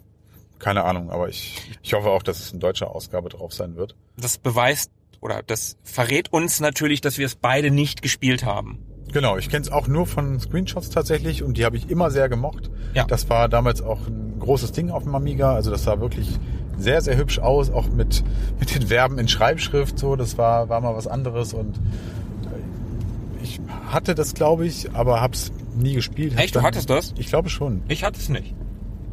keine 0.60 0.84
Ahnung, 0.84 1.10
aber 1.10 1.28
ich, 1.28 1.60
ich 1.82 1.92
hoffe 1.92 2.08
auch, 2.08 2.22
dass 2.22 2.38
es 2.38 2.52
in 2.52 2.60
deutscher 2.60 2.94
Ausgabe 2.94 3.30
drauf 3.30 3.52
sein 3.52 3.74
wird. 3.74 3.96
Das 4.16 4.38
beweist 4.38 4.92
oder 5.20 5.42
das 5.42 5.76
verrät 5.82 6.32
uns 6.32 6.60
natürlich, 6.60 7.00
dass 7.00 7.18
wir 7.18 7.26
es 7.26 7.34
beide 7.34 7.72
nicht 7.72 8.00
gespielt 8.00 8.44
haben. 8.44 8.78
Genau, 9.16 9.38
ich 9.38 9.48
kenne 9.48 9.62
es 9.64 9.72
auch 9.72 9.88
nur 9.88 10.06
von 10.06 10.38
Screenshots 10.38 10.90
tatsächlich 10.90 11.42
und 11.42 11.56
die 11.56 11.64
habe 11.64 11.78
ich 11.78 11.88
immer 11.88 12.10
sehr 12.10 12.28
gemocht. 12.28 12.68
Ja. 12.92 13.04
Das 13.04 13.30
war 13.30 13.48
damals 13.48 13.80
auch 13.80 14.06
ein 14.08 14.34
großes 14.38 14.72
Ding 14.72 14.90
auf 14.90 15.04
dem 15.04 15.14
Amiga, 15.14 15.54
also 15.54 15.70
das 15.70 15.84
sah 15.84 16.00
wirklich 16.00 16.28
sehr, 16.76 17.00
sehr 17.00 17.16
hübsch 17.16 17.38
aus, 17.38 17.70
auch 17.70 17.88
mit, 17.88 18.22
mit 18.60 18.74
den 18.74 18.88
Verben 18.88 19.18
in 19.18 19.26
Schreibschrift 19.26 19.98
so, 19.98 20.16
das 20.16 20.36
war, 20.36 20.68
war 20.68 20.82
mal 20.82 20.94
was 20.94 21.06
anderes 21.06 21.54
und 21.54 21.76
äh, 21.78 23.42
ich 23.42 23.58
hatte 23.88 24.14
das, 24.14 24.34
glaube 24.34 24.66
ich, 24.66 24.90
aber 24.92 25.22
hab's 25.22 25.50
nie 25.74 25.94
gespielt. 25.94 26.34
Hab 26.34 26.40
Echt? 26.44 26.54
Du 26.54 26.58
dann- 26.58 26.66
hattest 26.66 26.90
das? 26.90 27.14
Ich 27.16 27.28
glaube 27.28 27.48
schon. 27.48 27.84
Ich 27.88 28.04
hatte 28.04 28.20
es 28.20 28.28
nicht. 28.28 28.54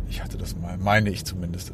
Ich 0.09 0.21
hatte 0.21 0.37
das 0.37 0.57
mal, 0.57 0.77
meine 0.79 1.11
ich 1.11 1.23
zumindest. 1.23 1.71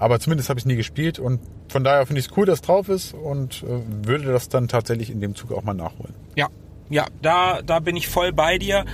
Aber 0.00 0.18
zumindest 0.18 0.48
habe 0.48 0.58
ich 0.58 0.66
nie 0.66 0.74
gespielt 0.74 1.20
und 1.20 1.38
von 1.68 1.84
daher 1.84 2.04
finde 2.04 2.18
ich 2.18 2.26
es 2.26 2.36
cool, 2.36 2.46
dass 2.46 2.62
drauf 2.62 2.88
ist 2.88 3.14
und 3.14 3.62
äh, 3.62 3.80
würde 4.08 4.24
das 4.24 4.48
dann 4.48 4.66
tatsächlich 4.66 5.08
in 5.08 5.20
dem 5.20 5.36
Zug 5.36 5.52
auch 5.52 5.62
mal 5.62 5.74
nachholen. 5.74 6.14
Ja, 6.34 6.48
ja, 6.90 7.06
da, 7.22 7.62
da 7.62 7.78
bin 7.78 7.96
ich 7.96 8.08
voll 8.08 8.32
bei 8.32 8.58
dir. 8.58 8.84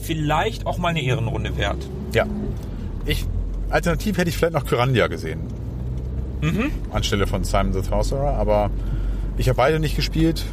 Vielleicht 0.00 0.66
auch 0.66 0.78
mal 0.78 0.88
eine 0.88 1.02
Ehrenrunde 1.02 1.56
wert. 1.58 1.86
Ja. 2.14 2.24
Ich, 3.04 3.26
alternativ 3.68 4.16
hätte 4.16 4.30
ich 4.30 4.36
vielleicht 4.36 4.54
noch 4.54 4.64
Kyrandia 4.64 5.08
gesehen. 5.08 5.40
Mhm. 6.40 6.70
Anstelle 6.90 7.26
von 7.26 7.44
Simon 7.44 7.72
the 7.72 7.82
Sorcerer, 7.82 8.34
aber 8.34 8.70
ich 9.36 9.48
habe 9.48 9.56
beide 9.56 9.78
nicht 9.78 9.96
gespielt 9.96 10.46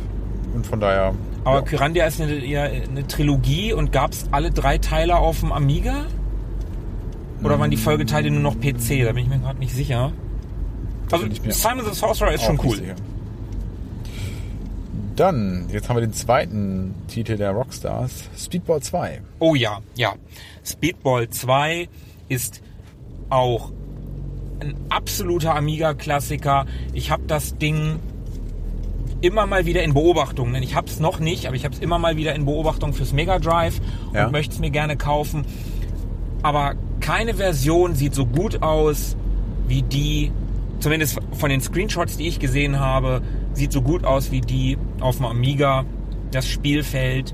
und 0.54 0.66
von 0.68 0.80
daher. 0.80 1.14
Aber 1.46 1.60
ja. 1.60 1.62
Kyrandia 1.62 2.06
ist 2.08 2.20
eine, 2.20 2.34
eine 2.34 3.08
Trilogie 3.08 3.72
und 3.72 3.92
gab 3.92 4.12
es 4.12 4.26
alle 4.32 4.52
drei 4.52 4.78
Teile 4.80 5.18
auf 5.18 5.40
dem 5.40 5.52
Amiga? 5.52 6.06
Oder 7.44 7.60
waren 7.60 7.72
die 7.72 7.78
Folgeteile 7.78 8.32
nur 8.32 8.42
noch 8.42 8.56
PC? 8.60 9.06
Da 9.06 9.14
bin 9.14 9.24
ich 9.24 9.30
mir 9.30 9.40
gerade 9.40 9.60
nicht 9.60 9.74
sicher. 9.74 10.12
Also 11.12 11.26
Simon 11.50 11.86
the 11.86 11.94
Sorcerer 11.94 12.34
ist 12.34 12.44
schon 12.44 12.60
cool. 12.64 12.76
sicher. 12.76 12.96
Dann, 15.18 15.66
jetzt 15.72 15.90
haben 15.90 15.96
wir 15.98 16.02
den 16.02 16.14
zweiten 16.14 16.94
Titel 17.08 17.38
der 17.38 17.52
Rockstars, 17.52 18.30
Speedball 18.38 18.82
2. 18.82 19.22
Oh 19.40 19.56
ja, 19.56 19.80
ja. 19.96 20.14
Speedball 20.64 21.28
2 21.28 21.90
ist 22.30 22.62
auch 23.30 23.72
ein 24.60 24.76
absoluter 24.90 25.56
Amiga-Klassiker. 25.56 26.68
Ich 26.94 27.10
habe 27.10 27.24
das 27.26 27.58
Ding 27.58 28.00
immer 29.22 29.48
mal 29.48 29.66
wieder 29.66 29.82
in 29.84 29.96
Beobachtung. 29.96 30.54
Denn 30.54 30.62
ich 30.62 30.76
habe 30.76 30.86
es 30.88 31.00
noch 31.00 31.20
nicht, 31.20 31.48
aber 31.48 31.56
ich 31.56 31.66
habe 31.66 31.74
es 31.74 31.82
immer 31.82 31.98
mal 31.98 32.16
wieder 32.16 32.36
in 32.36 32.46
Beobachtung 32.46 32.94
fürs 32.94 33.12
Mega 33.12 33.40
Drive 33.40 33.82
Ja. 34.14 34.28
und 34.28 34.32
möchte 34.32 34.54
es 34.54 34.60
mir 34.60 34.70
gerne 34.70 34.98
kaufen. 34.98 35.46
Aber 36.44 36.76
keine 37.00 37.34
Version 37.34 37.96
sieht 37.96 38.14
so 38.14 38.28
gut 38.28 38.62
aus 38.62 39.18
wie 39.68 39.82
die, 39.82 40.32
zumindest 40.80 41.18
von 41.32 41.50
den 41.50 41.62
Screenshots, 41.62 42.18
die 42.18 42.28
ich 42.28 42.40
gesehen 42.40 42.80
habe, 42.80 43.24
sieht 43.58 43.72
so 43.72 43.82
gut 43.82 44.04
aus 44.06 44.32
wie 44.32 44.42
die 44.42 44.78
auf 45.00 45.18
dem 45.18 45.26
Amiga. 45.26 45.86
das 46.32 46.48
Spielfeld, 46.48 47.34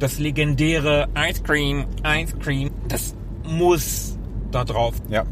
das 0.00 0.18
legendäre 0.18 1.08
Ice 1.16 1.42
Cream, 1.42 1.86
Ice 2.04 2.36
Cream, 2.38 2.70
das 2.88 3.14
muss 3.44 4.18
da 4.50 4.64
drauf. 4.64 4.94
Ja, 5.08 5.24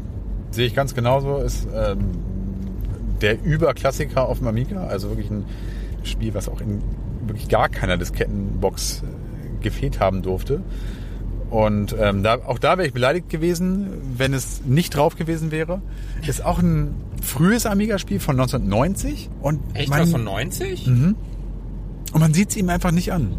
sehe 0.51 0.67
ich 0.67 0.75
ganz 0.75 0.95
genauso. 0.95 1.37
Ist 1.37 1.67
ähm, 1.73 2.11
der 3.21 3.43
Überklassiker 3.43 4.27
auf 4.27 4.39
dem 4.39 4.47
Amiga, 4.47 4.87
also 4.87 5.09
wirklich 5.09 5.29
ein 5.29 5.45
Spiel, 6.03 6.33
was 6.33 6.47
auch 6.49 6.61
in 6.61 6.81
wirklich 7.27 7.49
gar 7.49 7.69
keiner 7.69 7.97
Diskettenbox 7.97 9.03
äh, 9.03 9.63
gefehlt 9.63 9.99
haben 9.99 10.21
durfte. 10.21 10.61
Und 11.53 11.95
ähm, 11.99 12.23
da, 12.23 12.39
auch 12.47 12.57
da 12.57 12.79
wäre 12.79 12.87
ich 12.87 12.93
beleidigt 12.93 13.29
gewesen, 13.29 13.85
wenn 14.17 14.33
es 14.33 14.61
nicht 14.65 14.95
drauf 14.95 15.15
gewesen 15.15 15.51
wäre. 15.51 15.83
Ist 16.25 16.43
auch 16.43 16.57
ein 16.57 16.95
frühes 17.21 17.67
Amiga-Spiel 17.67 18.19
von 18.19 18.39
1990. 18.39 19.29
Und 19.39 19.59
Echt 19.75 19.87
man, 19.91 20.01
was 20.01 20.09
von 20.09 20.23
90? 20.23 20.87
und 20.87 21.15
man 22.19 22.33
sieht 22.33 22.49
es 22.49 22.57
ihm 22.57 22.69
einfach 22.69 22.89
nicht 22.89 23.13
an. 23.13 23.37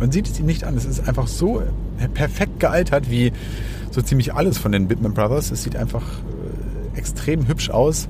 Man 0.00 0.10
sieht 0.10 0.26
es 0.26 0.40
ihm 0.40 0.46
nicht 0.46 0.64
an. 0.64 0.76
Es 0.76 0.84
ist 0.84 1.06
einfach 1.06 1.28
so 1.28 1.62
perfekt 2.12 2.58
gealtert 2.58 3.08
wie 3.08 3.30
so 3.92 4.02
ziemlich 4.02 4.34
alles 4.34 4.58
von 4.58 4.72
den 4.72 4.88
Bitman 4.88 5.14
Brothers. 5.14 5.52
Es 5.52 5.62
sieht 5.62 5.76
einfach 5.76 6.02
äh, 6.02 6.98
extrem 6.98 7.46
hübsch 7.46 7.70
aus. 7.70 8.08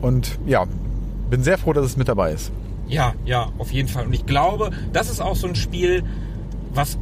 Und 0.00 0.38
ja, 0.46 0.64
bin 1.28 1.42
sehr 1.42 1.58
froh, 1.58 1.72
dass 1.72 1.84
es 1.84 1.96
mit 1.96 2.06
dabei 2.06 2.34
ist. 2.34 2.52
Ja, 2.86 3.14
ja, 3.24 3.48
auf 3.58 3.72
jeden 3.72 3.88
Fall. 3.88 4.06
Und 4.06 4.12
ich 4.12 4.26
glaube, 4.26 4.70
das 4.92 5.10
ist 5.10 5.20
auch 5.20 5.34
so 5.34 5.48
ein 5.48 5.56
Spiel, 5.56 6.04
was 6.72 6.98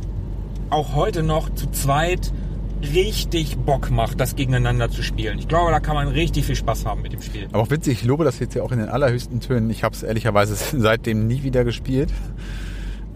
auch 0.70 0.94
heute 0.94 1.22
noch 1.22 1.54
zu 1.54 1.70
zweit 1.70 2.32
richtig 2.82 3.56
Bock 3.58 3.90
macht, 3.90 4.20
das 4.20 4.36
gegeneinander 4.36 4.90
zu 4.90 5.02
spielen. 5.02 5.38
Ich 5.38 5.48
glaube, 5.48 5.70
da 5.70 5.80
kann 5.80 5.94
man 5.94 6.08
richtig 6.08 6.44
viel 6.44 6.56
Spaß 6.56 6.84
haben 6.84 7.02
mit 7.02 7.12
dem 7.12 7.22
Spiel. 7.22 7.48
Aber 7.52 7.62
auch 7.62 7.70
witzig, 7.70 8.02
ich 8.02 8.04
lobe 8.04 8.24
das 8.24 8.38
jetzt 8.38 8.54
ja 8.54 8.62
auch 8.62 8.72
in 8.72 8.78
den 8.78 8.88
allerhöchsten 8.88 9.40
Tönen. 9.40 9.70
Ich 9.70 9.82
habe 9.82 9.94
es 9.94 10.02
ehrlicherweise 10.02 10.56
seitdem 10.78 11.26
nie 11.26 11.42
wieder 11.42 11.64
gespielt. 11.64 12.12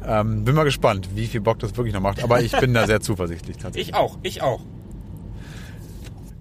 Ähm, 0.05 0.45
bin 0.45 0.55
mal 0.55 0.65
gespannt, 0.65 1.11
wie 1.15 1.27
viel 1.27 1.43
Bock 1.43 1.59
das 1.59 1.77
wirklich 1.77 1.95
noch 1.95 2.01
macht. 2.01 2.23
Aber 2.25 2.41
ich 2.41 2.53
bin 2.59 2.73
da 2.73 2.87
sehr 2.87 3.01
zuversichtlich 3.01 3.57
tatsächlich. 3.59 3.89
Ich 3.89 3.95
auch, 3.95 4.19
ich 4.23 4.43
auch. 4.43 4.61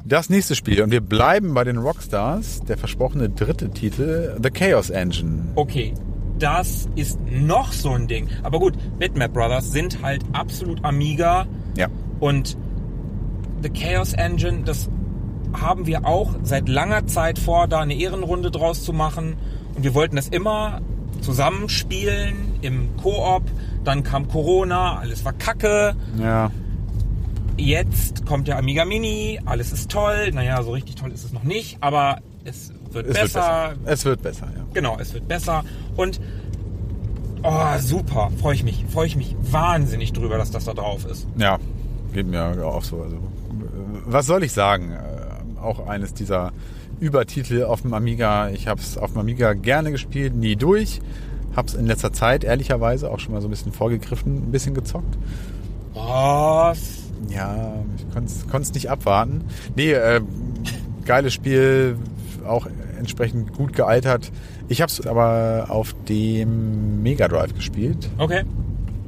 Das 0.06 0.30
nächste 0.30 0.56
Spiel, 0.56 0.82
und 0.82 0.92
wir 0.92 1.02
bleiben 1.02 1.54
bei 1.54 1.64
den 1.64 1.78
Rockstars, 1.78 2.62
der 2.62 2.78
versprochene 2.78 3.30
dritte 3.30 3.70
Titel, 3.70 4.38
The 4.42 4.50
Chaos 4.50 4.90
Engine. 4.90 5.50
Okay, 5.56 5.94
das 6.40 6.90
ist 6.96 7.20
noch 7.30 7.72
so 7.72 7.92
ein 7.92 8.08
Ding. 8.08 8.30
Aber 8.44 8.60
gut, 8.60 8.74
Bitmap 8.98 9.34
Brothers 9.34 9.72
sind 9.72 10.02
halt 10.02 10.24
absolut 10.34 10.84
Amiga 10.84 11.46
Ja. 11.78 11.88
und 12.20 12.58
The 13.62 13.70
Chaos 13.70 14.14
Engine, 14.14 14.64
das 14.64 14.90
haben 15.54 15.86
wir 15.86 16.06
auch 16.06 16.32
seit 16.44 16.70
langer 16.70 17.08
Zeit 17.08 17.38
vor, 17.40 17.68
da 17.68 17.80
eine 17.82 17.94
Ehrenrunde 17.96 18.52
draus 18.52 18.84
zu 18.84 18.94
machen. 18.94 19.36
Und 19.76 19.84
wir 19.84 19.94
wollten 19.94 20.16
das 20.16 20.28
immer 20.30 20.82
zusammenspielen 21.22 22.36
im 22.62 22.96
Koop. 22.98 23.44
Dann 23.84 24.04
kam 24.04 24.28
Corona, 24.28 24.98
alles 25.00 25.26
war 25.26 25.34
kacke. 25.34 25.96
Ja. 26.18 26.52
Jetzt 27.58 28.26
kommt 28.26 28.48
der 28.48 28.58
Amiga 28.58 28.86
Mini, 28.86 29.40
alles 29.46 29.74
ist 29.74 29.92
toll. 29.92 30.32
Naja, 30.34 30.62
so 30.64 30.72
richtig 30.72 30.96
toll 30.96 31.12
ist 31.12 31.26
es 31.26 31.34
noch 31.34 31.44
nicht, 31.44 31.78
aber 31.82 32.20
es 32.46 32.72
wird 32.94 33.08
Es 33.08 33.14
besser. 33.14 33.40
wird 33.70 33.84
besser. 33.84 33.94
Es 33.94 34.06
wird 34.06 34.22
besser, 34.22 34.48
ja. 34.56 34.64
Genau, 34.74 34.98
es 35.00 35.14
wird 35.14 35.28
besser. 35.28 35.64
Und 35.96 36.20
oh, 37.44 37.78
super, 37.80 38.30
freue 38.42 38.56
ich 38.56 38.64
mich, 38.64 38.86
freue 38.92 39.08
ich 39.08 39.16
mich 39.16 39.36
wahnsinnig 39.42 40.14
drüber, 40.14 40.38
dass 40.38 40.52
das 40.52 40.66
da 40.66 40.74
drauf 40.74 41.06
ist. 41.06 41.28
Ja, 41.38 41.58
geht 42.14 42.28
mir 42.28 42.66
auch 42.66 42.84
so. 42.84 43.02
Also, 43.04 43.18
was 44.06 44.26
soll 44.26 44.44
ich 44.44 44.52
sagen? 44.52 44.92
Äh, 44.92 45.60
Auch 45.62 45.88
eines 45.88 46.14
dieser 46.14 46.52
Übertitel 47.00 47.64
auf 47.64 47.82
dem 47.82 47.94
Amiga. 47.94 48.50
Ich 48.50 48.68
habe 48.68 48.80
es 48.82 48.98
auf 48.98 49.12
dem 49.12 49.20
Amiga 49.22 49.54
gerne 49.54 49.92
gespielt, 49.92 50.36
nie 50.36 50.56
durch. 50.56 51.02
Habe 51.56 51.68
es 51.68 51.74
in 51.74 51.86
letzter 51.88 52.14
Zeit 52.14 52.44
ehrlicherweise 52.44 53.10
auch 53.12 53.20
schon 53.20 53.34
mal 53.34 53.42
so 53.42 53.48
ein 53.48 53.52
bisschen 53.52 53.72
vorgegriffen, 53.74 54.36
ein 54.48 54.52
bisschen 54.52 54.74
gezockt. 54.74 55.18
Was? 55.94 56.80
Ja, 57.30 57.74
ich 57.98 58.50
konnte 58.50 58.64
es 58.68 58.74
nicht 58.74 58.90
abwarten. 58.90 59.44
Nee, 59.76 59.92
äh, 59.94 60.22
geiles 61.06 61.34
Spiel, 61.34 61.98
auch 62.48 62.68
entsprechend 63.00 63.54
gut 63.54 63.74
gealtert. 63.74 64.32
Ich 64.68 64.82
habe 64.82 64.92
es 64.92 65.06
aber 65.08 65.68
auf 65.70 65.96
dem 66.08 67.02
Mega 67.02 67.28
Drive 67.28 67.54
gespielt, 67.56 68.10
Okay. 68.18 68.44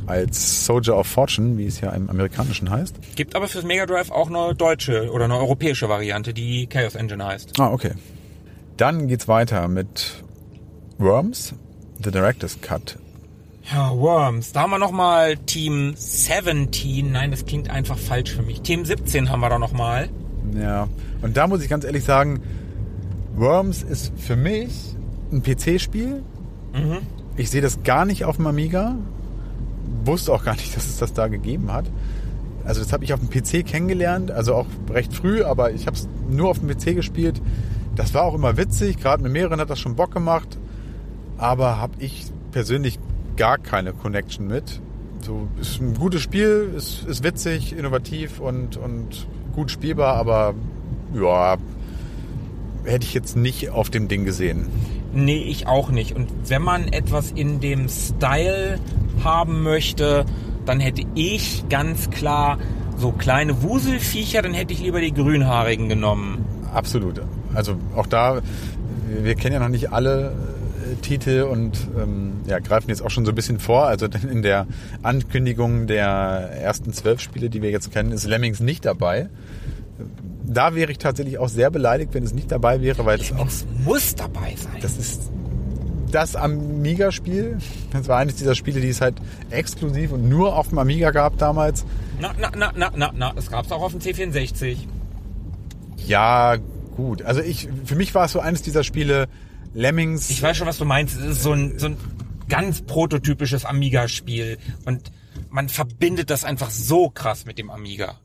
als 0.08 0.66
Soldier 0.66 0.98
of 0.98 1.06
Fortune, 1.08 1.58
wie 1.58 1.66
es 1.68 1.80
ja 1.82 1.92
im 1.92 2.10
Amerikanischen 2.10 2.70
heißt. 2.70 2.96
Gibt 3.16 3.36
aber 3.36 3.48
fürs 3.48 3.64
Mega 3.64 3.86
Drive 3.86 4.10
auch 4.12 4.30
eine 4.30 4.56
deutsche 4.56 5.12
oder 5.12 5.26
eine 5.26 5.38
europäische 5.38 5.88
Variante, 5.90 6.34
die 6.34 6.68
Chaos 6.68 6.96
Engine 6.96 7.24
heißt. 7.26 7.60
Ah, 7.60 7.72
okay. 7.72 7.92
Dann 8.78 9.08
geht's 9.08 9.28
weiter 9.28 9.68
mit 9.68 10.24
Worms, 10.98 11.54
The 12.04 12.10
Director's 12.12 12.60
Cut. 12.62 12.98
Ja, 13.72 13.92
Worms. 13.96 14.54
Da 14.54 14.62
haben 14.62 14.72
wir 14.72 14.80
nochmal 14.80 15.38
Team 15.38 15.94
17. 15.96 17.12
Nein, 17.12 17.30
das 17.30 17.46
klingt 17.46 17.70
einfach 17.70 17.98
falsch 17.98 18.32
für 18.32 18.42
mich. 18.42 18.62
Team 18.62 18.86
17 18.86 19.30
haben 19.30 19.40
wir 19.40 19.50
da 19.50 19.60
nochmal. 19.60 20.10
Ja, 20.60 20.88
und 21.22 21.38
da 21.38 21.46
muss 21.48 21.62
ich 21.62 21.70
ganz 21.70 21.86
ehrlich 21.86 22.04
sagen, 22.04 22.42
Worms 23.36 23.84
ist 23.84 24.12
für 24.18 24.36
mich 24.36 24.96
ein 25.32 25.42
PC-Spiel. 25.44 26.24
Ich 27.38 27.50
sehe 27.50 27.62
das 27.62 27.84
gar 27.84 28.06
nicht 28.06 28.26
auf 28.26 28.38
dem 28.38 28.48
Amiga. 28.48 28.96
Wusste 30.06 30.34
auch 30.34 30.44
gar 30.44 30.56
nicht, 30.56 30.76
dass 30.76 30.86
es 30.86 30.98
das 30.98 31.14
da 31.14 31.28
gegeben 31.28 31.72
hat. 31.72 31.86
Also 32.64 32.82
das 32.82 32.94
habe 32.94 33.04
ich 33.04 33.14
auf 33.14 33.20
dem 33.20 33.30
PC 33.30 33.66
kennengelernt, 33.66 34.30
also 34.30 34.54
auch 34.54 34.68
recht 34.92 35.14
früh, 35.14 35.44
aber 35.44 35.72
ich 35.72 35.88
habe 35.88 35.98
es 35.98 36.08
nur 36.30 36.50
auf 36.50 36.60
dem 36.60 36.68
PC 36.68 36.96
gespielt. 36.96 37.42
Das 37.96 38.14
war 38.14 38.24
auch 38.24 38.36
immer 38.36 38.56
witzig, 38.56 38.98
gerade 38.98 39.24
mit 39.24 39.32
mehreren 39.32 39.60
hat 39.60 39.70
das 39.70 39.80
schon 39.80 39.96
Bock 39.96 40.12
gemacht, 40.12 40.60
aber 41.38 41.80
habe 41.80 41.94
ich 42.00 42.26
persönlich 42.52 43.00
gar 43.36 43.58
keine 43.58 43.94
Connection 43.94 44.48
mit. 44.48 44.80
So 45.22 45.48
ist 45.60 45.82
ein 45.82 45.96
gutes 45.96 46.22
Spiel, 46.22 46.72
ist, 46.76 47.04
ist 47.06 47.24
witzig, 47.24 47.76
innovativ 47.76 48.40
und, 48.40 48.78
und 48.78 49.28
gut 49.54 49.72
spielbar, 49.72 50.16
aber 50.16 50.54
ja, 51.14 51.58
hätte 52.86 53.06
ich 53.06 53.14
jetzt 53.14 53.36
nicht 53.36 53.70
auf 53.70 53.90
dem 53.90 54.08
Ding 54.08 54.26
gesehen. 54.26 54.68
Nee, 55.14 55.44
ich 55.44 55.68
auch 55.68 55.90
nicht. 55.90 56.16
Und 56.16 56.30
wenn 56.48 56.62
man 56.62 56.88
etwas 56.88 57.32
in 57.32 57.60
dem 57.60 57.90
Style 57.90 58.80
haben 59.24 59.62
möchte, 59.64 60.26
dann 60.66 60.80
hätte 60.80 61.04
ich 61.16 61.66
ganz 61.70 62.10
klar 62.10 62.58
so 62.98 63.12
kleine 63.12 63.64
Wuselviecher, 63.64 64.42
dann 64.42 64.54
hätte 64.54 64.74
ich 64.74 64.82
lieber 64.82 65.02
die 65.02 65.14
grünhaarigen 65.14 65.90
genommen. 65.90 66.46
Absolut. 66.74 67.22
Also 67.54 67.76
auch 67.96 68.06
da, 68.06 68.42
wir 69.08 69.36
kennen 69.36 69.54
ja 69.54 69.60
noch 69.60 69.70
nicht 69.70 69.92
alle 69.92 70.34
äh, 70.92 70.96
Titel 71.02 71.42
und 71.42 71.90
ähm, 72.02 72.34
ja, 72.48 72.60
greifen 72.60 72.90
jetzt 72.90 73.02
auch 73.02 73.10
schon 73.10 73.26
so 73.26 73.32
ein 73.32 73.36
bisschen 73.36 73.60
vor. 73.60 73.88
Also 73.88 74.08
in 74.32 74.42
der 74.42 74.68
Ankündigung 75.02 75.88
der 75.88 76.06
ersten 76.62 76.94
zwölf 76.94 77.20
Spiele, 77.20 77.50
die 77.50 77.62
wir 77.62 77.72
jetzt 77.72 77.92
kennen, 77.92 78.12
ist 78.12 78.26
Lemmings 78.26 78.60
nicht 78.60 78.86
dabei. 78.86 79.30
Da 80.54 80.76
wäre 80.76 80.92
ich 80.92 80.98
tatsächlich 80.98 81.38
auch 81.38 81.50
sehr 81.50 81.70
beleidigt, 81.70 82.14
wenn 82.14 82.24
es 82.24 82.34
nicht 82.34 82.52
dabei 82.52 82.82
wäre, 82.82 83.06
weil 83.06 83.18
das 83.18 83.32
auch 83.34 83.48
Es 83.48 83.66
muss 83.86 84.16
dabei 84.16 84.56
sein. 84.58 84.78
das 84.82 84.98
ist 84.98 85.32
das 86.12 86.36
Amiga-Spiel. 86.36 87.58
Das 87.94 88.08
war 88.10 88.18
eines 88.18 88.36
dieser 88.36 88.54
Spiele, 88.54 88.82
die 88.82 88.90
es 88.90 89.00
halt 89.00 89.16
exklusiv 89.50 90.12
und 90.12 90.28
nur 90.28 90.58
auf 90.58 90.68
dem 90.70 90.78
Amiga 90.80 91.12
gab 91.12 91.38
damals. 91.38 91.86
Na, 92.20 92.34
na, 92.38 92.52
na, 92.56 92.74
na, 92.76 92.92
na, 92.96 93.12
na, 93.16 93.34
das 93.34 93.50
gab's 93.50 93.72
auch 93.72 93.82
auf 93.82 93.94
dem 93.94 94.02
C64. 94.02 94.78
Ja, 96.06 96.58
gut. 96.98 97.22
Also 97.22 97.42
ich, 97.42 97.70
für 97.86 97.96
mich 97.96 98.14
war 98.14 98.26
es 98.26 98.34
so 98.34 98.40
eines 98.40 98.62
dieser 98.62 98.84
Spiele, 98.84 99.28
Lemmings. 99.74 100.30
Ich 100.30 100.42
weiß 100.44 100.58
schon, 100.58 100.68
was 100.68 100.78
du 100.78 100.86
meinst. 100.86 101.18
Es 101.18 101.26
ist 101.26 101.44
so 101.44 101.54
ein, 101.54 101.80
so 101.80 101.88
ein 101.88 101.98
ganz 102.50 102.82
prototypisches 102.82 103.64
Amiga-Spiel. 103.64 104.58
Und 104.86 105.12
man 105.50 105.70
verbindet 105.70 106.30
das 106.30 106.44
einfach 106.44 106.70
so 106.70 107.10
krass 107.10 107.46
mit 107.46 107.58
dem 107.58 107.70
Amiga. 107.70 108.20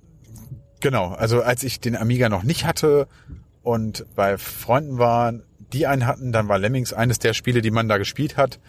Genau, 0.80 1.08
also 1.12 1.42
als 1.42 1.62
ich 1.62 1.80
den 1.80 1.96
Amiga 1.96 2.28
noch 2.28 2.42
nicht 2.42 2.64
hatte 2.64 3.08
und 3.62 4.04
bei 4.14 4.38
Freunden 4.38 4.98
war, 4.98 5.34
die 5.72 5.86
einen 5.86 6.06
hatten, 6.06 6.32
dann 6.32 6.48
war 6.48 6.58
Lemmings 6.58 6.92
eines 6.92 7.18
der 7.18 7.34
Spiele, 7.34 7.62
die 7.62 7.70
man 7.70 7.88
da 7.88 7.98
gespielt 7.98 8.36
hat. 8.36 8.60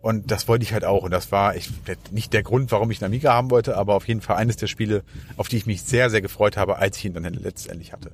Und 0.00 0.30
das 0.30 0.46
wollte 0.46 0.62
ich 0.62 0.72
halt 0.72 0.84
auch. 0.84 1.02
Und 1.02 1.10
das 1.10 1.32
war 1.32 1.56
ich, 1.56 1.70
nicht 2.12 2.32
der 2.32 2.44
Grund, 2.44 2.70
warum 2.70 2.90
ich 2.90 3.02
einen 3.02 3.12
Amiga 3.12 3.32
haben 3.32 3.50
wollte, 3.50 3.76
aber 3.76 3.94
auf 3.94 4.06
jeden 4.06 4.20
Fall 4.20 4.36
eines 4.36 4.56
der 4.56 4.68
Spiele, 4.68 5.02
auf 5.36 5.48
die 5.48 5.56
ich 5.56 5.66
mich 5.66 5.82
sehr, 5.82 6.08
sehr 6.08 6.22
gefreut 6.22 6.56
habe, 6.56 6.78
als 6.78 6.96
ich 6.96 7.04
ihn 7.04 7.14
dann 7.14 7.24
letztendlich 7.24 7.92
hatte. 7.92 8.12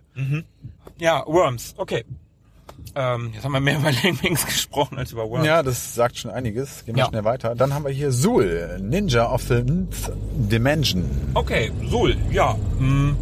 Ja, 0.99 1.25
Worms, 1.27 1.75
okay. 1.77 2.05
Ähm, 2.97 3.31
jetzt 3.35 3.45
haben 3.45 3.53
wir 3.53 3.61
mehr 3.61 3.79
über 3.81 3.91
Lemmings 3.91 4.47
gesprochen 4.47 4.99
als 4.99 5.13
über 5.13 5.29
Worms. 5.29 5.47
Ja, 5.47 5.63
das 5.63 5.95
sagt 5.95 6.17
schon 6.19 6.31
einiges. 6.31 6.85
Gehen 6.85 6.95
wir 6.97 7.03
Ja. 7.05 7.09
schnell 7.09 7.25
weiter. 7.25 7.55
Dann 7.55 7.75
haben 7.75 7.85
wir 7.85 7.91
hier 7.93 8.13
Sul, 8.13 8.79
Ninja 8.81 9.31
of 9.33 9.43
the 9.43 9.55
Nth 9.55 10.13
Dimension. 10.37 11.05
Okay, 11.35 11.71
Sul, 11.89 12.17
ja. 12.31 12.55
mm, 12.79 13.17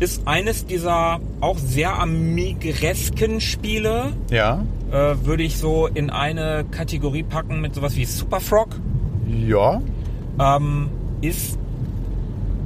Ist 0.00 0.26
eines 0.26 0.66
dieser 0.66 1.20
auch 1.40 1.56
sehr 1.58 1.98
amigresken 1.98 3.40
Spiele. 3.40 4.12
Ja. 4.30 4.64
Äh, 4.90 5.14
würde 5.24 5.42
ich 5.42 5.56
so 5.58 5.86
in 5.86 6.10
eine 6.10 6.64
Kategorie 6.70 7.22
packen 7.22 7.60
mit 7.60 7.74
sowas 7.74 7.94
wie 7.96 8.04
Super 8.04 8.40
Frog. 8.40 8.68
Ja. 9.28 9.80
Ähm, 10.40 10.88
ist 11.20 11.58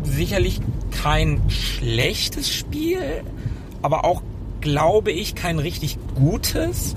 sicherlich 0.05 0.61
kein 1.03 1.41
schlechtes 1.49 2.51
Spiel, 2.53 2.99
aber 3.83 4.05
auch, 4.05 4.23
glaube 4.61 5.11
ich, 5.13 5.35
kein 5.35 5.59
richtig 5.59 5.99
gutes. 6.15 6.97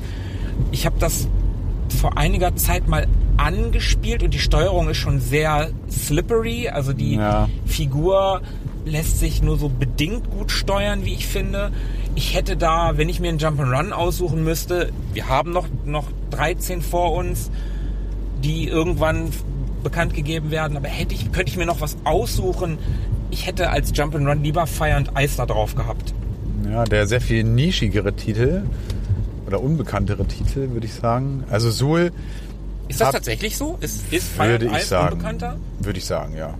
Ich 0.72 0.86
habe 0.86 0.95
das 0.99 1.28
vor 1.99 2.18
einiger 2.18 2.55
Zeit 2.55 2.88
mal 2.88 3.07
angespielt 3.38 4.24
und 4.24 4.34
die 4.34 4.39
Steuerung 4.39 4.89
ist 4.89 4.97
schon 4.97 5.20
sehr 5.20 5.72
slippery. 5.89 6.70
Also 6.70 6.93
die 6.93 7.16
Ja. 7.16 7.49
Figur 7.66 8.41
lässt 8.86 9.20
sich 9.20 9.41
nur 9.41 9.57
so 9.57 9.70
bedingt 9.70 10.30
gut 10.32 10.51
steuern, 10.51 11.05
wie 11.05 11.14
ich 11.14 11.28
finde. 11.28 11.72
Ich 12.16 12.36
hätte 12.36 12.57
da, 12.57 12.97
wenn 12.97 13.09
ich 13.09 13.20
mir 13.20 13.30
einen 13.30 13.39
Jump'n'Run 13.39 13.91
aussuchen 13.91 14.43
müsste, 14.43 14.91
wir 15.14 15.30
haben 15.30 15.51
noch, 15.51 15.68
noch 15.86 16.07
13 16.32 16.82
vor 16.82 17.14
uns, 17.14 17.51
die 18.43 18.68
irgendwann 18.68 19.30
bekannt 19.84 20.14
gegeben 20.14 20.51
werden, 20.51 20.78
aber 20.78 20.88
hätte 20.88 21.14
ich, 21.14 21.32
könnte 21.32 21.51
ich 21.51 21.57
mir 21.57 21.66
noch 21.66 21.82
was 21.82 21.97
aussuchen, 22.03 22.78
ich 23.30 23.47
hätte 23.47 23.70
als 23.70 23.93
Jump'n'Run 23.93 24.41
lieber 24.41 24.68
Fire 24.68 24.95
and 24.95 25.12
Ice 25.18 25.38
da 25.38 25.45
drauf 25.45 25.76
gehabt. 25.76 26.14
Ja, 26.69 26.83
der 26.85 27.07
sehr 27.07 27.21
viel 27.21 27.43
nischigere 27.43 28.13
Titel 28.13 28.63
oder 29.47 29.61
unbekanntere 29.61 30.25
Titel, 30.25 30.69
würde 30.71 30.85
ich 30.85 30.93
sagen. 30.93 31.43
Also 31.49 31.71
Suhl 31.71 32.11
Ist 32.87 33.01
das 33.01 33.09
Ab- 33.09 33.13
tatsächlich 33.15 33.57
so? 33.57 33.77
Ist, 33.81 34.11
ist 34.13 34.37
würde 34.37 34.65
ich 34.65 34.85
sagen. 34.85 35.13
unbekannter? 35.13 35.57
Würde 35.79 35.97
ich 35.99 36.05
sagen, 36.05 36.35
ja. 36.35 36.53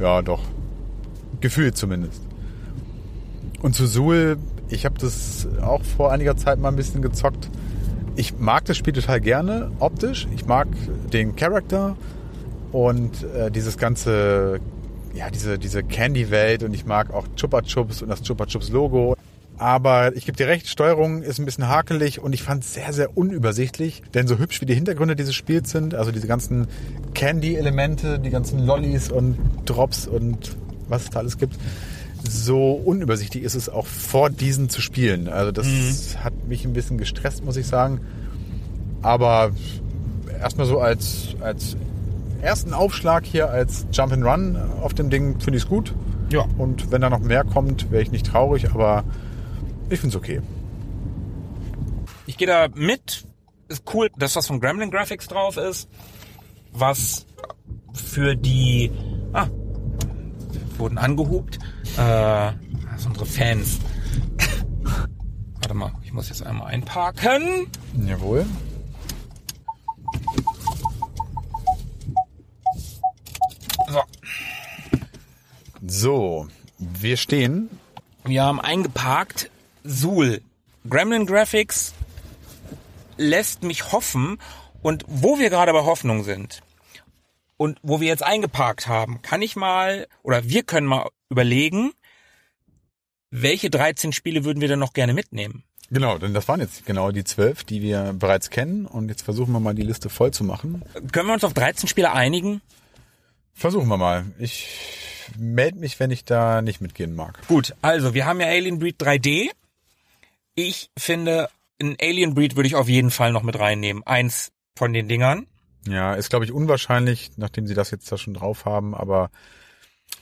Ja, 0.00 0.22
doch. 0.22 0.42
Gefühlt 1.40 1.76
zumindest. 1.76 2.20
Und 3.62 3.74
zu 3.74 3.86
Suhl, 3.86 4.36
ich 4.68 4.84
habe 4.84 4.98
das 4.98 5.46
auch 5.62 5.82
vor 5.82 6.12
einiger 6.12 6.36
Zeit 6.36 6.58
mal 6.58 6.68
ein 6.68 6.76
bisschen 6.76 7.02
gezockt. 7.02 7.48
Ich 8.16 8.38
mag 8.38 8.64
das 8.64 8.76
Spiel 8.76 8.92
total 8.92 9.20
gerne, 9.20 9.70
optisch. 9.78 10.26
Ich 10.34 10.46
mag 10.46 10.68
den 11.12 11.36
Charakter 11.36 11.96
und 12.72 13.24
äh, 13.34 13.50
dieses 13.50 13.76
ganze, 13.78 14.60
ja, 15.16 15.30
diese, 15.30 15.58
diese 15.58 15.82
Candy-Welt 15.82 16.62
und 16.62 16.74
ich 16.74 16.84
mag 16.84 17.12
auch 17.12 17.26
Chupa 17.36 17.62
Chups 17.62 18.02
und 18.02 18.08
das 18.08 18.22
Chupa 18.22 18.46
Chups 18.46 18.68
Logo. 18.68 19.16
Aber 19.58 20.14
ich 20.14 20.26
gebe 20.26 20.36
dir 20.36 20.48
recht, 20.48 20.68
Steuerung 20.68 21.22
ist 21.22 21.38
ein 21.38 21.46
bisschen 21.46 21.66
hakelig 21.66 22.20
und 22.20 22.34
ich 22.34 22.42
fand 22.42 22.62
es 22.62 22.74
sehr, 22.74 22.92
sehr 22.92 23.16
unübersichtlich. 23.16 24.02
Denn 24.12 24.26
so 24.26 24.38
hübsch 24.38 24.60
wie 24.60 24.66
die 24.66 24.74
Hintergründe 24.74 25.16
dieses 25.16 25.34
Spiels 25.34 25.70
sind, 25.70 25.94
also 25.94 26.12
diese 26.12 26.26
ganzen 26.26 26.68
Candy-Elemente, 27.14 28.18
die 28.18 28.28
ganzen 28.28 28.66
Lollis 28.66 29.10
und 29.10 29.38
Drops 29.64 30.06
und 30.06 30.56
was 30.88 31.04
es 31.04 31.10
da 31.10 31.20
alles 31.20 31.38
gibt, 31.38 31.56
so 32.28 32.72
unübersichtlich 32.72 33.44
ist 33.44 33.54
es 33.54 33.70
auch 33.70 33.86
vor 33.86 34.28
diesen 34.28 34.68
zu 34.68 34.82
spielen. 34.82 35.28
Also 35.28 35.52
das 35.52 36.18
hat 36.22 36.34
mich 36.46 36.66
ein 36.66 36.74
bisschen 36.74 36.98
gestresst, 36.98 37.42
muss 37.42 37.56
ich 37.56 37.66
sagen. 37.66 38.00
Aber 39.00 39.52
erstmal 40.38 40.66
so 40.66 40.80
als, 40.80 41.34
als 41.40 41.76
ersten 42.40 42.72
Aufschlag 42.72 43.24
hier 43.24 43.50
als 43.50 43.86
Jump 43.92 44.12
and 44.12 44.24
Run 44.24 44.56
auf 44.82 44.94
dem 44.94 45.10
Ding 45.10 45.40
finde 45.40 45.58
ich 45.58 45.64
es 45.64 45.68
gut. 45.68 45.94
Ja. 46.30 46.46
Und 46.58 46.90
wenn 46.90 47.00
da 47.00 47.10
noch 47.10 47.20
mehr 47.20 47.44
kommt, 47.44 47.90
wäre 47.90 48.02
ich 48.02 48.10
nicht 48.10 48.26
traurig, 48.26 48.70
aber 48.70 49.04
ich 49.88 50.00
finde 50.00 50.16
es 50.16 50.22
okay. 50.22 50.40
Ich 52.26 52.36
gehe 52.36 52.48
da 52.48 52.68
mit. 52.74 53.26
Ist 53.68 53.82
cool, 53.94 54.10
dass 54.16 54.36
was 54.36 54.46
von 54.46 54.60
Gremlin 54.60 54.90
Graphics 54.90 55.28
drauf 55.28 55.56
ist. 55.56 55.88
Was 56.72 57.26
für 57.94 58.36
die. 58.36 58.90
Ah, 59.32 59.48
wurden 60.78 60.98
angehupt. 60.98 61.58
Äh, 61.96 61.96
das 61.96 63.02
sind 63.02 63.12
unsere 63.12 63.26
Fans. 63.26 63.78
Warte 65.54 65.74
mal, 65.74 65.92
ich 66.02 66.12
muss 66.12 66.28
jetzt 66.28 66.44
einmal 66.44 66.68
einparken. 66.68 67.66
Jawohl. 68.06 68.46
So, 75.98 76.46
wir 76.78 77.16
stehen. 77.16 77.70
wir 78.24 78.42
haben 78.42 78.60
eingeparkt. 78.60 79.50
Suhl. 79.82 80.42
Gremlin 80.86 81.24
Graphics 81.24 81.94
lässt 83.16 83.62
mich 83.62 83.92
hoffen. 83.92 84.36
Und 84.82 85.06
wo 85.08 85.38
wir 85.38 85.48
gerade 85.48 85.72
bei 85.72 85.84
Hoffnung 85.84 86.22
sind 86.22 86.62
und 87.56 87.78
wo 87.82 87.98
wir 87.98 88.08
jetzt 88.08 88.22
eingeparkt 88.22 88.88
haben, 88.88 89.22
kann 89.22 89.40
ich 89.40 89.56
mal 89.56 90.06
oder 90.22 90.44
wir 90.44 90.64
können 90.64 90.86
mal 90.86 91.08
überlegen, 91.30 91.92
welche 93.30 93.70
13 93.70 94.12
Spiele 94.12 94.44
würden 94.44 94.60
wir 94.60 94.68
denn 94.68 94.78
noch 94.78 94.92
gerne 94.92 95.14
mitnehmen? 95.14 95.64
Genau, 95.90 96.18
denn 96.18 96.34
das 96.34 96.46
waren 96.46 96.60
jetzt 96.60 96.84
genau 96.84 97.10
die 97.10 97.24
zwölf, 97.24 97.64
die 97.64 97.80
wir 97.80 98.12
bereits 98.12 98.50
kennen. 98.50 98.84
Und 98.84 99.08
jetzt 99.08 99.22
versuchen 99.22 99.52
wir 99.52 99.60
mal 99.60 99.74
die 99.74 99.82
Liste 99.82 100.10
voll 100.10 100.30
zu 100.30 100.44
machen. 100.44 100.82
Können 101.10 101.28
wir 101.28 101.32
uns 101.32 101.44
auf 101.44 101.54
13 101.54 101.88
Spiele 101.88 102.12
einigen? 102.12 102.60
Versuchen 103.56 103.88
wir 103.88 103.96
mal. 103.96 104.26
Ich 104.38 104.68
melde 105.38 105.78
mich, 105.78 105.98
wenn 105.98 106.10
ich 106.10 106.26
da 106.26 106.60
nicht 106.60 106.82
mitgehen 106.82 107.16
mag. 107.16 107.40
Gut, 107.48 107.74
also 107.80 108.12
wir 108.12 108.26
haben 108.26 108.38
ja 108.38 108.48
Alien 108.48 108.78
Breed 108.78 109.00
3D. 109.00 109.48
Ich 110.54 110.90
finde, 110.96 111.48
ein 111.80 111.96
Alien 112.00 112.34
Breed 112.34 112.54
würde 112.54 112.66
ich 112.66 112.76
auf 112.76 112.88
jeden 112.88 113.10
Fall 113.10 113.32
noch 113.32 113.42
mit 113.42 113.58
reinnehmen. 113.58 114.02
Eins 114.06 114.52
von 114.76 114.92
den 114.92 115.08
Dingern. 115.08 115.46
Ja, 115.88 116.14
ist 116.14 116.28
glaube 116.28 116.44
ich 116.44 116.52
unwahrscheinlich, 116.52 117.30
nachdem 117.36 117.66
sie 117.66 117.74
das 117.74 117.90
jetzt 117.90 118.12
da 118.12 118.18
schon 118.18 118.34
drauf 118.34 118.66
haben, 118.66 118.94
aber 118.94 119.30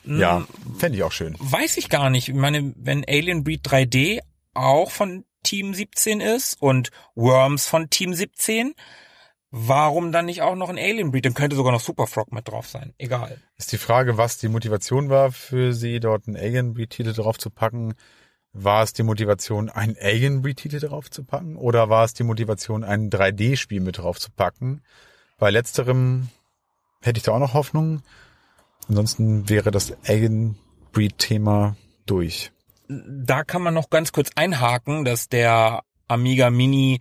ja, 0.04 0.46
fände 0.78 0.98
ich 0.98 1.02
auch 1.02 1.12
schön. 1.12 1.34
Weiß 1.38 1.76
ich 1.76 1.88
gar 1.88 2.10
nicht. 2.10 2.28
Ich 2.28 2.34
meine, 2.34 2.72
wenn 2.76 3.04
Alien 3.08 3.42
Breed 3.42 3.66
3D 3.66 4.20
auch 4.52 4.90
von 4.90 5.24
Team 5.42 5.74
17 5.74 6.20
ist 6.20 6.60
und 6.60 6.90
Worms 7.14 7.66
von 7.66 7.90
Team 7.90 8.14
17, 8.14 8.74
warum 9.56 10.10
dann 10.10 10.26
nicht 10.26 10.42
auch 10.42 10.56
noch 10.56 10.68
ein 10.68 10.78
Alien 10.78 11.12
Breed? 11.12 11.24
Dann 11.24 11.34
könnte 11.34 11.54
sogar 11.54 11.72
noch 11.72 11.80
Super 11.80 12.08
Frog 12.08 12.32
mit 12.32 12.48
drauf 12.48 12.66
sein. 12.66 12.92
Egal. 12.98 13.40
Ist 13.56 13.70
die 13.70 13.78
Frage, 13.78 14.18
was 14.18 14.36
die 14.38 14.48
Motivation 14.48 15.10
war 15.10 15.30
für 15.30 15.72
sie, 15.72 16.00
dort 16.00 16.26
einen 16.26 16.36
Alien 16.36 16.74
Breed 16.74 16.90
Titel 16.90 17.12
drauf 17.12 17.38
zu 17.38 17.50
packen. 17.50 17.94
War 18.52 18.82
es 18.82 18.92
die 18.92 19.04
Motivation, 19.04 19.70
einen 19.70 19.96
Alien 20.00 20.42
Breed 20.42 20.56
Titel 20.56 20.80
drauf 20.80 21.08
zu 21.08 21.22
packen? 21.22 21.56
Oder 21.56 21.88
war 21.88 22.04
es 22.04 22.14
die 22.14 22.24
Motivation, 22.24 22.82
ein 22.82 23.10
3D-Spiel 23.10 23.80
mit 23.80 23.98
drauf 23.98 24.18
zu 24.18 24.30
packen? 24.32 24.82
Bei 25.38 25.50
letzterem 25.50 26.28
hätte 27.00 27.18
ich 27.18 27.22
da 27.22 27.32
auch 27.32 27.38
noch 27.38 27.54
Hoffnung. 27.54 28.02
Ansonsten 28.88 29.48
wäre 29.48 29.70
das 29.70 29.96
Alien 30.04 30.58
Breed 30.92 31.18
Thema 31.18 31.76
durch. 32.06 32.50
Da 32.88 33.44
kann 33.44 33.62
man 33.62 33.74
noch 33.74 33.88
ganz 33.88 34.10
kurz 34.10 34.30
einhaken, 34.34 35.04
dass 35.04 35.28
der 35.28 35.82
Amiga 36.08 36.50
Mini 36.50 36.98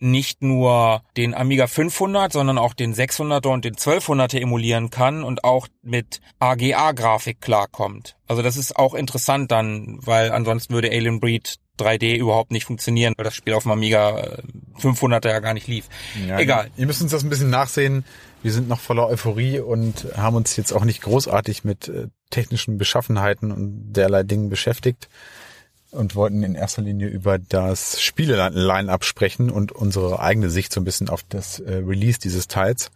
nicht 0.00 0.42
nur 0.42 1.02
den 1.16 1.34
Amiga 1.34 1.66
500, 1.66 2.32
sondern 2.32 2.58
auch 2.58 2.74
den 2.74 2.94
600er 2.94 3.48
und 3.48 3.64
den 3.64 3.74
1200er 3.74 4.40
emulieren 4.40 4.90
kann 4.90 5.24
und 5.24 5.44
auch 5.44 5.68
mit 5.82 6.20
AGA-Grafik 6.40 7.40
klarkommt. 7.40 8.16
Also 8.26 8.42
das 8.42 8.56
ist 8.56 8.76
auch 8.76 8.94
interessant 8.94 9.50
dann, 9.50 9.98
weil 10.02 10.32
ansonsten 10.32 10.74
würde 10.74 10.90
Alien 10.90 11.20
Breed 11.20 11.56
3D 11.78 12.16
überhaupt 12.16 12.52
nicht 12.52 12.64
funktionieren, 12.64 13.14
weil 13.16 13.24
das 13.24 13.34
Spiel 13.34 13.54
auf 13.54 13.64
dem 13.64 13.72
Amiga 13.72 14.20
äh, 14.20 14.42
500er 14.78 15.28
ja 15.28 15.40
gar 15.40 15.54
nicht 15.54 15.66
lief. 15.66 15.88
Ja, 16.26 16.38
Egal. 16.38 16.70
Ihr 16.76 16.86
müsst 16.86 17.02
uns 17.02 17.10
das 17.10 17.24
ein 17.24 17.30
bisschen 17.30 17.50
nachsehen. 17.50 18.04
Wir 18.42 18.52
sind 18.52 18.68
noch 18.68 18.80
voller 18.80 19.08
Euphorie 19.08 19.58
und 19.58 20.06
haben 20.16 20.36
uns 20.36 20.56
jetzt 20.56 20.72
auch 20.72 20.84
nicht 20.84 21.02
großartig 21.02 21.64
mit 21.64 21.88
äh, 21.88 22.08
technischen 22.30 22.78
Beschaffenheiten 22.78 23.50
und 23.50 23.92
derlei 23.92 24.22
Dingen 24.22 24.50
beschäftigt 24.50 25.08
und 25.94 26.14
wollten 26.14 26.42
in 26.42 26.54
erster 26.54 26.82
Linie 26.82 27.08
über 27.08 27.38
das 27.38 28.02
Spiele-Line-Up 28.02 29.04
sprechen 29.04 29.50
und 29.50 29.72
unsere 29.72 30.20
eigene 30.20 30.50
Sicht 30.50 30.72
so 30.72 30.80
ein 30.80 30.84
bisschen 30.84 31.08
auf 31.08 31.22
das 31.28 31.60
äh, 31.60 31.76
Release 31.76 32.18
dieses 32.18 32.48
Teils. 32.48 32.90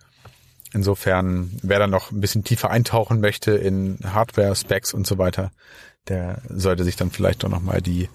Insofern, 0.73 1.51
wer 1.63 1.79
da 1.79 1.87
noch 1.87 2.11
ein 2.11 2.21
bisschen 2.21 2.45
tiefer 2.45 2.71
eintauchen 2.71 3.21
möchte 3.21 3.53
in 3.53 3.99
Hardware, 4.05 4.55
Specs 4.55 4.93
und 4.93 5.07
so 5.07 5.17
weiter, 5.17 5.51
der 6.09 6.43
sollte 6.49 6.85
sich 6.85 6.97
dann 6.97 7.11
vielleicht 7.11 7.43
doch 7.43 7.49
nochmal 7.49 7.81
die 7.81 8.09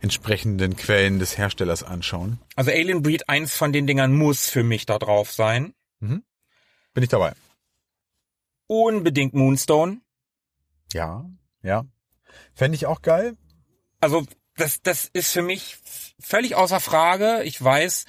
entsprechenden 0.00 0.76
Quellen 0.76 1.18
des 1.18 1.36
Herstellers 1.36 1.82
anschauen. 1.82 2.38
Also 2.54 2.70
Alien 2.70 3.02
Breed, 3.02 3.28
eins 3.28 3.54
von 3.54 3.72
den 3.72 3.86
Dingern 3.86 4.12
muss 4.14 4.48
für 4.48 4.62
mich 4.62 4.86
da 4.86 4.98
drauf 4.98 5.32
sein. 5.32 5.72
Bin 6.96 7.02
ich 7.02 7.10
dabei? 7.10 7.34
Unbedingt 8.68 9.34
Moonstone. 9.34 10.00
Ja, 10.94 11.28
ja. 11.62 11.84
Fände 12.54 12.74
ich 12.74 12.86
auch 12.86 13.02
geil. 13.02 13.36
Also 14.00 14.24
das, 14.56 14.82
das 14.82 15.08
ist 15.12 15.32
für 15.32 15.42
mich 15.42 15.78
völlig 16.20 16.54
außer 16.54 16.80
Frage. 16.80 17.42
Ich 17.44 17.62
weiß 17.62 18.04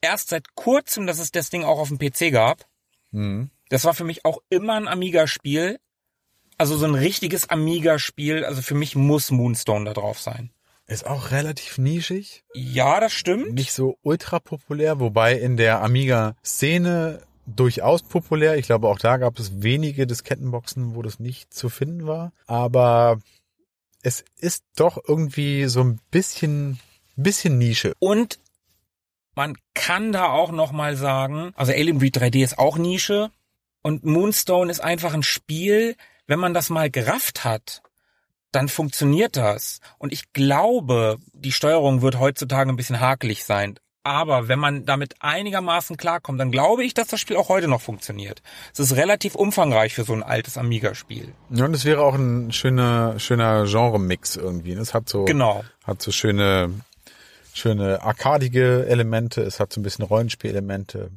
erst 0.00 0.28
seit 0.28 0.54
kurzem, 0.54 1.06
dass 1.06 1.18
es 1.18 1.32
das 1.32 1.50
Ding 1.50 1.64
auch 1.64 1.78
auf 1.78 1.88
dem 1.88 1.98
PC 1.98 2.32
gab. 2.32 2.66
Mhm. 3.10 3.50
Das 3.68 3.84
war 3.84 3.94
für 3.94 4.04
mich 4.04 4.24
auch 4.24 4.38
immer 4.48 4.74
ein 4.74 4.88
Amiga-Spiel. 4.88 5.78
Also 6.58 6.76
so 6.76 6.84
ein 6.84 6.94
richtiges 6.94 7.48
Amiga-Spiel. 7.48 8.44
Also 8.44 8.62
für 8.62 8.74
mich 8.74 8.96
muss 8.96 9.30
Moonstone 9.30 9.86
da 9.86 9.94
drauf 9.94 10.20
sein. 10.20 10.50
Ist 10.86 11.06
auch 11.06 11.30
relativ 11.30 11.78
nischig. 11.78 12.42
Ja, 12.52 12.98
das 12.98 13.12
stimmt. 13.12 13.54
Nicht 13.54 13.72
so 13.72 13.96
ultra 14.02 14.40
populär, 14.40 14.98
wobei 14.98 15.34
in 15.34 15.56
der 15.56 15.82
Amiga-Szene 15.82 17.22
durchaus 17.46 18.02
populär. 18.02 18.58
Ich 18.58 18.66
glaube, 18.66 18.88
auch 18.88 18.98
da 18.98 19.16
gab 19.16 19.38
es 19.38 19.62
wenige 19.62 20.06
Diskettenboxen, 20.06 20.96
wo 20.96 21.02
das 21.02 21.20
nicht 21.20 21.54
zu 21.54 21.68
finden 21.68 22.06
war. 22.06 22.32
Aber 22.46 23.20
es 24.02 24.24
ist 24.38 24.64
doch 24.76 24.98
irgendwie 25.06 25.66
so 25.66 25.82
ein 25.82 26.00
bisschen, 26.10 26.80
bisschen 27.16 27.58
Nische. 27.58 27.94
Und 27.98 28.38
man 29.34 29.56
kann 29.74 30.12
da 30.12 30.26
auch 30.26 30.50
noch 30.52 30.72
mal 30.72 30.96
sagen, 30.96 31.52
also 31.54 31.72
Alien 31.72 31.98
Breed 31.98 32.16
3D 32.16 32.42
ist 32.42 32.58
auch 32.58 32.78
Nische 32.78 33.30
und 33.82 34.04
Moonstone 34.04 34.70
ist 34.70 34.80
einfach 34.80 35.14
ein 35.14 35.22
Spiel, 35.22 35.96
wenn 36.26 36.38
man 36.38 36.54
das 36.54 36.70
mal 36.70 36.90
gerafft 36.90 37.44
hat, 37.44 37.82
dann 38.52 38.68
funktioniert 38.68 39.36
das. 39.36 39.80
Und 39.98 40.12
ich 40.12 40.32
glaube, 40.32 41.18
die 41.32 41.52
Steuerung 41.52 42.02
wird 42.02 42.18
heutzutage 42.18 42.70
ein 42.70 42.76
bisschen 42.76 43.00
hakelig 43.00 43.44
sein. 43.44 43.78
Aber 44.02 44.48
wenn 44.48 44.58
man 44.58 44.86
damit 44.86 45.16
einigermaßen 45.20 45.96
klarkommt, 45.98 46.40
dann 46.40 46.50
glaube 46.50 46.84
ich, 46.84 46.94
dass 46.94 47.08
das 47.08 47.20
Spiel 47.20 47.36
auch 47.36 47.50
heute 47.50 47.68
noch 47.68 47.82
funktioniert. 47.82 48.40
Es 48.72 48.80
ist 48.80 48.96
relativ 48.96 49.34
umfangreich 49.34 49.94
für 49.94 50.04
so 50.04 50.14
ein 50.14 50.22
altes 50.22 50.56
Amiga-Spiel. 50.56 51.34
Ja, 51.50 51.66
und 51.66 51.74
es 51.74 51.84
wäre 51.84 52.00
auch 52.02 52.14
ein 52.14 52.50
schöner, 52.52 53.18
schöner 53.18 53.64
Genre-Mix 53.66 54.36
irgendwie. 54.36 54.72
Es 54.72 54.94
hat 54.94 55.08
so, 55.10 55.26
Genau. 55.26 55.64
hat 55.84 56.00
so 56.00 56.12
schöne, 56.12 56.80
schöne 57.52 58.00
arkadige 58.02 58.86
Elemente. 58.86 59.42
Es 59.42 59.60
hat 59.60 59.70
so 59.72 59.80
ein 59.80 59.82
bisschen 59.82 60.06
Rollenspielelemente. 60.06 61.10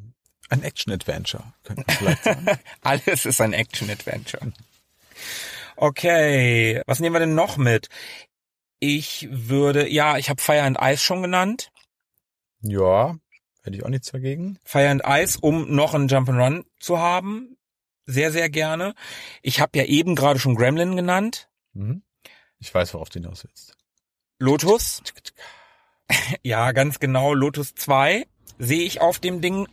Ein 0.49 0.61
Action-Adventure, 0.63 1.43
könnte 1.63 1.83
man 1.87 1.95
vielleicht 1.95 2.23
sagen. 2.25 2.45
Alles 2.81 3.25
ist 3.25 3.39
ein 3.39 3.53
Action-Adventure. 3.53 4.51
Okay, 5.77 6.81
was 6.85 6.99
nehmen 6.99 7.15
wir 7.15 7.19
denn 7.21 7.33
noch 7.35 7.57
mit? 7.57 7.87
Ich 8.79 9.27
würde, 9.31 9.87
ja, 9.89 10.17
ich 10.17 10.29
habe 10.29 10.41
Fire 10.41 10.61
and 10.63 10.77
Ice 10.81 11.01
schon 11.01 11.21
genannt. 11.21 11.69
Ja, 12.63 13.15
hätte 13.63 13.77
ich 13.77 13.85
auch 13.85 13.89
nichts 13.89 14.11
dagegen. 14.11 14.57
Fire 14.63 14.89
and 14.89 15.03
Ice, 15.05 15.37
um 15.39 15.73
noch 15.73 15.93
einen 15.93 16.09
Jump'n'Run 16.09 16.65
zu 16.79 16.99
haben. 16.99 17.57
Sehr, 18.05 18.31
sehr 18.31 18.49
gerne. 18.49 18.95
Ich 19.41 19.59
habe 19.59 19.77
ja 19.77 19.85
eben 19.85 20.15
gerade 20.15 20.39
schon 20.39 20.55
Gremlin 20.55 20.95
genannt. 20.95 21.49
Mhm. 21.73 22.03
Ich 22.59 22.73
weiß, 22.73 22.93
worauf 22.93 23.09
du 23.09 23.19
hinaus 23.19 23.43
willst. 23.43 23.77
Lotus. 24.39 25.01
Ja, 26.43 26.73
ganz 26.73 26.99
genau. 26.99 27.33
Lotus 27.33 27.73
2 27.75 28.27
sehe 28.59 28.83
ich 28.83 29.01
auf 29.01 29.19
dem 29.19 29.41
Ding. 29.41 29.67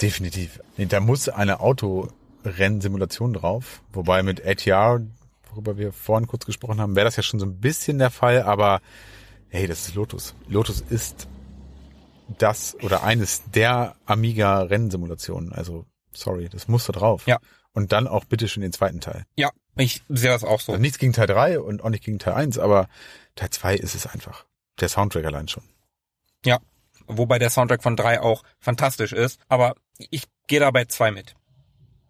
Definitiv. 0.00 0.58
Da 0.76 0.98
muss 1.00 1.28
eine 1.28 1.60
Autorennsimulation 1.60 3.34
drauf. 3.34 3.82
Wobei 3.92 4.22
mit 4.22 4.44
ATR, 4.44 5.02
worüber 5.50 5.76
wir 5.76 5.92
vorhin 5.92 6.26
kurz 6.26 6.46
gesprochen 6.46 6.80
haben, 6.80 6.96
wäre 6.96 7.04
das 7.04 7.16
ja 7.16 7.22
schon 7.22 7.38
so 7.38 7.46
ein 7.46 7.60
bisschen 7.60 7.98
der 7.98 8.10
Fall. 8.10 8.42
Aber 8.42 8.80
hey, 9.48 9.66
das 9.68 9.86
ist 9.86 9.94
Lotus. 9.94 10.34
Lotus 10.48 10.80
ist 10.80 11.28
das 12.38 12.76
oder 12.82 13.02
eines 13.02 13.42
der 13.50 13.96
Amiga-Rennsimulationen. 14.06 15.52
Also, 15.52 15.86
sorry, 16.12 16.48
das 16.48 16.68
muss 16.68 16.86
da 16.86 16.92
drauf. 16.92 17.26
Ja. 17.26 17.38
Und 17.72 17.92
dann 17.92 18.08
auch 18.08 18.24
bitte 18.24 18.48
schon 18.48 18.62
den 18.62 18.72
zweiten 18.72 19.00
Teil. 19.00 19.24
Ja, 19.36 19.50
ich 19.76 20.02
sehe 20.08 20.30
das 20.30 20.44
auch 20.44 20.60
so. 20.60 20.72
Also 20.72 20.80
nichts 20.80 20.98
gegen 20.98 21.12
Teil 21.12 21.28
3 21.28 21.60
und 21.60 21.82
auch 21.82 21.90
nicht 21.90 22.04
gegen 22.04 22.18
Teil 22.18 22.34
1, 22.34 22.58
aber 22.58 22.88
Teil 23.36 23.50
2 23.50 23.76
ist 23.76 23.94
es 23.94 24.06
einfach. 24.06 24.44
Der 24.80 24.88
Soundtrack 24.88 25.24
allein 25.24 25.46
schon. 25.48 25.62
Ja, 26.44 26.58
wobei 27.06 27.38
der 27.38 27.50
Soundtrack 27.50 27.82
von 27.82 27.96
3 27.96 28.20
auch 28.20 28.42
fantastisch 28.58 29.12
ist, 29.12 29.38
aber 29.48 29.74
ich 30.10 30.24
gehe 30.48 30.60
da 30.60 30.70
bei 30.70 30.84
2 30.86 31.12
mit. 31.12 31.34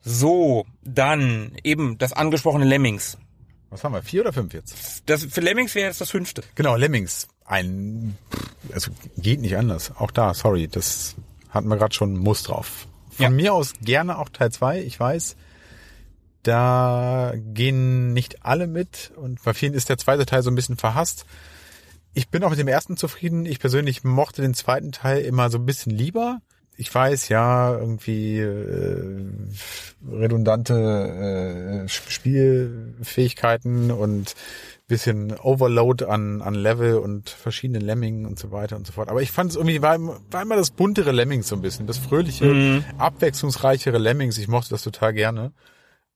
So, 0.02 0.66
dann 0.82 1.56
eben 1.62 1.98
das 1.98 2.12
angesprochene 2.14 2.64
Lemmings. 2.64 3.18
Was 3.68 3.84
haben 3.84 3.92
wir? 3.92 4.02
Vier 4.02 4.22
oder 4.22 4.32
fünf 4.32 4.52
jetzt? 4.52 5.02
Das, 5.06 5.24
für 5.24 5.40
Lemmings 5.40 5.74
wäre 5.74 5.88
jetzt 5.88 6.00
das 6.00 6.10
fünfte. 6.10 6.42
Genau, 6.54 6.76
Lemmings. 6.76 7.28
Ein, 7.50 8.16
also 8.72 8.92
geht 9.16 9.40
nicht 9.40 9.56
anders. 9.56 9.90
Auch 9.96 10.10
da, 10.12 10.34
sorry, 10.34 10.68
das 10.68 11.16
hatten 11.48 11.68
wir 11.68 11.76
gerade 11.76 11.94
schon 11.94 12.16
Muss 12.16 12.44
drauf. 12.44 12.86
Von 13.10 13.24
Ja. 13.24 13.30
mir 13.30 13.52
aus 13.54 13.72
gerne 13.82 14.18
auch 14.18 14.28
Teil 14.28 14.52
2, 14.52 14.80
ich 14.82 14.98
weiß. 15.00 15.34
Da 16.42 17.34
gehen 17.36 18.12
nicht 18.12 18.44
alle 18.46 18.66
mit 18.66 19.12
und 19.16 19.42
bei 19.42 19.52
vielen 19.52 19.74
ist 19.74 19.88
der 19.88 19.98
zweite 19.98 20.24
Teil 20.26 20.42
so 20.42 20.50
ein 20.50 20.54
bisschen 20.54 20.76
verhasst. 20.76 21.26
Ich 22.14 22.28
bin 22.28 22.42
auch 22.44 22.50
mit 22.50 22.58
dem 22.58 22.68
ersten 22.68 22.96
zufrieden. 22.96 23.46
Ich 23.46 23.58
persönlich 23.58 24.04
mochte 24.04 24.42
den 24.42 24.54
zweiten 24.54 24.90
Teil 24.92 25.22
immer 25.22 25.50
so 25.50 25.58
ein 25.58 25.66
bisschen 25.66 25.92
lieber. 25.92 26.40
Ich 26.80 26.94
weiß, 26.94 27.28
ja, 27.28 27.76
irgendwie 27.76 28.38
äh, 28.38 29.26
redundante 30.10 31.84
äh, 31.84 31.88
Spielfähigkeiten 31.88 33.90
und 33.90 34.34
bisschen 34.86 35.38
Overload 35.38 36.06
an, 36.06 36.42
an 36.42 36.54
Level 36.54 36.96
und 36.96 37.30
verschiedene 37.30 37.78
Lemmingen 37.78 38.26
und 38.26 38.38
so 38.38 38.50
weiter 38.50 38.76
und 38.76 38.86
so 38.86 38.92
fort. 38.92 39.08
Aber 39.08 39.22
ich 39.22 39.30
fand 39.30 39.50
es 39.50 39.56
irgendwie, 39.56 39.82
war, 39.82 39.94
immer- 39.94 40.20
war 40.30 40.42
immer 40.42 40.56
das 40.56 40.70
buntere 40.70 41.12
Lemmings 41.12 41.48
so 41.48 41.54
ein 41.54 41.62
bisschen, 41.62 41.86
das 41.86 41.98
fröhliche, 41.98 42.82
abwechslungsreichere 42.98 43.98
Lemmings. 43.98 44.36
Ich 44.38 44.48
mochte 44.48 44.70
das 44.70 44.82
total 44.82 45.12
gerne. 45.12 45.52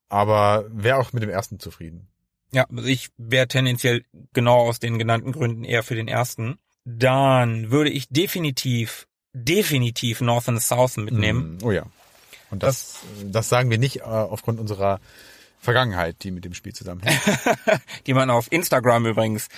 Aber 0.08 0.64
wäre 0.70 0.98
auch 0.98 1.12
mit 1.12 1.22
dem 1.22 1.30
ersten 1.30 1.58
zufrieden. 1.60 2.08
Ja, 2.52 2.66
also 2.74 2.88
ich 2.88 3.08
wäre 3.16 3.48
tendenziell 3.48 4.04
genau 4.32 4.68
aus 4.68 4.78
den 4.80 4.98
genannten 4.98 5.32
Gründen 5.32 5.64
eher 5.64 5.82
für 5.82 5.94
den 5.94 6.08
ersten. 6.08 6.56
Dann 6.84 7.70
würde 7.70 7.90
ich 7.90 8.08
definitiv, 8.08 9.06
definitiv 9.34 10.20
North 10.20 10.48
and 10.48 10.62
South 10.62 10.96
mitnehmen. 10.96 11.58
Mm, 11.58 11.64
Oh 11.64 11.72
ja. 11.72 11.84
Und 12.50 12.62
das, 12.62 13.00
das, 13.24 13.48
sagen 13.48 13.70
wir 13.70 13.78
nicht 13.78 14.00
äh, 14.00 14.02
aufgrund 14.02 14.60
unserer 14.60 15.00
Vergangenheit, 15.58 16.22
die 16.22 16.30
mit 16.30 16.44
dem 16.44 16.54
Spiel 16.54 16.72
zusammenhängt. 16.72 17.20
die 18.06 18.14
man 18.14 18.30
auf 18.30 18.50
Instagram 18.52 19.06
übrigens 19.06 19.48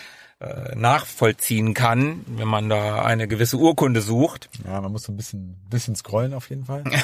äh, 0.40 0.74
nachvollziehen 0.74 1.74
kann, 1.74 2.24
wenn 2.26 2.48
man 2.48 2.68
da 2.68 3.04
eine 3.04 3.28
gewisse 3.28 3.58
Urkunde 3.58 4.00
sucht. 4.00 4.48
ja, 4.64 4.80
man 4.80 4.92
muss 4.92 5.04
so 5.04 5.12
ein 5.12 5.16
bisschen, 5.16 5.56
bisschen 5.68 5.94
scrollen 5.94 6.34
auf 6.34 6.50
jeden 6.50 6.64
Fall. 6.64 6.84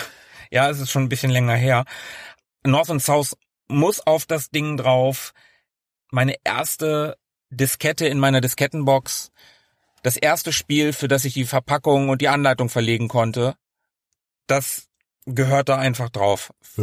Ja, 0.51 0.69
es 0.69 0.81
ist 0.81 0.91
schon 0.91 1.05
ein 1.05 1.09
bisschen 1.09 1.31
länger 1.31 1.55
her. 1.55 1.87
North 2.63 2.91
and 2.91 3.03
South 3.03 3.39
muss 3.69 4.07
auf 4.07 4.27
das 4.27 4.51
Ding 4.51 4.77
drauf. 4.77 5.33
Meine 6.11 6.35
erste 6.45 7.17
Diskette 7.49 8.07
in 8.07 8.19
meiner 8.19 8.43
Diskettenbox. 8.43 9.33
Das 10.03 10.17
erste 10.17 10.53
Spiel, 10.53 10.93
für 10.93 11.09
das 11.09 11.25
ich 11.25 11.35
die 11.35 11.45
Verpackung 11.45 12.09
und 12.09 12.21
die 12.21 12.29
Anleitung 12.29 12.69
verlegen 12.69 13.09
konnte. 13.09 13.55
Das 14.47 14.89
gehört 15.27 15.69
da 15.69 15.79
einfach 15.79 16.11
drauf. 16.11 16.53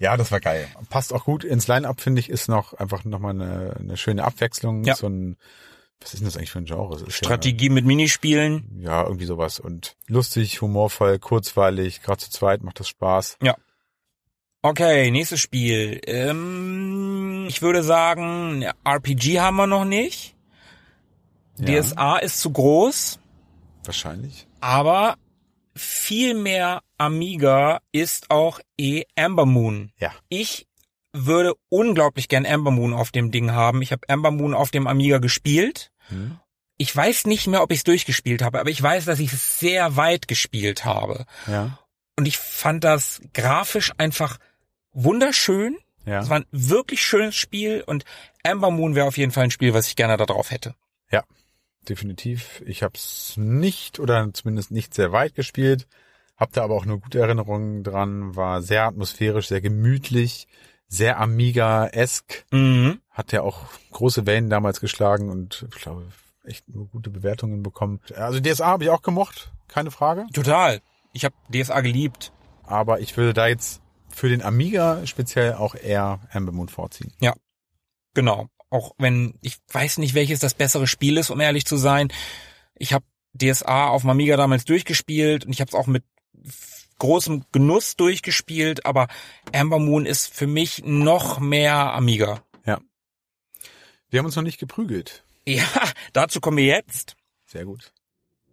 ja, 0.00 0.16
das 0.16 0.30
war 0.30 0.40
geil. 0.40 0.68
Passt 0.90 1.12
auch 1.12 1.24
gut 1.24 1.44
ins 1.44 1.66
Line-Up, 1.68 2.00
finde 2.00 2.20
ich, 2.20 2.28
ist 2.28 2.48
noch 2.48 2.74
einfach 2.74 3.04
nochmal 3.04 3.32
eine, 3.32 3.76
eine 3.78 3.96
schöne 3.96 4.24
Abwechslung. 4.24 4.84
Ja. 4.84 4.94
So 4.94 5.08
ein, 5.08 5.36
was 6.00 6.12
ist 6.12 6.20
denn 6.20 6.26
das 6.26 6.36
eigentlich 6.36 6.50
für 6.50 6.58
ein 6.58 6.66
Genre? 6.66 7.10
Strategie 7.10 7.70
mit 7.70 7.86
Minispielen. 7.86 8.78
Ja, 8.78 8.90
ja, 8.90 9.04
irgendwie 9.04 9.24
sowas. 9.24 9.58
Und 9.58 9.96
lustig, 10.06 10.60
humorvoll, 10.60 11.18
kurzweilig, 11.18 12.02
gerade 12.02 12.18
zu 12.18 12.30
zweit 12.30 12.62
macht 12.62 12.80
das 12.80 12.88
Spaß. 12.88 13.38
Okay, 14.60 15.10
nächstes 15.10 15.40
Spiel. 15.40 16.00
Ähm, 16.04 17.46
ich 17.48 17.62
würde 17.62 17.82
sagen, 17.82 18.64
RPG 18.84 19.40
haben 19.40 19.56
wir 19.56 19.66
noch 19.66 19.84
nicht. 19.84 20.34
Ja. 21.58 21.80
DSA 21.80 22.18
ist 22.18 22.40
zu 22.40 22.50
groß. 22.50 23.18
Wahrscheinlich. 23.84 24.46
Aber 24.60 25.16
viel 25.74 26.34
mehr 26.34 26.82
Amiga 26.98 27.80
ist 27.92 28.30
auch 28.30 28.60
eh 28.76 29.04
Amber 29.16 29.46
Moon. 29.46 29.92
Ja. 29.98 30.12
Ich 30.28 30.66
würde 31.12 31.54
unglaublich 31.68 32.28
gern 32.28 32.46
Amber 32.46 32.70
Moon 32.70 32.92
auf 32.92 33.10
dem 33.10 33.30
Ding 33.30 33.52
haben. 33.52 33.82
Ich 33.82 33.92
habe 33.92 34.08
Amber 34.08 34.30
Moon 34.30 34.54
auf 34.54 34.70
dem 34.70 34.86
Amiga 34.86 35.18
gespielt. 35.18 35.90
Hm. 36.08 36.38
Ich 36.76 36.94
weiß 36.94 37.26
nicht 37.26 37.46
mehr, 37.46 37.62
ob 37.62 37.72
ich 37.72 37.78
es 37.78 37.84
durchgespielt 37.84 38.42
habe, 38.42 38.60
aber 38.60 38.70
ich 38.70 38.80
weiß, 38.80 39.04
dass 39.04 39.18
ich 39.18 39.32
es 39.32 39.58
sehr 39.58 39.96
weit 39.96 40.28
gespielt 40.28 40.84
habe. 40.84 41.24
Ja. 41.46 41.78
Und 42.16 42.26
ich 42.26 42.38
fand 42.38 42.84
das 42.84 43.20
grafisch 43.32 43.92
einfach 43.98 44.38
wunderschön. 44.92 45.76
Ja. 46.04 46.20
Es 46.20 46.30
war 46.30 46.38
ein 46.38 46.46
wirklich 46.50 47.02
schönes 47.02 47.36
Spiel 47.36 47.82
und 47.86 48.04
Amber 48.44 48.70
Moon 48.70 48.94
wäre 48.94 49.06
auf 49.06 49.18
jeden 49.18 49.32
Fall 49.32 49.44
ein 49.44 49.50
Spiel, 49.50 49.74
was 49.74 49.88
ich 49.88 49.96
gerne 49.96 50.16
da 50.16 50.26
drauf 50.26 50.50
hätte. 50.50 50.74
Ja, 51.10 51.24
definitiv. 51.88 52.62
Ich 52.66 52.82
habe 52.82 52.94
es 52.96 53.34
nicht 53.36 53.98
oder 54.00 54.32
zumindest 54.32 54.70
nicht 54.70 54.94
sehr 54.94 55.12
weit 55.12 55.34
gespielt, 55.34 55.86
hab 56.36 56.52
da 56.52 56.62
aber 56.64 56.74
auch 56.74 56.84
nur 56.84 57.00
gute 57.00 57.18
Erinnerungen 57.18 57.82
dran, 57.82 58.36
war 58.36 58.62
sehr 58.62 58.84
atmosphärisch, 58.84 59.48
sehr 59.48 59.60
gemütlich, 59.60 60.46
sehr 60.86 61.18
Amiga-esk, 61.20 62.44
Mhm. 62.50 63.00
hat 63.10 63.32
ja 63.32 63.42
auch 63.42 63.64
große 63.90 64.24
Wellen 64.26 64.48
damals 64.48 64.80
geschlagen 64.80 65.28
und 65.30 65.66
ich 65.74 65.82
glaube 65.82 66.06
echt 66.44 66.68
nur 66.68 66.86
gute 66.86 67.10
Bewertungen 67.10 67.62
bekommen. 67.62 68.00
Also 68.16 68.40
DSA 68.40 68.66
habe 68.66 68.84
ich 68.84 68.90
auch 68.90 69.02
gemocht, 69.02 69.52
keine 69.66 69.90
Frage, 69.90 70.26
Total. 70.32 70.80
Ich 71.12 71.24
habe 71.24 71.34
DSA 71.52 71.80
geliebt. 71.80 72.32
aber 72.64 73.00
ich 73.00 73.16
würde 73.16 73.34
da 73.34 73.46
jetzt 73.48 73.82
für 74.08 74.28
den 74.28 74.42
Amiga 74.42 75.06
speziell 75.06 75.54
auch 75.54 75.74
eher 75.74 76.20
Amber 76.32 76.52
Moon 76.52 76.68
vorziehen. 76.68 77.12
Genau. 78.14 78.48
Auch 78.70 78.92
wenn 78.98 79.38
ich 79.42 79.58
weiß 79.72 79.98
nicht, 79.98 80.14
welches 80.14 80.40
das 80.40 80.54
bessere 80.54 80.86
Spiel 80.86 81.16
ist, 81.16 81.30
um 81.30 81.40
ehrlich 81.40 81.64
zu 81.64 81.76
sein. 81.76 82.12
Ich 82.74 82.92
habe 82.92 83.04
DSA 83.34 83.88
auf 83.88 84.02
dem 84.02 84.10
Amiga 84.10 84.36
damals 84.36 84.64
durchgespielt 84.64 85.46
und 85.46 85.52
ich 85.52 85.60
habe 85.60 85.68
es 85.68 85.74
auch 85.74 85.86
mit 85.86 86.04
großem 86.98 87.44
Genuss 87.52 87.96
durchgespielt, 87.96 88.84
aber 88.84 89.08
Amber 89.54 89.78
Moon 89.78 90.04
ist 90.04 90.32
für 90.34 90.46
mich 90.46 90.82
noch 90.84 91.38
mehr 91.38 91.92
Amiga. 91.94 92.42
Wir 94.10 94.18
haben 94.18 94.26
uns 94.26 94.36
noch 94.36 94.42
nicht 94.42 94.58
geprügelt. 94.58 95.24
Ja, 95.46 95.66
dazu 96.12 96.40
kommen 96.40 96.56
wir 96.56 96.64
jetzt. 96.64 97.16
Sehr 97.46 97.64
gut. 97.64 97.92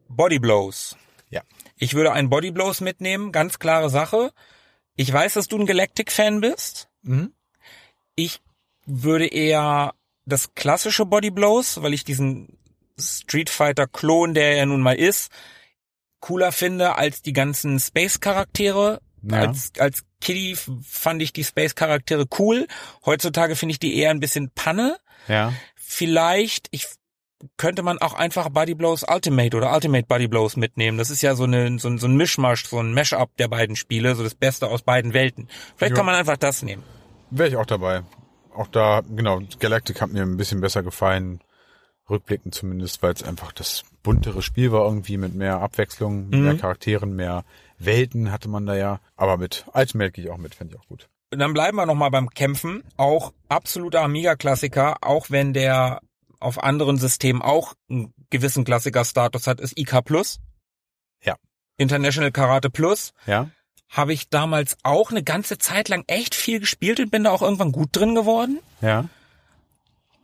Body 0.07 0.39
Blows. 0.39 0.97
Ja. 1.29 1.41
Ich 1.77 1.93
würde 1.93 2.11
einen 2.11 2.29
Body 2.29 2.51
Blows 2.51 2.81
mitnehmen, 2.81 3.31
ganz 3.31 3.59
klare 3.59 3.89
Sache. 3.89 4.31
Ich 4.95 5.11
weiß, 5.11 5.33
dass 5.33 5.47
du 5.47 5.57
ein 5.57 5.65
Galactic-Fan 5.65 6.41
bist. 6.41 6.89
Mhm. 7.01 7.33
Ich 8.15 8.41
würde 8.85 9.27
eher 9.27 9.93
das 10.25 10.53
klassische 10.53 11.05
Body 11.05 11.31
Blows, 11.31 11.81
weil 11.81 11.93
ich 11.93 12.03
diesen 12.03 12.57
Street 12.99 13.49
Fighter 13.49 13.87
Klon, 13.87 14.33
der 14.33 14.57
er 14.57 14.65
nun 14.65 14.81
mal 14.81 14.95
ist, 14.95 15.29
cooler 16.19 16.51
finde 16.51 16.95
als 16.95 17.21
die 17.21 17.33
ganzen 17.33 17.79
Space 17.79 18.19
Charaktere. 18.19 19.01
Ja. 19.21 19.41
Als, 19.41 19.71
als 19.79 20.03
Kiddie 20.21 20.55
fand 20.83 21.21
ich 21.21 21.33
die 21.33 21.43
Space 21.43 21.75
Charaktere 21.75 22.25
cool. 22.39 22.67
Heutzutage 23.05 23.55
finde 23.55 23.71
ich 23.73 23.79
die 23.79 23.97
eher 23.97 24.11
ein 24.11 24.19
bisschen 24.19 24.51
Panne. 24.51 24.97
Ja. 25.27 25.53
Vielleicht, 25.75 26.67
ich 26.71 26.87
könnte 27.57 27.83
man 27.83 27.99
auch 27.99 28.13
einfach 28.13 28.49
Body 28.49 28.75
Blows 28.75 29.03
Ultimate 29.07 29.55
oder 29.55 29.73
Ultimate 29.73 30.05
Body 30.07 30.27
Blows 30.27 30.55
mitnehmen. 30.55 30.97
Das 30.97 31.09
ist 31.09 31.21
ja 31.21 31.35
so, 31.35 31.43
eine, 31.43 31.77
so, 31.79 31.89
ein, 31.89 31.97
so 31.97 32.07
ein 32.07 32.15
Mischmasch, 32.15 32.65
so 32.65 32.79
ein 32.79 32.93
Mashup 32.93 33.35
der 33.37 33.47
beiden 33.47 33.75
Spiele, 33.75 34.15
so 34.15 34.23
das 34.23 34.35
Beste 34.35 34.67
aus 34.67 34.81
beiden 34.83 35.13
Welten. 35.13 35.49
Vielleicht 35.75 35.91
Ja. 35.91 35.97
kann 35.97 36.05
man 36.05 36.15
einfach 36.15 36.37
das 36.37 36.63
nehmen. 36.63 36.83
Wäre 37.29 37.49
ich 37.49 37.55
auch 37.55 37.65
dabei. 37.65 38.03
Auch 38.55 38.67
da, 38.67 39.01
genau, 39.01 39.41
Galactic 39.59 40.01
hat 40.01 40.11
mir 40.11 40.23
ein 40.23 40.37
bisschen 40.37 40.61
besser 40.61 40.83
gefallen. 40.83 41.41
Rückblickend 42.09 42.53
zumindest, 42.53 43.01
weil 43.01 43.13
es 43.13 43.23
einfach 43.23 43.51
das 43.51 43.83
buntere 44.03 44.43
Spiel 44.43 44.71
war 44.71 44.85
irgendwie 44.85 45.17
mit 45.17 45.33
mehr 45.33 45.59
Abwechslung, 45.59 46.29
mit 46.29 46.39
mehr 46.39 46.55
Charakteren, 46.55 47.15
mehr 47.15 47.43
Welten 47.79 48.31
hatte 48.31 48.47
man 48.47 48.65
da 48.65 48.75
ja. 48.75 48.99
Aber 49.15 49.37
mit 49.37 49.65
Ultimate 49.73 50.11
gehe 50.11 50.25
ich 50.25 50.29
auch 50.29 50.37
mit, 50.37 50.53
fände 50.53 50.75
ich 50.75 50.79
auch 50.79 50.87
gut. 50.87 51.09
Und 51.31 51.39
dann 51.39 51.53
bleiben 51.53 51.77
wir 51.77 51.85
nochmal 51.85 52.11
beim 52.11 52.29
Kämpfen. 52.29 52.83
Auch 52.95 53.33
absoluter 53.49 54.01
Amiga-Klassiker, 54.03 54.97
auch 55.01 55.31
wenn 55.31 55.53
der 55.53 55.99
auf 56.39 56.63
anderen 56.63 56.97
Systemen 56.97 57.41
auch 57.41 57.73
einen 57.89 58.13
gewissen 58.29 58.63
Klassiker-Status 58.63 59.47
hat, 59.47 59.59
ist 59.59 59.77
IK 59.77 60.05
Plus. 60.05 60.39
Ja. 61.23 61.35
International 61.77 62.31
Karate 62.31 62.69
Plus. 62.69 63.13
Ja? 63.25 63.49
Habe 63.89 64.13
ich 64.13 64.29
damals 64.29 64.77
auch 64.83 65.11
eine 65.11 65.23
ganze 65.23 65.57
Zeit 65.57 65.89
lang 65.89 66.03
echt 66.07 66.35
viel 66.35 66.59
gespielt 66.59 66.99
und 66.99 67.11
bin 67.11 67.23
da 67.23 67.31
auch 67.31 67.41
irgendwann 67.41 67.71
gut 67.71 67.89
drin 67.91 68.15
geworden. 68.15 68.59
Ja. 68.81 69.05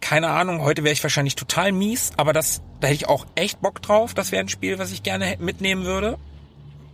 Keine 0.01 0.29
Ahnung, 0.29 0.61
heute 0.61 0.83
wäre 0.83 0.93
ich 0.93 1.03
wahrscheinlich 1.03 1.35
total 1.35 1.71
mies, 1.71 2.11
aber 2.17 2.33
das, 2.33 2.61
da 2.79 2.87
hätte 2.87 2.95
ich 2.95 3.07
auch 3.07 3.27
echt 3.35 3.61
Bock 3.61 3.81
drauf. 3.81 4.13
Das 4.13 4.31
wäre 4.31 4.43
ein 4.43 4.49
Spiel, 4.49 4.79
was 4.79 4.91
ich 4.91 5.03
gerne 5.03 5.37
mitnehmen 5.39 5.85
würde. 5.85 6.17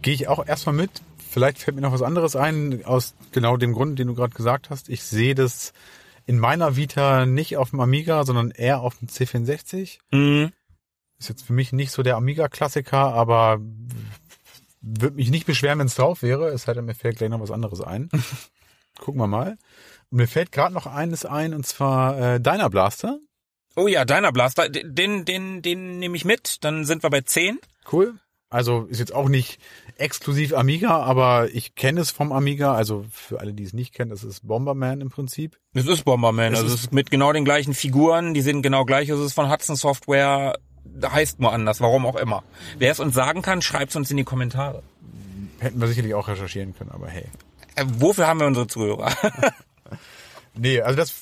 Gehe 0.02 0.14
ich 0.14 0.28
auch 0.28 0.46
erstmal 0.46 0.76
mit. 0.76 0.92
Vielleicht 1.30 1.60
fällt 1.60 1.76
mir 1.76 1.82
noch 1.82 1.94
was 1.94 2.02
anderes 2.02 2.36
ein, 2.36 2.84
aus 2.86 3.16
genau 3.32 3.58
dem 3.58 3.74
Grund, 3.74 3.98
den 3.98 4.08
du 4.08 4.14
gerade 4.14 4.34
gesagt 4.34 4.70
hast. 4.70 4.90
Ich 4.90 5.04
sehe 5.04 5.36
das 5.36 5.74
in 6.26 6.38
meiner 6.38 6.76
Vita 6.76 7.26
nicht 7.26 7.58
auf 7.58 7.72
dem 7.72 7.80
Amiga, 7.80 8.26
sondern 8.26 8.52
eher 8.52 8.82
auf 8.82 8.98
dem 8.98 9.08
C64. 9.08 10.00
Mhm. 10.12 10.52
Ist 11.20 11.30
jetzt 11.30 11.46
für 11.46 11.54
mich 11.54 11.72
nicht 11.72 11.92
so 11.92 12.04
der 12.04 12.18
Amiga-Klassiker, 12.18 13.14
aber 13.14 13.60
würde 14.82 15.16
mich 15.16 15.30
nicht 15.30 15.46
beschweren, 15.46 15.80
wenn 15.80 15.88
es 15.88 15.96
drauf 15.96 16.22
wäre. 16.22 16.50
Es 16.50 16.64
sei 16.64 16.74
denn, 16.74 16.86
mir 16.86 16.96
fällt 16.96 17.18
gleich 17.18 17.30
noch 17.30 17.40
was 17.42 17.52
anderes 17.52 17.82
ein. 17.82 18.10
Gucken 19.00 19.20
wir 19.22 19.28
mal. 19.28 19.58
Und 20.10 20.18
mir 20.18 20.28
fällt 20.28 20.52
gerade 20.52 20.74
noch 20.74 20.86
eines 20.88 21.26
ein, 21.26 21.54
und 21.54 21.66
zwar 21.66 22.20
äh, 22.36 22.40
Deiner 22.42 22.70
Blaster. 22.70 23.20
Oh 23.76 23.88
ja, 23.88 24.06
Dyna 24.06 24.32
Blaster, 24.32 24.70
den, 24.70 25.24
den, 25.24 25.62
den 25.62 26.00
nehme 26.00 26.16
ich 26.18 26.26
mit. 26.26 26.64
Dann 26.64 26.84
sind 26.84 27.04
wir 27.04 27.12
bei 27.12 27.22
10. 27.22 27.60
Cool. 27.92 28.16
Also 28.50 28.86
ist 28.86 29.00
jetzt 29.00 29.14
auch 29.14 29.28
nicht 29.30 29.60
exklusiv 29.98 30.54
Amiga, 30.54 31.02
aber 31.02 31.50
ich 31.54 31.76
kenne 31.76 32.00
es 32.02 32.10
vom 32.12 32.32
Amiga. 32.32 32.74
Also 32.74 33.06
für 33.12 33.40
alle, 33.42 33.54
die 33.54 33.64
es 33.64 33.74
nicht 33.74 33.94
kennen, 33.94 34.10
das 34.10 34.24
ist 34.24 34.48
Bomberman 34.48 35.02
im 35.02 35.10
Prinzip. 35.10 35.60
Es 35.74 35.86
ist 35.86 36.06
Bomberman, 36.06 36.54
Es 36.54 36.60
also 36.60 36.68
ist- 36.74 36.74
es 36.76 36.82
ist 36.86 36.94
mit 36.94 37.12
genau 37.12 37.34
den 37.34 37.46
gleichen 37.46 37.74
Figuren, 37.76 38.34
die 38.34 38.42
sind 38.42 38.62
genau 38.64 38.86
gleich, 38.86 39.10
es 39.10 39.20
ist 39.20 39.34
von 39.34 39.52
Hudson 39.52 39.76
Software, 39.76 40.58
heißt 41.04 41.40
nur 41.40 41.54
anders, 41.54 41.82
warum 41.82 42.06
auch 42.06 42.16
immer. 42.16 42.44
Wer 42.78 42.92
es 42.92 43.00
uns 43.00 43.16
sagen 43.16 43.42
kann, 43.42 43.62
schreibt 43.62 43.92
es 43.92 43.96
uns 43.96 44.12
in 44.12 44.18
die 44.18 44.24
Kommentare. 44.24 44.84
Hätten 45.60 45.80
wir 45.82 45.88
sicherlich 45.88 46.14
auch 46.14 46.28
recherchieren 46.28 46.76
können, 46.76 46.92
aber 46.92 47.08
hey. 47.08 47.26
Äh, 47.76 47.86
wofür 47.88 48.28
haben 48.28 48.40
wir 48.40 48.48
unsere 48.48 48.68
Zuhörer? 48.68 49.12
Nee, 50.60 50.82
also 50.82 50.98
das 50.98 51.14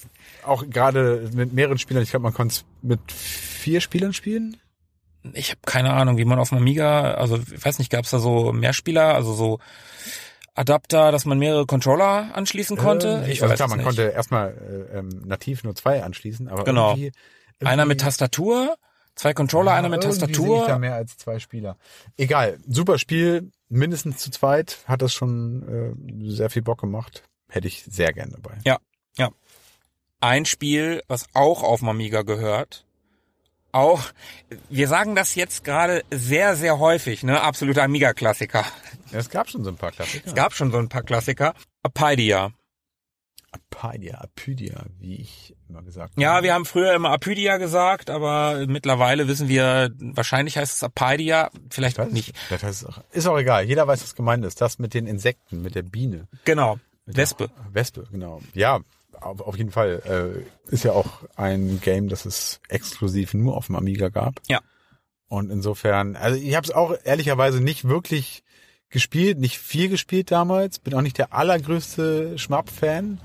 auch 0.45 0.63
gerade 0.70 1.30
mit 1.34 1.53
mehreren 1.53 1.78
Spielern. 1.78 2.03
Ich 2.03 2.11
glaube, 2.11 2.24
man 2.24 2.34
konnte 2.34 2.53
es 2.53 2.66
mit 2.82 2.99
vier 3.11 3.82
Spielern 3.82 4.13
spielen. 4.13 4.57
Ich 5.34 5.49
habe 5.49 5.59
keine 5.66 5.91
Ahnung, 5.93 6.18
wie 6.18 6.26
man 6.26 6.39
auf 6.39 6.49
dem 6.49 6.59
Amiga, 6.59 7.16
also 7.16 7.38
ich 7.53 7.66
weiß 7.66 7.80
nicht, 7.80 7.91
gab 7.91 8.05
es 8.05 8.11
da 8.11 8.20
so 8.20 8.53
Mehrspieler, 8.53 9.16
also 9.16 9.34
so 9.34 9.59
Adapter, 10.53 11.11
dass 11.11 11.26
man 11.26 11.38
mehrere 11.39 11.66
Controller 11.66 12.30
anschließen 12.34 12.78
konnte? 12.78 13.24
Äh, 13.26 13.32
ich 13.32 13.41
also 13.41 13.51
weiß 13.51 13.57
klar, 13.57 13.68
man 13.68 13.80
nicht. 13.80 13.88
konnte 13.88 14.03
erstmal 14.03 14.88
äh, 14.93 14.99
ähm, 14.99 15.09
nativ 15.26 15.63
nur 15.63 15.76
zwei 15.76 16.01
anschließen, 16.03 16.47
aber 16.47 16.63
Genau. 16.63 16.91
irgendwie, 16.91 17.11
irgendwie 17.59 17.66
Einer 17.74 17.86
mit 17.86 18.01
Tastatur, 18.01 18.76
zwei 19.16 19.34
Controller, 19.34 19.74
einer 19.74 19.89
mit 19.89 20.01
sehe 20.03 20.11
ich 20.11 20.18
Tastatur. 20.20 20.68
da 20.68 20.78
mehr 20.80 20.95
als 20.95 21.18
zwei 21.18 21.39
Spieler. 21.39 21.78
Egal, 22.18 22.59
super 22.68 22.97
Spiel, 22.99 23.51
mindestens 23.70 24.18
zu 24.18 24.32
zweit 24.32 24.80
hat 24.86 25.01
das 25.01 25.13
schon 25.13 26.28
äh, 26.28 26.30
sehr 26.32 26.49
viel 26.49 26.61
Bock 26.61 26.82
gemacht. 26.82 27.24
Hätte 27.49 27.68
ich 27.68 27.84
sehr 27.89 28.13
gern 28.13 28.32
dabei. 28.32 28.57
Ja, 28.66 28.80
ja. 29.18 29.30
Ein 30.20 30.45
Spiel, 30.45 31.03
was 31.07 31.28
auch 31.34 31.63
auf 31.63 31.80
dem 31.80 31.89
Amiga 31.89 32.24
gehört. 32.24 32.86
Auch, 33.72 34.01
wir 34.70 34.88
sagen 34.88 35.16
das 35.16 35.36
jetzt 35.36 35.66
gerade 35.66 36.03
sehr, 36.09 36.55
sehr 36.55 36.80
häufig, 36.80 37.24
ne? 37.24 37.41
Absoluter 37.41 37.84
Amiga-Klassiker. 37.84 38.63
Ja, 39.11 39.20
es 39.20 39.30
gab 39.30 39.49
schon 39.49 39.63
so 39.66 39.70
ein 39.70 39.76
paar 39.76 39.91
Klassiker. 39.91 40.26
Es 40.26 40.34
gab 40.34 40.53
schon 40.53 40.72
so 40.72 40.78
ein 40.78 40.88
paar 40.88 41.03
Klassiker. 41.03 41.53
Apaidia. 41.84 42.53
Apydia, 43.56 44.20
Apydia, 44.20 44.86
wie 44.99 45.16
ich 45.16 45.56
immer 45.70 45.82
gesagt 45.82 46.14
Ja, 46.18 46.43
wir 46.43 46.53
haben 46.53 46.66
früher 46.66 46.93
immer 46.93 47.10
Apydia 47.12 47.58
gesagt, 47.58 48.10
aber 48.10 48.66
mittlerweile 48.68 49.28
wissen 49.28 49.47
wir, 49.47 49.91
wahrscheinlich 49.99 50.58
heißt 50.58 50.76
es 50.76 50.84
Apaidia, 50.84 51.49
vielleicht 51.70 51.97
Weiß 51.97 52.12
nicht. 52.12 52.28
nicht. 52.28 52.38
Vielleicht 52.47 52.64
heißt 52.64 52.86
ist 53.12 53.28
auch 53.28 53.38
egal. 53.38 53.66
Jeder 53.66 53.88
weiß, 53.88 54.03
was 54.03 54.16
gemeint 54.16 54.45
ist. 54.45 54.62
Das 54.62 54.80
mit 54.80 54.93
den 54.93 55.08
Insekten, 55.08 55.62
mit 55.62 55.76
der 55.76 55.84
Biene. 55.84 56.28
Genau. 56.43 56.80
Wespe. 57.06 57.49
Wespe, 57.72 58.08
genau. 58.12 58.41
Ja, 58.53 58.80
auf, 59.22 59.41
auf 59.41 59.58
jeden 59.58 59.72
Fall. 59.72 60.45
Äh, 60.68 60.72
ist 60.72 60.84
ja 60.84 60.93
auch 60.93 61.24
ein 61.36 61.80
Game, 61.82 62.10
das 62.10 62.26
es 62.26 62.60
exklusiv 62.70 63.34
nur 63.34 63.56
auf 63.56 63.68
dem 63.68 63.76
Amiga 63.76 64.10
gab. 64.10 64.41
Ja. 64.47 64.60
Und 65.28 65.49
insofern, 65.51 66.16
also 66.16 66.39
ich 66.39 66.56
habe 66.56 66.66
es 66.66 66.72
auch 66.72 66.95
ehrlicherweise 67.03 67.62
nicht 67.62 67.88
wirklich 67.88 68.43
gespielt, 68.89 69.39
nicht 69.39 69.58
viel 69.60 69.89
gespielt 69.89 70.32
damals. 70.32 70.80
Bin 70.80 70.93
auch 70.93 71.01
nicht 71.01 71.18
der 71.18 71.34
allergrößte 71.34 72.38
Schmapp-Fan. 72.38 73.20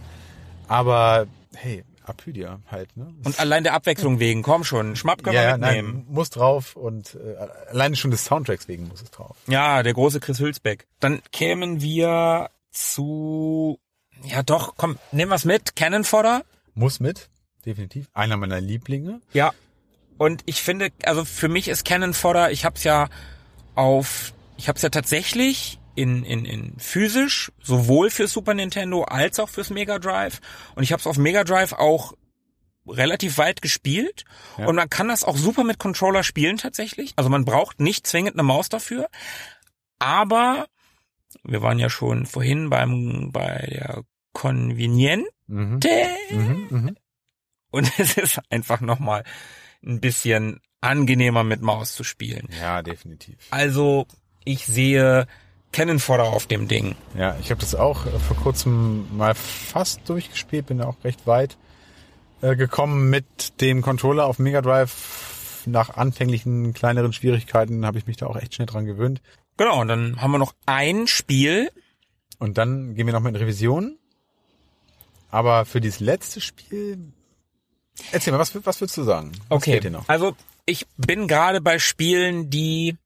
Aber 0.70 1.26
hey, 1.56 1.82
Apydia 2.04 2.60
halt, 2.70 2.96
ne? 2.96 3.12
Und 3.24 3.40
allein 3.40 3.64
der 3.64 3.74
Abwechslung 3.74 4.20
wegen, 4.20 4.42
komm 4.42 4.62
schon, 4.62 4.94
Schmapp 4.94 5.24
können 5.24 5.34
ja, 5.34 5.48
wir 5.48 5.58
mitnehmen. 5.58 6.04
nein, 6.06 6.14
muss 6.14 6.30
drauf 6.30 6.76
und 6.76 7.16
äh, 7.16 7.36
alleine 7.70 7.96
schon 7.96 8.12
des 8.12 8.24
Soundtracks 8.24 8.68
wegen 8.68 8.86
muss 8.86 9.02
es 9.02 9.10
drauf. 9.10 9.36
Ja, 9.48 9.82
der 9.82 9.92
große 9.94 10.20
Chris 10.20 10.38
Hülsbeck. 10.38 10.86
Dann 11.00 11.22
kämen 11.32 11.82
wir 11.82 12.50
zu, 12.70 13.80
ja 14.22 14.44
doch, 14.44 14.76
komm, 14.76 14.96
nehmen 15.10 15.32
wir's 15.32 15.44
mit, 15.44 15.74
Cannon 15.74 16.04
Fodder. 16.04 16.44
Muss 16.74 17.00
mit, 17.00 17.30
definitiv. 17.66 18.06
Einer 18.14 18.36
meiner 18.36 18.60
Lieblinge. 18.60 19.20
Ja. 19.32 19.50
Und 20.18 20.42
ich 20.46 20.62
finde, 20.62 20.90
also 21.02 21.24
für 21.24 21.48
mich 21.48 21.66
ist 21.66 21.84
Cannon 21.84 22.14
Fodder, 22.14 22.52
ich 22.52 22.64
hab's 22.64 22.84
ja 22.84 23.08
auf, 23.74 24.32
ich 24.56 24.68
hab's 24.68 24.82
ja 24.82 24.90
tatsächlich 24.90 25.79
in, 26.00 26.24
in, 26.24 26.44
in 26.44 26.78
physisch, 26.78 27.52
sowohl 27.62 28.10
für 28.10 28.26
Super 28.26 28.54
Nintendo 28.54 29.04
als 29.04 29.38
auch 29.38 29.48
fürs 29.48 29.70
Mega 29.70 29.98
Drive. 29.98 30.40
Und 30.74 30.82
ich 30.82 30.92
hab's 30.92 31.06
auf 31.06 31.18
Mega 31.18 31.44
Drive 31.44 31.72
auch 31.72 32.14
relativ 32.86 33.38
weit 33.38 33.62
gespielt. 33.62 34.24
Ja. 34.58 34.66
Und 34.66 34.76
man 34.76 34.88
kann 34.88 35.08
das 35.08 35.24
auch 35.24 35.36
super 35.36 35.64
mit 35.64 35.78
Controller 35.78 36.22
spielen 36.22 36.56
tatsächlich. 36.56 37.12
Also 37.16 37.28
man 37.28 37.44
braucht 37.44 37.80
nicht 37.80 38.06
zwingend 38.06 38.34
eine 38.34 38.42
Maus 38.42 38.68
dafür. 38.68 39.08
Aber 39.98 40.66
wir 41.44 41.62
waren 41.62 41.78
ja 41.78 41.90
schon 41.90 42.26
vorhin 42.26 42.70
beim, 42.70 43.30
bei 43.32 43.68
der 43.70 44.02
Conveniente. 44.32 45.28
Mhm. 45.46 45.80
Mhm, 46.30 46.66
mhm. 46.70 46.96
Und 47.70 47.92
es 47.98 48.16
ist 48.16 48.40
einfach 48.48 48.80
nochmal 48.80 49.24
ein 49.84 50.00
bisschen 50.00 50.60
angenehmer 50.80 51.44
mit 51.44 51.60
Maus 51.60 51.94
zu 51.94 52.04
spielen. 52.04 52.48
Ja, 52.58 52.82
definitiv. 52.82 53.36
Also 53.50 54.06
ich 54.44 54.66
sehe 54.66 55.26
Cannon 55.72 55.98
Fodder 56.00 56.24
auf 56.24 56.46
dem 56.46 56.66
Ding. 56.68 56.96
Ja, 57.16 57.36
ich 57.40 57.50
habe 57.50 57.60
das 57.60 57.74
auch 57.74 58.06
äh, 58.06 58.18
vor 58.18 58.36
kurzem 58.36 59.06
mal 59.16 59.34
fast 59.34 60.08
durchgespielt, 60.08 60.66
bin 60.66 60.80
auch 60.82 60.96
recht 61.04 61.26
weit 61.26 61.56
äh, 62.42 62.56
gekommen 62.56 63.08
mit 63.10 63.60
dem 63.60 63.82
Controller 63.82 64.26
auf 64.26 64.38
Mega 64.38 64.62
Drive. 64.62 65.62
Nach 65.66 65.90
anfänglichen 65.90 66.72
kleineren 66.72 67.12
Schwierigkeiten 67.12 67.84
habe 67.84 67.98
ich 67.98 68.06
mich 68.06 68.16
da 68.16 68.26
auch 68.26 68.36
echt 68.36 68.54
schnell 68.54 68.66
dran 68.66 68.86
gewöhnt. 68.86 69.20
Genau, 69.58 69.80
und 69.80 69.88
dann 69.88 70.20
haben 70.20 70.30
wir 70.32 70.38
noch 70.38 70.54
ein 70.66 71.06
Spiel. 71.06 71.70
Und 72.38 72.56
dann 72.56 72.94
gehen 72.94 73.06
wir 73.06 73.12
noch 73.12 73.20
mal 73.20 73.28
in 73.28 73.36
Revision. 73.36 73.98
Aber 75.30 75.66
für 75.66 75.80
dieses 75.82 76.00
letzte 76.00 76.40
Spiel, 76.40 77.12
erzähl 78.10 78.32
mal, 78.32 78.38
was, 78.38 78.54
was 78.64 78.80
würdest 78.80 78.96
du 78.96 79.02
sagen? 79.04 79.32
Was 79.48 79.58
Okay, 79.58 79.72
fehlt 79.72 79.84
dir 79.84 79.90
noch? 79.90 80.08
also 80.08 80.34
ich 80.64 80.86
bin 80.96 81.28
gerade 81.28 81.60
bei 81.60 81.78
Spielen, 81.78 82.48
die 82.48 82.96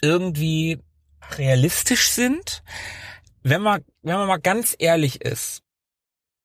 irgendwie 0.00 0.80
realistisch 1.38 2.10
sind. 2.10 2.62
Wenn 3.42 3.62
man, 3.62 3.84
wenn 4.02 4.16
man 4.16 4.28
mal 4.28 4.40
ganz 4.40 4.76
ehrlich 4.78 5.22
ist, 5.22 5.62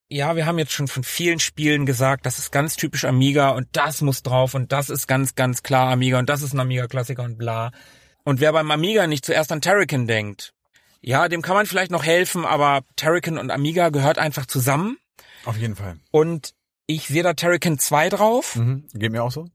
ja, 0.08 0.36
wir 0.36 0.46
haben 0.46 0.58
jetzt 0.58 0.72
schon 0.72 0.88
von 0.88 1.02
vielen 1.02 1.40
Spielen 1.40 1.84
gesagt, 1.84 2.26
das 2.26 2.38
ist 2.38 2.52
ganz 2.52 2.76
typisch 2.76 3.04
Amiga 3.04 3.50
und 3.50 3.68
das 3.72 4.02
muss 4.02 4.22
drauf 4.22 4.54
und 4.54 4.72
das 4.72 4.88
ist 4.88 5.06
ganz, 5.08 5.34
ganz 5.34 5.62
klar 5.62 5.90
Amiga 5.90 6.18
und 6.18 6.28
das 6.28 6.42
ist 6.42 6.52
ein 6.52 6.60
Amiga-Klassiker 6.60 7.24
und 7.24 7.38
bla. 7.38 7.72
Und 8.24 8.40
wer 8.40 8.52
beim 8.52 8.70
Amiga 8.70 9.06
nicht 9.06 9.24
zuerst 9.24 9.50
an 9.52 9.60
Terrican 9.60 10.06
denkt, 10.06 10.52
ja, 11.00 11.28
dem 11.28 11.42
kann 11.42 11.54
man 11.54 11.66
vielleicht 11.66 11.90
noch 11.90 12.04
helfen, 12.04 12.44
aber 12.44 12.82
Terrican 12.96 13.38
und 13.38 13.50
Amiga 13.50 13.90
gehört 13.90 14.18
einfach 14.18 14.46
zusammen. 14.46 14.98
Auf 15.44 15.56
jeden 15.56 15.76
Fall. 15.76 15.98
Und 16.10 16.54
ich 16.86 17.06
sehe 17.06 17.22
da 17.22 17.34
Terrican 17.34 17.78
2 17.78 18.08
drauf. 18.08 18.56
Mhm. 18.56 18.86
Geht 18.92 19.12
mir 19.12 19.22
auch 19.22 19.32
so? 19.32 19.46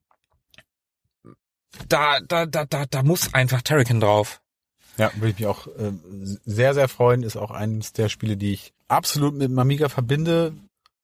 Da, 1.88 2.19
da, 2.21 2.45
da, 2.45 2.65
da, 2.65 2.86
da 2.86 3.03
muss 3.03 3.34
einfach 3.34 3.61
Terrican 3.61 3.99
drauf. 3.99 4.40
Ja, 4.97 5.11
würde 5.15 5.29
ich 5.29 5.39
mich 5.39 5.47
auch 5.47 5.67
äh, 5.67 5.91
sehr, 6.45 6.73
sehr 6.73 6.87
freuen. 6.87 7.23
Ist 7.23 7.37
auch 7.37 7.51
eines 7.51 7.93
der 7.93 8.09
Spiele, 8.09 8.37
die 8.37 8.53
ich 8.53 8.73
absolut 8.87 9.33
mit 9.33 9.49
dem 9.49 9.57
Amiga 9.59 9.89
verbinde. 9.89 10.53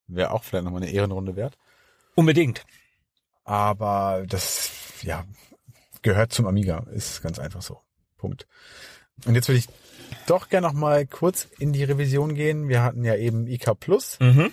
Wäre 0.08 0.32
auch 0.32 0.44
vielleicht 0.44 0.66
nochmal 0.66 0.82
eine 0.84 0.92
Ehrenrunde 0.92 1.36
wert. 1.36 1.58
Unbedingt. 2.16 2.66
aber 3.44 4.26
das, 4.28 4.72
ja, 5.04 5.26
gehört 6.02 6.34
zum 6.34 6.48
Amiga, 6.48 6.86
ist 6.92 7.22
ganz 7.22 7.40
einfach 7.40 7.62
so. 7.62 7.80
Punkt. 8.18 8.48
Und 9.26 9.36
jetzt 9.36 9.48
würde 9.48 9.60
ich 9.60 9.68
doch 10.26 10.50
gerne 10.50 10.68
noch 10.68 10.74
mal 10.74 11.06
kurz 11.06 11.48
in 11.60 11.74
die 11.74 11.84
Revision 11.84 12.34
gehen. 12.36 12.68
Wir 12.70 12.84
hatten 12.84 13.04
ja 13.04 13.16
eben 13.16 13.48
IK 13.48 13.80
Plus. 13.80 14.18
Mhm. 14.20 14.52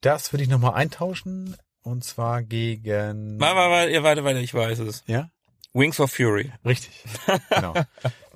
Das 0.00 0.32
würde 0.32 0.42
ich 0.44 0.48
noch 0.50 0.58
mal 0.58 0.74
eintauschen 0.74 1.56
und 1.82 2.04
zwar 2.04 2.42
gegen 2.42 3.38
warte, 3.40 4.02
warte, 4.02 4.24
warte, 4.24 4.38
ich 4.40 4.52
weiß 4.54 4.80
es. 4.80 5.02
ja, 5.06 5.30
Wings 5.72 6.00
of 6.00 6.12
Fury. 6.12 6.52
richtig. 6.64 7.04
Genau. 7.50 7.74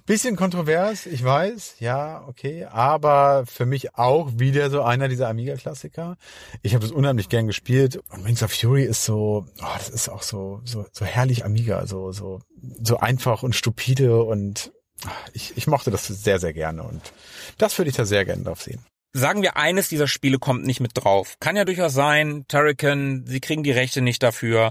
Bisschen 0.07 0.37
kontrovers, 0.37 1.05
ich 1.07 1.25
weiß, 1.25 1.77
ja, 1.81 2.25
okay, 2.29 2.65
aber 2.67 3.45
für 3.45 3.67
mich 3.67 3.97
auch 3.97 4.31
wieder 4.37 4.71
so 4.71 4.83
einer 4.83 5.09
dieser 5.09 5.29
Amiga-Klassiker. 5.29 6.17
Ich 6.63 6.75
habe 6.75 6.83
das 6.83 6.93
unheimlich 6.93 7.29
gern 7.29 7.49
gespielt 7.49 8.01
und 8.11 8.25
Wings 8.25 8.41
of 8.45 8.53
Fury 8.53 8.85
ist 8.85 9.05
so, 9.05 9.47
oh, 9.59 9.75
das 9.77 9.89
ist 9.89 10.09
auch 10.09 10.23
so 10.23 10.61
so 10.65 10.87
so 10.93 11.05
herrlich 11.05 11.45
Amiga, 11.45 11.89
so 11.89 12.13
so 12.13 12.41
so 12.81 12.99
einfach 12.99 13.43
und 13.43 13.57
stupide 13.57 14.23
und 14.23 14.73
ah, 15.05 15.11
ich, 15.33 15.57
ich 15.57 15.67
mochte 15.67 15.91
das 15.91 16.07
sehr 16.07 16.39
sehr 16.39 16.53
gerne 16.53 16.85
und 16.85 17.13
das 17.59 17.77
würde 17.77 17.91
ich 17.91 17.97
da 17.97 18.05
sehr 18.05 18.25
gerne 18.25 18.45
drauf 18.45 18.63
sehen. 18.63 18.87
Sagen 19.13 19.43
wir, 19.43 19.57
eines 19.57 19.89
dieser 19.89 20.07
Spiele 20.07 20.39
kommt 20.39 20.65
nicht 20.67 20.79
mit 20.79 20.93
drauf. 20.95 21.35
Kann 21.41 21.57
ja 21.57 21.65
durchaus 21.65 21.95
sein, 21.95 22.45
Turrican, 22.47 23.25
sie 23.27 23.41
kriegen 23.41 23.65
die 23.65 23.73
Rechte 23.73 24.03
nicht 24.03 24.23
dafür. 24.23 24.71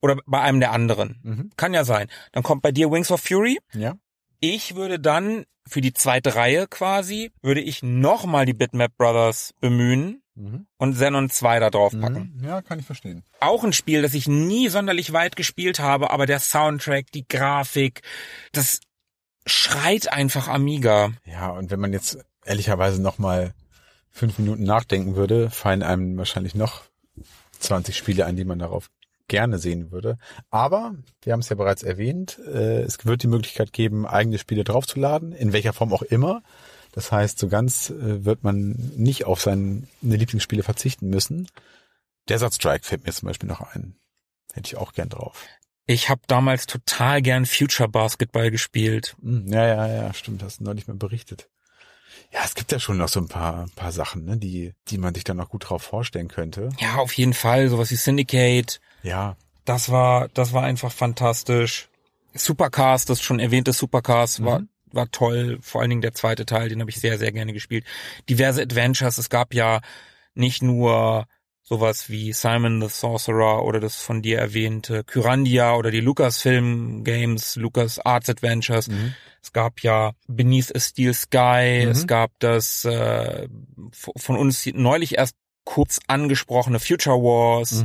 Oder 0.00 0.16
bei 0.26 0.40
einem 0.40 0.60
der 0.60 0.72
anderen. 0.72 1.20
Mhm. 1.22 1.50
Kann 1.56 1.74
ja 1.74 1.84
sein. 1.84 2.08
Dann 2.32 2.42
kommt 2.42 2.60
bei 2.62 2.72
dir 2.72 2.90
Wings 2.90 3.10
of 3.10 3.20
Fury. 3.20 3.58
Ja. 3.72 3.94
Ich 4.46 4.74
würde 4.74 5.00
dann 5.00 5.44
für 5.66 5.80
die 5.80 5.94
zweite 5.94 6.34
Reihe 6.34 6.66
quasi, 6.68 7.32
würde 7.40 7.62
ich 7.62 7.82
nochmal 7.82 8.44
die 8.44 8.52
Bitmap 8.52 8.94
Brothers 8.98 9.54
bemühen 9.60 10.20
Mhm. 10.36 10.66
und 10.78 10.94
Xenon 10.94 11.30
2 11.30 11.60
da 11.60 11.70
drauf 11.70 11.92
packen. 11.98 12.42
Ja, 12.44 12.60
kann 12.60 12.78
ich 12.80 12.84
verstehen. 12.84 13.22
Auch 13.40 13.62
ein 13.64 13.72
Spiel, 13.72 14.02
das 14.02 14.12
ich 14.14 14.26
nie 14.28 14.68
sonderlich 14.68 15.12
weit 15.12 15.36
gespielt 15.36 15.78
habe, 15.78 16.10
aber 16.10 16.26
der 16.26 16.40
Soundtrack, 16.40 17.10
die 17.12 17.26
Grafik, 17.26 18.02
das 18.52 18.80
schreit 19.46 20.12
einfach 20.12 20.48
Amiga. 20.48 21.12
Ja, 21.24 21.50
und 21.50 21.70
wenn 21.70 21.78
man 21.80 21.92
jetzt 21.92 22.18
ehrlicherweise 22.44 23.00
noch 23.00 23.16
mal 23.18 23.54
fünf 24.10 24.38
Minuten 24.38 24.64
nachdenken 24.64 25.14
würde, 25.16 25.48
fallen 25.50 25.82
einem 25.84 26.18
wahrscheinlich 26.18 26.54
noch 26.56 26.82
20 27.60 27.96
Spiele 27.96 28.26
ein, 28.26 28.36
die 28.36 28.44
man 28.44 28.58
darauf 28.58 28.90
gerne 29.28 29.58
sehen 29.58 29.90
würde. 29.90 30.18
Aber 30.50 30.94
wir 31.22 31.32
haben 31.32 31.40
es 31.40 31.48
ja 31.48 31.56
bereits 31.56 31.82
erwähnt, 31.82 32.38
äh, 32.46 32.82
es 32.82 33.04
wird 33.04 33.22
die 33.22 33.28
Möglichkeit 33.28 33.72
geben, 33.72 34.06
eigene 34.06 34.38
Spiele 34.38 34.64
draufzuladen, 34.64 35.32
in 35.32 35.52
welcher 35.52 35.72
Form 35.72 35.92
auch 35.92 36.02
immer. 36.02 36.42
Das 36.92 37.10
heißt, 37.10 37.38
so 37.38 37.48
ganz 37.48 37.90
äh, 37.90 38.24
wird 38.24 38.44
man 38.44 38.70
nicht 38.96 39.24
auf 39.24 39.40
seine 39.40 39.82
Lieblingsspiele 40.02 40.62
verzichten 40.62 41.08
müssen. 41.08 41.48
Desert 42.28 42.54
Strike 42.54 42.84
fällt 42.84 43.04
mir 43.04 43.12
zum 43.12 43.26
Beispiel 43.26 43.48
noch 43.48 43.60
ein. 43.60 43.96
Hätte 44.52 44.68
ich 44.68 44.76
auch 44.76 44.92
gern 44.92 45.08
drauf. 45.08 45.44
Ich 45.86 46.08
habe 46.08 46.22
damals 46.26 46.66
total 46.66 47.20
gern 47.20 47.44
Future 47.44 47.88
Basketball 47.88 48.50
gespielt. 48.50 49.16
Hm, 49.20 49.46
Ja, 49.48 49.66
ja, 49.66 49.86
ja, 49.88 50.14
stimmt, 50.14 50.42
hast 50.42 50.60
du 50.60 50.64
neulich 50.64 50.86
mal 50.86 50.96
berichtet. 50.96 51.48
Ja, 52.34 52.40
es 52.44 52.56
gibt 52.56 52.72
ja 52.72 52.80
schon 52.80 52.96
noch 52.96 53.08
so 53.08 53.20
ein 53.20 53.28
paar, 53.28 53.66
paar 53.76 53.92
Sachen, 53.92 54.24
ne, 54.24 54.36
die, 54.36 54.72
die 54.88 54.98
man 54.98 55.14
sich 55.14 55.22
dann 55.22 55.36
noch 55.36 55.48
gut 55.50 55.70
drauf 55.70 55.82
vorstellen 55.82 56.26
könnte. 56.26 56.70
Ja, 56.80 56.96
auf 56.96 57.12
jeden 57.12 57.32
Fall, 57.32 57.68
sowas 57.68 57.92
wie 57.92 57.96
Syndicate. 57.96 58.80
Ja, 59.04 59.36
Das 59.64 59.90
war, 59.90 60.28
das 60.34 60.52
war 60.52 60.64
einfach 60.64 60.90
fantastisch. 60.92 61.88
Supercars, 62.34 63.04
das 63.04 63.22
schon 63.22 63.38
erwähnte 63.38 63.72
Supercars 63.72 64.42
war, 64.44 64.62
war 64.90 65.08
toll. 65.12 65.58
Vor 65.62 65.80
allen 65.80 65.90
Dingen 65.90 66.02
der 66.02 66.14
zweite 66.14 66.44
Teil, 66.44 66.68
den 66.68 66.80
habe 66.80 66.90
ich 66.90 67.00
sehr, 67.00 67.18
sehr 67.18 67.30
gerne 67.30 67.52
gespielt. 67.52 67.84
Diverse 68.28 68.60
Adventures. 68.62 69.18
Es 69.18 69.30
gab 69.30 69.54
ja 69.54 69.80
nicht 70.34 70.60
nur 70.60 71.26
sowas 71.64 72.10
wie 72.10 72.32
Simon 72.32 72.80
the 72.80 72.88
Sorcerer 72.88 73.64
oder 73.64 73.80
das 73.80 73.96
von 73.96 74.22
dir 74.22 74.38
erwähnte 74.38 75.02
Kyrandia 75.02 75.74
oder 75.74 75.90
die 75.90 76.00
Lucasfilm 76.00 77.02
Games, 77.04 77.56
Lucas 77.56 77.98
Arts 77.98 78.28
Adventures. 78.28 78.88
Es 79.42 79.52
gab 79.52 79.80
ja 79.80 80.12
Beneath 80.28 80.74
a 80.74 80.78
Steel 80.78 81.14
Sky. 81.14 81.86
Es 81.90 82.06
gab 82.06 82.30
das 82.38 82.84
äh, 82.84 83.48
von 83.92 84.36
uns 84.36 84.66
neulich 84.72 85.16
erst 85.18 85.36
kurz 85.64 86.00
angesprochene 86.06 86.78
Future 86.78 87.16
Wars. 87.16 87.84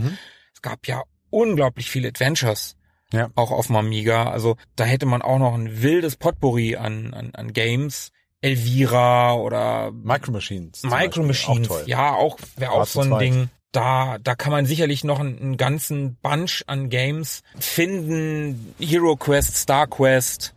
Es 0.54 0.62
gab 0.62 0.88
ja 0.88 1.04
unglaublich 1.30 1.90
viele 1.90 2.10
Adventures. 2.10 2.76
Ja. 3.12 3.30
Auch 3.36 3.52
auf 3.52 3.68
dem 3.68 3.78
Amiga. 3.78 4.30
Also 4.30 4.58
da 4.76 4.84
hätte 4.84 5.06
man 5.06 5.22
auch 5.22 5.40
noch 5.40 5.54
ein 5.54 5.82
wildes 5.82 6.16
Potpourri 6.18 6.76
an, 6.76 7.14
an, 7.14 7.32
an 7.34 7.54
Games. 7.54 8.12
Elvira 8.42 9.34
oder 9.34 9.92
Micro 9.92 10.32
Machines. 10.32 10.84
Micro 10.84 11.24
Machines. 11.24 11.70
Auch. 11.70 11.88
Ja, 11.88 12.14
auch 12.14 12.38
wäre 12.56 12.72
auch 12.72 12.86
so 12.86 13.02
ein. 13.02 13.20
Ding. 13.20 13.50
Da, 13.72 14.18
da 14.20 14.36
kann 14.36 14.52
man 14.52 14.66
sicherlich 14.66 15.04
noch 15.04 15.20
einen, 15.20 15.40
einen 15.40 15.58
ganzen 15.58 16.16
Bunch 16.16 16.64
an 16.68 16.90
Games 16.90 17.44
finden. 17.60 18.74
Hero 18.80 19.16
Quest, 19.16 19.56
Star 19.58 19.86
Quest, 19.88 20.56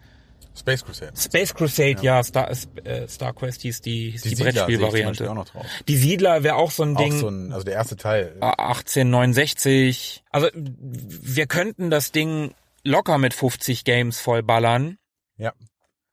Space 0.55 0.85
Crusade. 0.85 1.13
Space 1.17 1.55
Crusade, 1.55 1.97
ja, 2.03 2.23
Star, 2.23 2.51
äh, 2.85 3.09
Star 3.09 3.33
Quest 3.33 3.63
hieß 3.63 3.81
die, 3.81 4.11
hieß 4.11 4.23
die, 4.23 4.31
Beispiel 4.31 4.53
Brettspielvariante. 4.53 5.31
auch 5.31 5.35
noch 5.35 5.49
drauf. 5.49 5.67
Die 5.89 5.97
Siedler 5.97 6.43
wäre 6.43 6.57
auch 6.57 6.71
so 6.71 6.83
ein 6.83 6.97
Auch 6.97 7.01
Ding. 7.03 7.13
so 7.19 7.29
ein, 7.29 7.53
also 7.53 7.65
der 7.65 7.75
erste 7.75 7.97
Teil. 7.97 8.37
1869. 8.41 10.23
Also 10.31 10.49
wir 10.55 11.47
könnten 11.47 11.91
das 11.91 12.13
Ding 12.13 12.55
locker 12.85 13.19
mit 13.19 13.35
50 13.35 13.85
Games 13.85 14.21
vollballern. 14.21 14.99
Ja. 15.39 15.53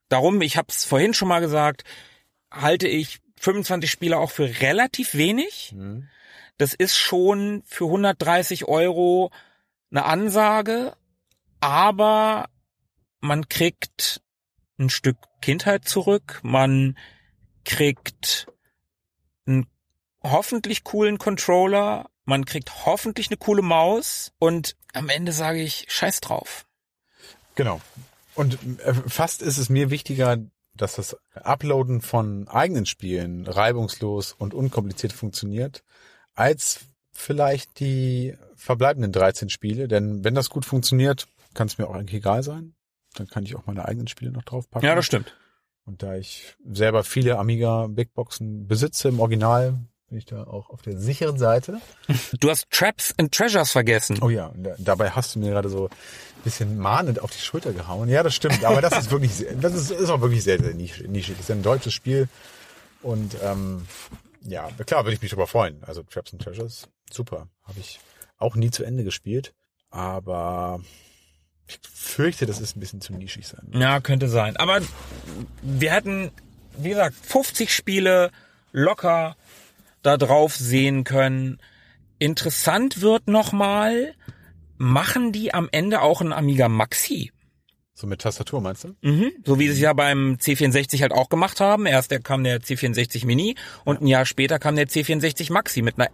Darum, 0.08 0.42
ich 0.42 0.58
habe 0.58 0.68
es 0.70 0.86
vorhin 0.86 1.14
schon 1.14 1.28
mal 1.28 1.40
gesagt, 1.42 1.84
halte 2.50 2.88
ich 2.88 3.20
25 3.40 3.92
Spiele 3.92 4.18
auch 4.18 4.32
für 4.32 4.62
relativ 4.62 5.16
wenig. 5.16 5.74
Mhm. 5.76 6.08
Das 6.60 6.74
ist 6.74 6.98
schon 6.98 7.64
für 7.66 7.86
130 7.86 8.66
Euro 8.66 9.32
eine 9.92 10.04
Ansage, 10.04 10.94
aber 11.62 12.50
man 13.22 13.48
kriegt 13.48 14.22
ein 14.78 14.90
Stück 14.90 15.16
Kindheit 15.42 15.88
zurück, 15.88 16.42
man 16.44 16.98
kriegt 17.64 18.48
einen 19.48 19.68
hoffentlich 20.22 20.84
coolen 20.84 21.18
Controller, 21.18 22.10
man 22.26 22.44
kriegt 22.44 22.86
hoffentlich 22.86 23.30
eine 23.30 23.38
coole 23.38 23.62
Maus 23.62 24.34
und 24.38 24.76
am 24.94 25.08
Ende 25.08 25.32
sage 25.32 25.62
ich 25.62 25.86
Scheiß 25.88 26.20
drauf. 26.20 26.66
Genau. 27.56 27.80
Und 28.36 28.60
äh, 28.80 28.94
fast 29.08 29.42
ist 29.42 29.60
es 29.60 29.70
mir 29.70 29.92
wichtiger, 29.92 30.40
dass 30.74 30.96
das 30.96 31.16
Uploaden 31.34 32.02
von 32.02 32.50
eigenen 32.50 32.86
Spielen 32.86 33.48
reibungslos 33.48 34.34
und 34.34 34.54
unkompliziert 34.54 35.14
funktioniert, 35.14 35.86
als 36.40 36.82
vielleicht 37.12 37.80
die 37.80 38.36
verbleibenden 38.56 39.12
13 39.12 39.50
Spiele. 39.50 39.88
Denn 39.88 40.24
wenn 40.24 40.36
das 40.36 40.50
gut 40.50 40.66
funktioniert, 40.66 41.28
kann 41.54 41.68
es 41.68 41.78
mir 41.78 41.88
auch 41.88 41.96
eigentlich 41.96 42.16
egal 42.22 42.44
sein. 42.44 42.74
Dann 43.16 43.28
kann 43.28 43.44
ich 43.44 43.56
auch 43.56 43.66
meine 43.66 43.86
eigenen 43.86 44.08
Spiele 44.08 44.32
noch 44.32 44.44
draufpacken. 44.44 44.88
Ja, 44.88 44.96
das 44.96 45.06
stimmt. 45.06 45.36
Und 45.86 46.04
da 46.04 46.16
ich 46.16 46.56
selber 46.72 47.04
viele 47.04 47.38
Amiga 47.40 47.88
Big 47.88 48.14
Boxen 48.14 48.68
besitze 48.68 49.10
im 49.10 49.20
Original, 49.20 49.80
bin 50.08 50.18
ich 50.18 50.26
da 50.26 50.44
auch 50.44 50.70
auf 50.70 50.82
der 50.84 50.98
sicheren 50.98 51.38
Seite. 51.38 51.80
Du 52.40 52.50
hast 52.50 52.70
Traps 52.70 53.14
and 53.18 53.32
Treasures 53.34 53.72
vergessen. 53.72 54.20
Oh 54.22 54.30
ja, 54.30 54.52
da, 54.56 54.76
dabei 54.78 55.10
hast 55.12 55.36
du 55.36 55.40
mir 55.40 55.50
gerade 55.52 55.70
so 55.70 55.86
ein 55.88 56.44
bisschen 56.44 56.78
mahnend 56.78 57.22
auf 57.22 57.32
die 57.32 57.40
Schulter 57.40 57.74
gehauen. 57.74 58.08
Ja, 58.10 58.24
das 58.24 58.36
stimmt, 58.36 58.64
aber 58.64 58.82
das 58.82 58.98
ist 58.98 59.12
wirklich, 59.12 59.34
sehr, 59.36 59.54
das 59.56 59.74
ist, 59.74 59.92
ist 59.92 60.10
auch 60.10 60.22
wirklich 60.22 60.44
sehr, 60.44 60.60
sehr 60.60 60.74
nisch- 60.74 61.02
nischig. 61.08 61.36
Das 61.38 61.46
ist 61.50 61.52
ein 61.52 61.64
deutsches 61.64 61.94
Spiel 61.94 62.28
und 63.02 63.36
ähm, 63.44 63.86
ja, 64.42 64.70
klar, 64.86 65.06
würde 65.06 65.16
ich 65.16 65.22
mich 65.22 65.32
darüber 65.32 65.48
freuen. 65.48 65.84
Also 65.84 66.04
Traps 66.04 66.34
and 66.34 66.42
Treasures, 66.42 66.90
super. 67.12 67.48
Habe 67.64 67.80
ich 67.80 68.00
auch 68.38 68.56
nie 68.56 68.72
zu 68.72 68.84
Ende 68.84 69.04
gespielt, 69.04 69.54
aber 69.90 70.82
ich 71.68 71.80
fürchte, 71.92 72.46
das 72.46 72.60
ist 72.60 72.76
ein 72.76 72.80
bisschen 72.80 73.02
zu 73.02 73.14
nischig 73.14 73.48
sein. 73.48 73.70
Ja, 73.74 74.00
könnte 74.00 74.28
sein. 74.28 74.58
Aber 74.58 74.82
wir 75.62 75.92
hätten, 75.92 76.32
wie 76.78 76.90
gesagt, 76.90 77.16
50 77.16 77.74
Spiele 77.74 78.32
locker 78.72 79.36
da 80.02 80.18
drauf 80.18 80.56
sehen 80.56 81.04
können. 81.04 81.60
Interessant 82.18 83.02
wird 83.02 83.28
nochmal, 83.28 84.16
machen 84.78 85.32
die 85.32 85.54
am 85.54 85.70
Ende 85.72 86.02
auch 86.02 86.22
ein 86.22 86.34
Amiga 86.34 86.70
Maxi? 86.70 87.32
So 88.00 88.08
mit 88.08 88.22
Tastatur 88.22 88.62
meinst 88.62 88.86
du? 88.86 88.96
Mhm. 89.02 89.34
So 89.46 89.60
wie 89.60 89.68
sie 89.68 89.74
es 89.74 89.80
ja 89.82 89.92
beim 89.92 90.38
C64 90.40 91.02
halt 91.02 91.12
auch 91.12 91.28
gemacht 91.28 91.60
haben. 91.60 91.86
Erst 91.86 92.12
kam 92.24 92.46
der 92.46 92.62
C64 92.62 93.26
Mini 93.26 93.56
und 93.84 94.02
ein 94.02 94.08
Jahr 94.08 94.26
später 94.26 94.58
kam 94.58 94.78
der 94.78 94.88
C64 94.88 95.52
Maxi 95.52 95.82
mit 95.82 96.00
einer 96.00 96.10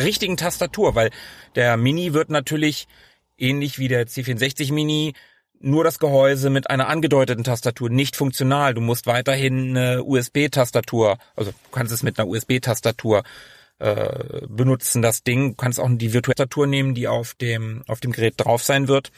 richtigen 0.00 0.36
Tastatur, 0.36 0.94
weil 0.94 1.10
der 1.56 1.76
Mini 1.76 2.12
wird 2.12 2.30
natürlich 2.30 2.86
ähnlich 3.36 3.80
wie 3.80 3.88
der 3.88 4.06
C64 4.06 4.72
Mini 4.72 5.14
nur 5.58 5.82
das 5.82 5.98
Gehäuse 5.98 6.50
mit 6.50 6.70
einer 6.70 6.86
angedeuteten 6.86 7.42
Tastatur 7.42 7.90
nicht 7.90 8.14
funktional. 8.14 8.74
Du 8.74 8.80
musst 8.80 9.08
weiterhin 9.08 9.76
eine 9.76 10.04
USB-Tastatur, 10.04 11.18
also 11.34 11.50
du 11.50 11.56
kannst 11.72 11.92
es 11.92 12.04
mit 12.04 12.20
einer 12.20 12.28
USB-Tastatur 12.28 13.24
äh, 13.80 14.46
benutzen, 14.48 15.02
das 15.02 15.24
Ding. 15.24 15.50
Du 15.50 15.56
kannst 15.56 15.80
auch 15.80 15.88
die 15.90 16.12
virtuelle 16.12 16.36
Tastatur 16.36 16.68
nehmen, 16.68 16.94
die 16.94 17.08
auf 17.08 17.34
dem, 17.34 17.82
auf 17.88 17.98
dem 17.98 18.12
Gerät 18.12 18.34
drauf 18.36 18.62
sein 18.62 18.86
wird. 18.86 19.10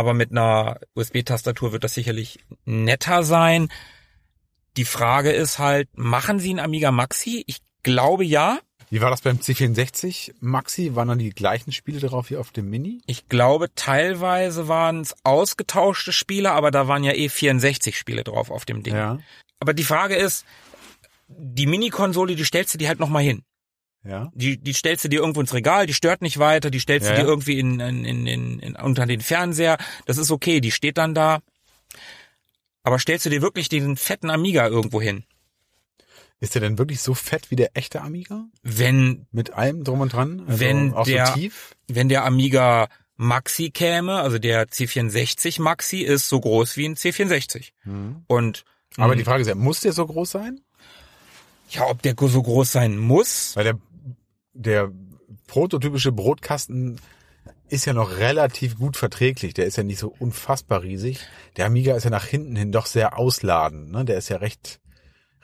Aber 0.00 0.14
mit 0.14 0.30
einer 0.30 0.80
USB-Tastatur 0.94 1.72
wird 1.72 1.84
das 1.84 1.92
sicherlich 1.92 2.38
netter 2.64 3.22
sein. 3.22 3.68
Die 4.78 4.86
Frage 4.86 5.30
ist 5.30 5.58
halt, 5.58 5.90
machen 5.92 6.38
sie 6.38 6.48
einen 6.48 6.58
Amiga 6.58 6.90
Maxi? 6.90 7.44
Ich 7.46 7.58
glaube 7.82 8.24
ja. 8.24 8.60
Wie 8.88 9.02
war 9.02 9.10
das 9.10 9.20
beim 9.20 9.36
C64 9.36 10.36
Maxi? 10.40 10.94
Waren 10.94 11.08
dann 11.08 11.18
die 11.18 11.28
gleichen 11.28 11.70
Spiele 11.70 12.00
drauf 12.00 12.30
wie 12.30 12.38
auf 12.38 12.50
dem 12.50 12.70
Mini? 12.70 13.02
Ich 13.04 13.28
glaube, 13.28 13.74
teilweise 13.74 14.68
waren 14.68 15.02
es 15.02 15.14
ausgetauschte 15.22 16.14
Spiele, 16.14 16.52
aber 16.52 16.70
da 16.70 16.88
waren 16.88 17.04
ja 17.04 17.12
eh 17.12 17.28
64 17.28 17.98
Spiele 17.98 18.24
drauf 18.24 18.50
auf 18.50 18.64
dem 18.64 18.82
Ding. 18.82 18.94
Ja. 18.94 19.18
Aber 19.58 19.74
die 19.74 19.84
Frage 19.84 20.14
ist, 20.14 20.46
die 21.28 21.66
Mini-Konsole, 21.66 22.36
die 22.36 22.44
stellst 22.46 22.72
du 22.72 22.78
dir 22.78 22.88
halt 22.88 23.00
nochmal 23.00 23.22
hin. 23.22 23.42
Ja. 24.04 24.30
Die, 24.34 24.56
die 24.56 24.72
stellst 24.72 25.04
du 25.04 25.08
dir 25.08 25.20
irgendwo 25.20 25.40
ins 25.40 25.52
Regal, 25.52 25.86
die 25.86 25.92
stört 25.94 26.22
nicht 26.22 26.38
weiter, 26.38 26.70
die 26.70 26.80
stellst 26.80 27.06
Ja, 27.08 27.14
du 27.14 27.20
dir 27.22 27.26
irgendwie 27.28 27.58
in, 27.58 27.80
in, 27.80 28.04
in, 28.04 28.26
in, 28.26 28.58
in, 28.60 28.76
unter 28.76 29.04
den 29.06 29.20
Fernseher. 29.20 29.76
Das 30.06 30.16
ist 30.18 30.30
okay, 30.30 30.60
die 30.60 30.70
steht 30.70 30.96
dann 30.98 31.14
da. 31.14 31.40
Aber 32.82 32.98
stellst 32.98 33.26
du 33.26 33.30
dir 33.30 33.42
wirklich 33.42 33.68
den 33.68 33.96
fetten 33.96 34.30
Amiga 34.30 34.66
irgendwo 34.66 35.00
hin? 35.02 35.24
Ist 36.38 36.54
der 36.54 36.62
denn 36.62 36.78
wirklich 36.78 37.02
so 37.02 37.12
fett 37.12 37.50
wie 37.50 37.56
der 37.56 37.76
echte 37.76 38.00
Amiga? 38.00 38.46
Wenn, 38.62 39.26
Mit 39.30 39.52
allem 39.52 39.84
drum 39.84 40.00
und 40.00 40.14
dran? 40.14 40.44
Also 40.46 40.60
Wenn 40.60 40.94
auch 40.94 41.04
der- 41.04 41.26
so 41.26 41.34
tief? 41.34 41.74
wenn 41.86 42.08
der 42.08 42.24
Amiga 42.24 42.88
Maxi 43.16 43.68
käme, 43.70 44.14
also 44.20 44.38
der 44.38 44.66
C64 44.68 45.60
Maxi 45.60 45.98
ist 45.98 46.30
so 46.30 46.40
groß 46.40 46.78
wie 46.78 46.86
ein 46.86 46.96
C64. 46.96 47.72
Und 48.26 48.64
Mhm. 48.96 49.04
Aber 49.04 49.12
mh, 49.12 49.16
die 49.18 49.24
Frage 49.24 49.42
ist 49.42 49.48
ja, 49.48 49.54
muss 49.54 49.80
der 49.80 49.92
so 49.92 50.06
groß 50.06 50.30
sein? 50.30 50.60
ja, 51.68 51.86
ob 51.86 52.00
der 52.02 52.14
so 52.18 52.42
groß 52.42 52.72
sein 52.72 52.96
muss, 52.98 53.54
Weil 53.54 53.64
der, 53.64 53.78
der 54.52 54.90
prototypische 55.46 56.12
Brotkasten 56.12 57.00
ist 57.68 57.84
ja 57.84 57.92
noch 57.92 58.18
relativ 58.18 58.78
gut 58.78 58.96
verträglich. 58.96 59.54
Der 59.54 59.66
ist 59.66 59.76
ja 59.76 59.82
nicht 59.84 59.98
so 60.00 60.12
unfassbar 60.18 60.82
riesig. 60.82 61.20
Der 61.56 61.66
Amiga 61.66 61.94
ist 61.94 62.04
ja 62.04 62.10
nach 62.10 62.24
hinten 62.26 62.56
hin 62.56 62.72
doch 62.72 62.86
sehr 62.86 63.18
ausladend. 63.18 63.90
Ne? 63.92 64.04
Der 64.04 64.16
ist 64.18 64.28
ja 64.28 64.38
recht, 64.38 64.80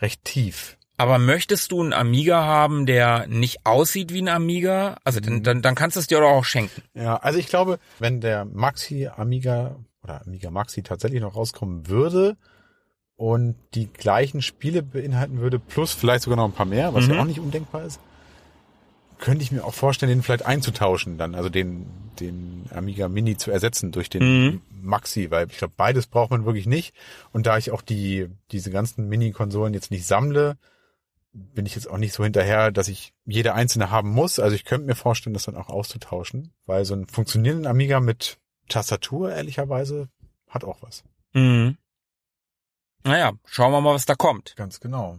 recht 0.00 0.24
tief. 0.24 0.76
Aber 0.98 1.18
möchtest 1.18 1.72
du 1.72 1.82
einen 1.82 1.92
Amiga 1.92 2.42
haben, 2.44 2.86
der 2.86 3.26
nicht 3.26 3.64
aussieht 3.66 4.12
wie 4.12 4.22
ein 4.22 4.28
Amiga? 4.28 4.96
Also 5.04 5.20
dann, 5.20 5.42
dann, 5.42 5.62
dann 5.62 5.74
kannst 5.74 5.96
du 5.96 6.00
es 6.00 6.06
dir 6.06 6.18
doch 6.20 6.30
auch 6.30 6.44
schenken. 6.44 6.82
Ja, 6.94 7.16
also 7.18 7.38
ich 7.38 7.48
glaube, 7.48 7.78
wenn 7.98 8.20
der 8.20 8.44
Maxi 8.46 9.06
Amiga 9.14 9.76
oder 10.02 10.22
Amiga 10.26 10.50
Maxi 10.50 10.82
tatsächlich 10.82 11.20
noch 11.20 11.36
rauskommen 11.36 11.86
würde 11.88 12.36
und 13.16 13.56
die 13.74 13.86
gleichen 13.92 14.40
Spiele 14.42 14.82
beinhalten 14.82 15.38
würde, 15.38 15.58
plus 15.58 15.92
vielleicht 15.92 16.24
sogar 16.24 16.38
noch 16.38 16.46
ein 16.46 16.52
paar 16.52 16.66
mehr, 16.66 16.92
was 16.94 17.06
Mhm. 17.06 17.12
ja 17.14 17.20
auch 17.20 17.24
nicht 17.26 17.40
undenkbar 17.40 17.84
ist, 17.84 18.00
könnte 19.18 19.42
ich 19.42 19.52
mir 19.52 19.64
auch 19.64 19.74
vorstellen, 19.74 20.10
den 20.10 20.22
vielleicht 20.22 20.46
einzutauschen 20.46 21.18
dann, 21.18 21.34
also 21.34 21.48
den, 21.48 21.86
den 22.20 22.66
Amiga 22.74 23.08
Mini 23.08 23.36
zu 23.36 23.50
ersetzen 23.50 23.92
durch 23.92 24.10
den 24.10 24.22
Mhm. 24.22 24.62
Maxi, 24.82 25.30
weil 25.30 25.48
ich 25.50 25.58
glaube, 25.58 25.74
beides 25.76 26.06
braucht 26.06 26.30
man 26.30 26.44
wirklich 26.44 26.66
nicht. 26.66 26.94
Und 27.32 27.46
da 27.46 27.58
ich 27.58 27.70
auch 27.70 27.82
die, 27.82 28.28
diese 28.52 28.70
ganzen 28.70 29.08
Mini-Konsolen 29.08 29.74
jetzt 29.74 29.90
nicht 29.90 30.06
sammle, 30.06 30.56
bin 31.32 31.66
ich 31.66 31.74
jetzt 31.74 31.88
auch 31.88 31.98
nicht 31.98 32.12
so 32.12 32.24
hinterher, 32.24 32.70
dass 32.70 32.88
ich 32.88 33.12
jede 33.24 33.54
einzelne 33.54 33.90
haben 33.90 34.10
muss. 34.10 34.38
Also 34.38 34.54
ich 34.54 34.64
könnte 34.64 34.86
mir 34.86 34.94
vorstellen, 34.94 35.34
das 35.34 35.44
dann 35.44 35.56
auch 35.56 35.68
auszutauschen, 35.68 36.52
weil 36.64 36.84
so 36.84 36.94
ein 36.94 37.06
funktionierenden 37.06 37.66
Amiga 37.66 38.00
mit 38.00 38.38
Tastatur, 38.68 39.32
ehrlicherweise, 39.32 40.08
hat 40.48 40.64
auch 40.64 40.82
was. 40.82 41.04
Mhm. 41.32 41.76
Naja, 43.04 43.32
schauen 43.44 43.72
wir 43.72 43.80
mal, 43.80 43.94
was 43.94 44.06
da 44.06 44.14
kommt. 44.14 44.54
Ganz 44.56 44.80
genau. 44.80 45.18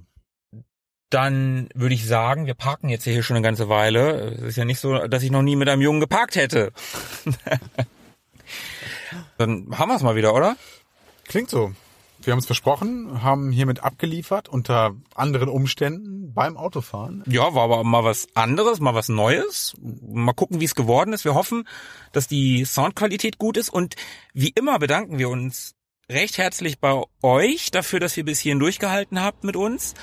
Dann 1.10 1.70
würde 1.74 1.96
ich 1.96 2.06
sagen, 2.06 2.46
wir 2.48 2.54
parken 2.54 2.90
jetzt 2.90 3.06
hier 3.06 3.24
schon 3.24 3.38
eine 3.38 3.44
ganze 3.46 3.70
Weile. 3.70 4.36
Es 4.36 4.42
ist 4.42 4.58
ja 4.58 4.66
nicht 4.66 4.80
so, 4.80 5.08
dass 5.08 5.24
ich 5.24 5.32
noch 5.32 5.42
nie 5.42 5.56
mit 5.56 5.70
einem 5.70 5.82
Jungen 5.82 6.02
geparkt 6.02 6.36
hätte. 6.36 6.74
Dann 9.38 9.78
haben 9.78 9.90
wir 9.90 9.96
es 9.96 10.04
mal 10.04 10.16
wieder, 10.16 10.34
oder? 10.34 10.58
Klingt 11.26 11.50
so. 11.50 11.74
Wir 12.22 12.34
haben 12.34 12.40
es 12.40 12.46
versprochen, 12.46 13.22
haben 13.24 13.52
hiermit 13.52 13.84
abgeliefert 13.84 14.50
unter 14.50 14.96
anderen 15.14 15.50
Umständen 15.50 16.34
beim 16.34 16.58
Autofahren. 16.58 17.24
Ja, 17.28 17.54
war 17.54 17.64
aber 17.64 17.84
mal 17.84 18.04
was 18.04 18.28
anderes, 18.34 18.80
mal 18.80 18.96
was 18.96 19.08
Neues. 19.08 19.76
Mal 19.80 20.34
gucken, 20.34 20.60
wie 20.60 20.66
es 20.66 20.76
geworden 20.76 21.14
ist. 21.14 21.26
Wir 21.26 21.36
hoffen, 21.36 21.68
dass 22.12 22.28
die 22.28 22.66
Soundqualität 22.66 23.38
gut 23.38 23.56
ist. 23.56 23.70
Und 23.70 23.96
wie 24.34 24.50
immer 24.50 24.80
bedanken 24.80 25.20
wir 25.20 25.30
uns 25.30 25.76
recht 26.10 26.38
herzlich 26.38 26.80
bei 26.80 27.02
euch 27.22 27.72
dafür, 27.72 28.00
dass 28.00 28.18
ihr 28.18 28.26
bis 28.26 28.40
hierhin 28.40 28.60
durchgehalten 28.60 29.22
habt 29.22 29.44
mit 29.44 29.56
uns. 29.56 29.94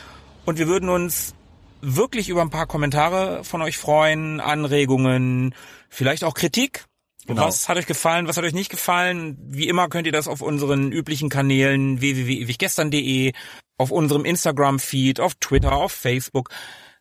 Und 0.44 0.58
wir 0.58 0.66
würden 0.66 0.88
uns 0.88 1.34
wirklich 1.80 2.28
über 2.28 2.42
ein 2.42 2.50
paar 2.50 2.66
Kommentare 2.66 3.44
von 3.44 3.62
euch 3.62 3.78
freuen, 3.78 4.40
Anregungen, 4.40 5.54
vielleicht 5.88 6.24
auch 6.24 6.34
Kritik. 6.34 6.84
Genau. 7.26 7.46
Was 7.46 7.68
hat 7.68 7.78
euch 7.78 7.86
gefallen, 7.86 8.28
was 8.28 8.36
hat 8.36 8.44
euch 8.44 8.52
nicht 8.52 8.70
gefallen? 8.70 9.38
Wie 9.40 9.68
immer 9.68 9.88
könnt 9.88 10.06
ihr 10.06 10.12
das 10.12 10.28
auf 10.28 10.42
unseren 10.42 10.92
üblichen 10.92 11.30
Kanälen 11.30 12.00
www.ewiggestern.de, 12.00 13.32
auf 13.78 13.90
unserem 13.90 14.26
Instagram-Feed, 14.26 15.20
auf 15.20 15.34
Twitter, 15.36 15.72
auf 15.72 15.92
Facebook. 15.92 16.50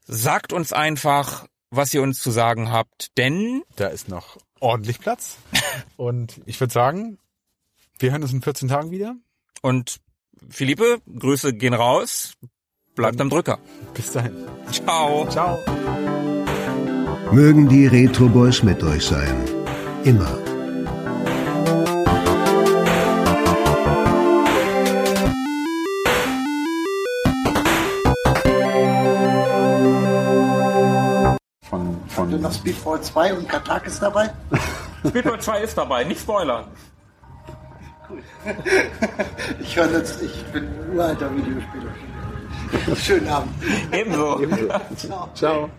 Sagt 0.05 0.53
uns 0.53 0.71
einfach, 0.71 1.45
was 1.69 1.93
ihr 1.93 2.01
uns 2.01 2.19
zu 2.19 2.31
sagen 2.31 2.71
habt, 2.71 3.07
denn 3.17 3.63
Da 3.75 3.87
ist 3.87 4.07
noch 4.07 4.37
ordentlich 4.61 4.99
Platz. 4.99 5.37
Und 5.97 6.41
ich 6.45 6.59
würde 6.59 6.71
sagen, 6.71 7.17
wir 7.99 8.11
hören 8.11 8.23
uns 8.23 8.31
in 8.31 8.41
14 8.41 8.69
Tagen 8.69 8.91
wieder. 8.91 9.15
und 9.61 9.97
Philippe, 10.49 10.99
Grüße 11.07 11.53
gehen 11.53 11.73
raus. 11.73 12.33
Bleibt 12.95 13.19
am 13.19 13.29
Drücker. 13.29 13.57
Bis 13.95 14.11
dahin. 14.11 14.33
Ciao. 14.71 15.27
Ciao. 15.27 15.57
Mögen 17.31 17.67
die 17.67 17.87
Retro 17.87 18.27
Boys 18.27 18.61
mit 18.61 18.83
euch 18.83 19.03
sein. 19.07 19.35
Immer. 20.03 20.37
Von, 31.63 31.97
Habt 32.15 32.31
ihr 32.31 32.37
von 32.37 32.41
noch 32.41 32.53
Speedball 32.53 33.01
2 33.01 33.33
und 33.33 33.49
Katak 33.49 33.87
ist 33.87 34.01
dabei? 34.03 34.29
Speedball 35.07 35.39
2 35.41 35.61
ist 35.61 35.77
dabei, 35.77 36.03
nicht 36.03 36.21
spoilern. 36.21 36.65
Ich 39.59 39.75
höre 39.75 39.91
jetzt, 39.91 40.21
ich 40.21 40.43
bin 40.51 40.65
ein 40.65 40.95
uralter 40.95 41.33
Videospieler. 41.35 41.93
Schönen 42.95 43.27
Abend. 43.27 43.51
Ebenso. 43.91 44.39
Ciao. 44.97 45.29
Ciao. 45.33 45.69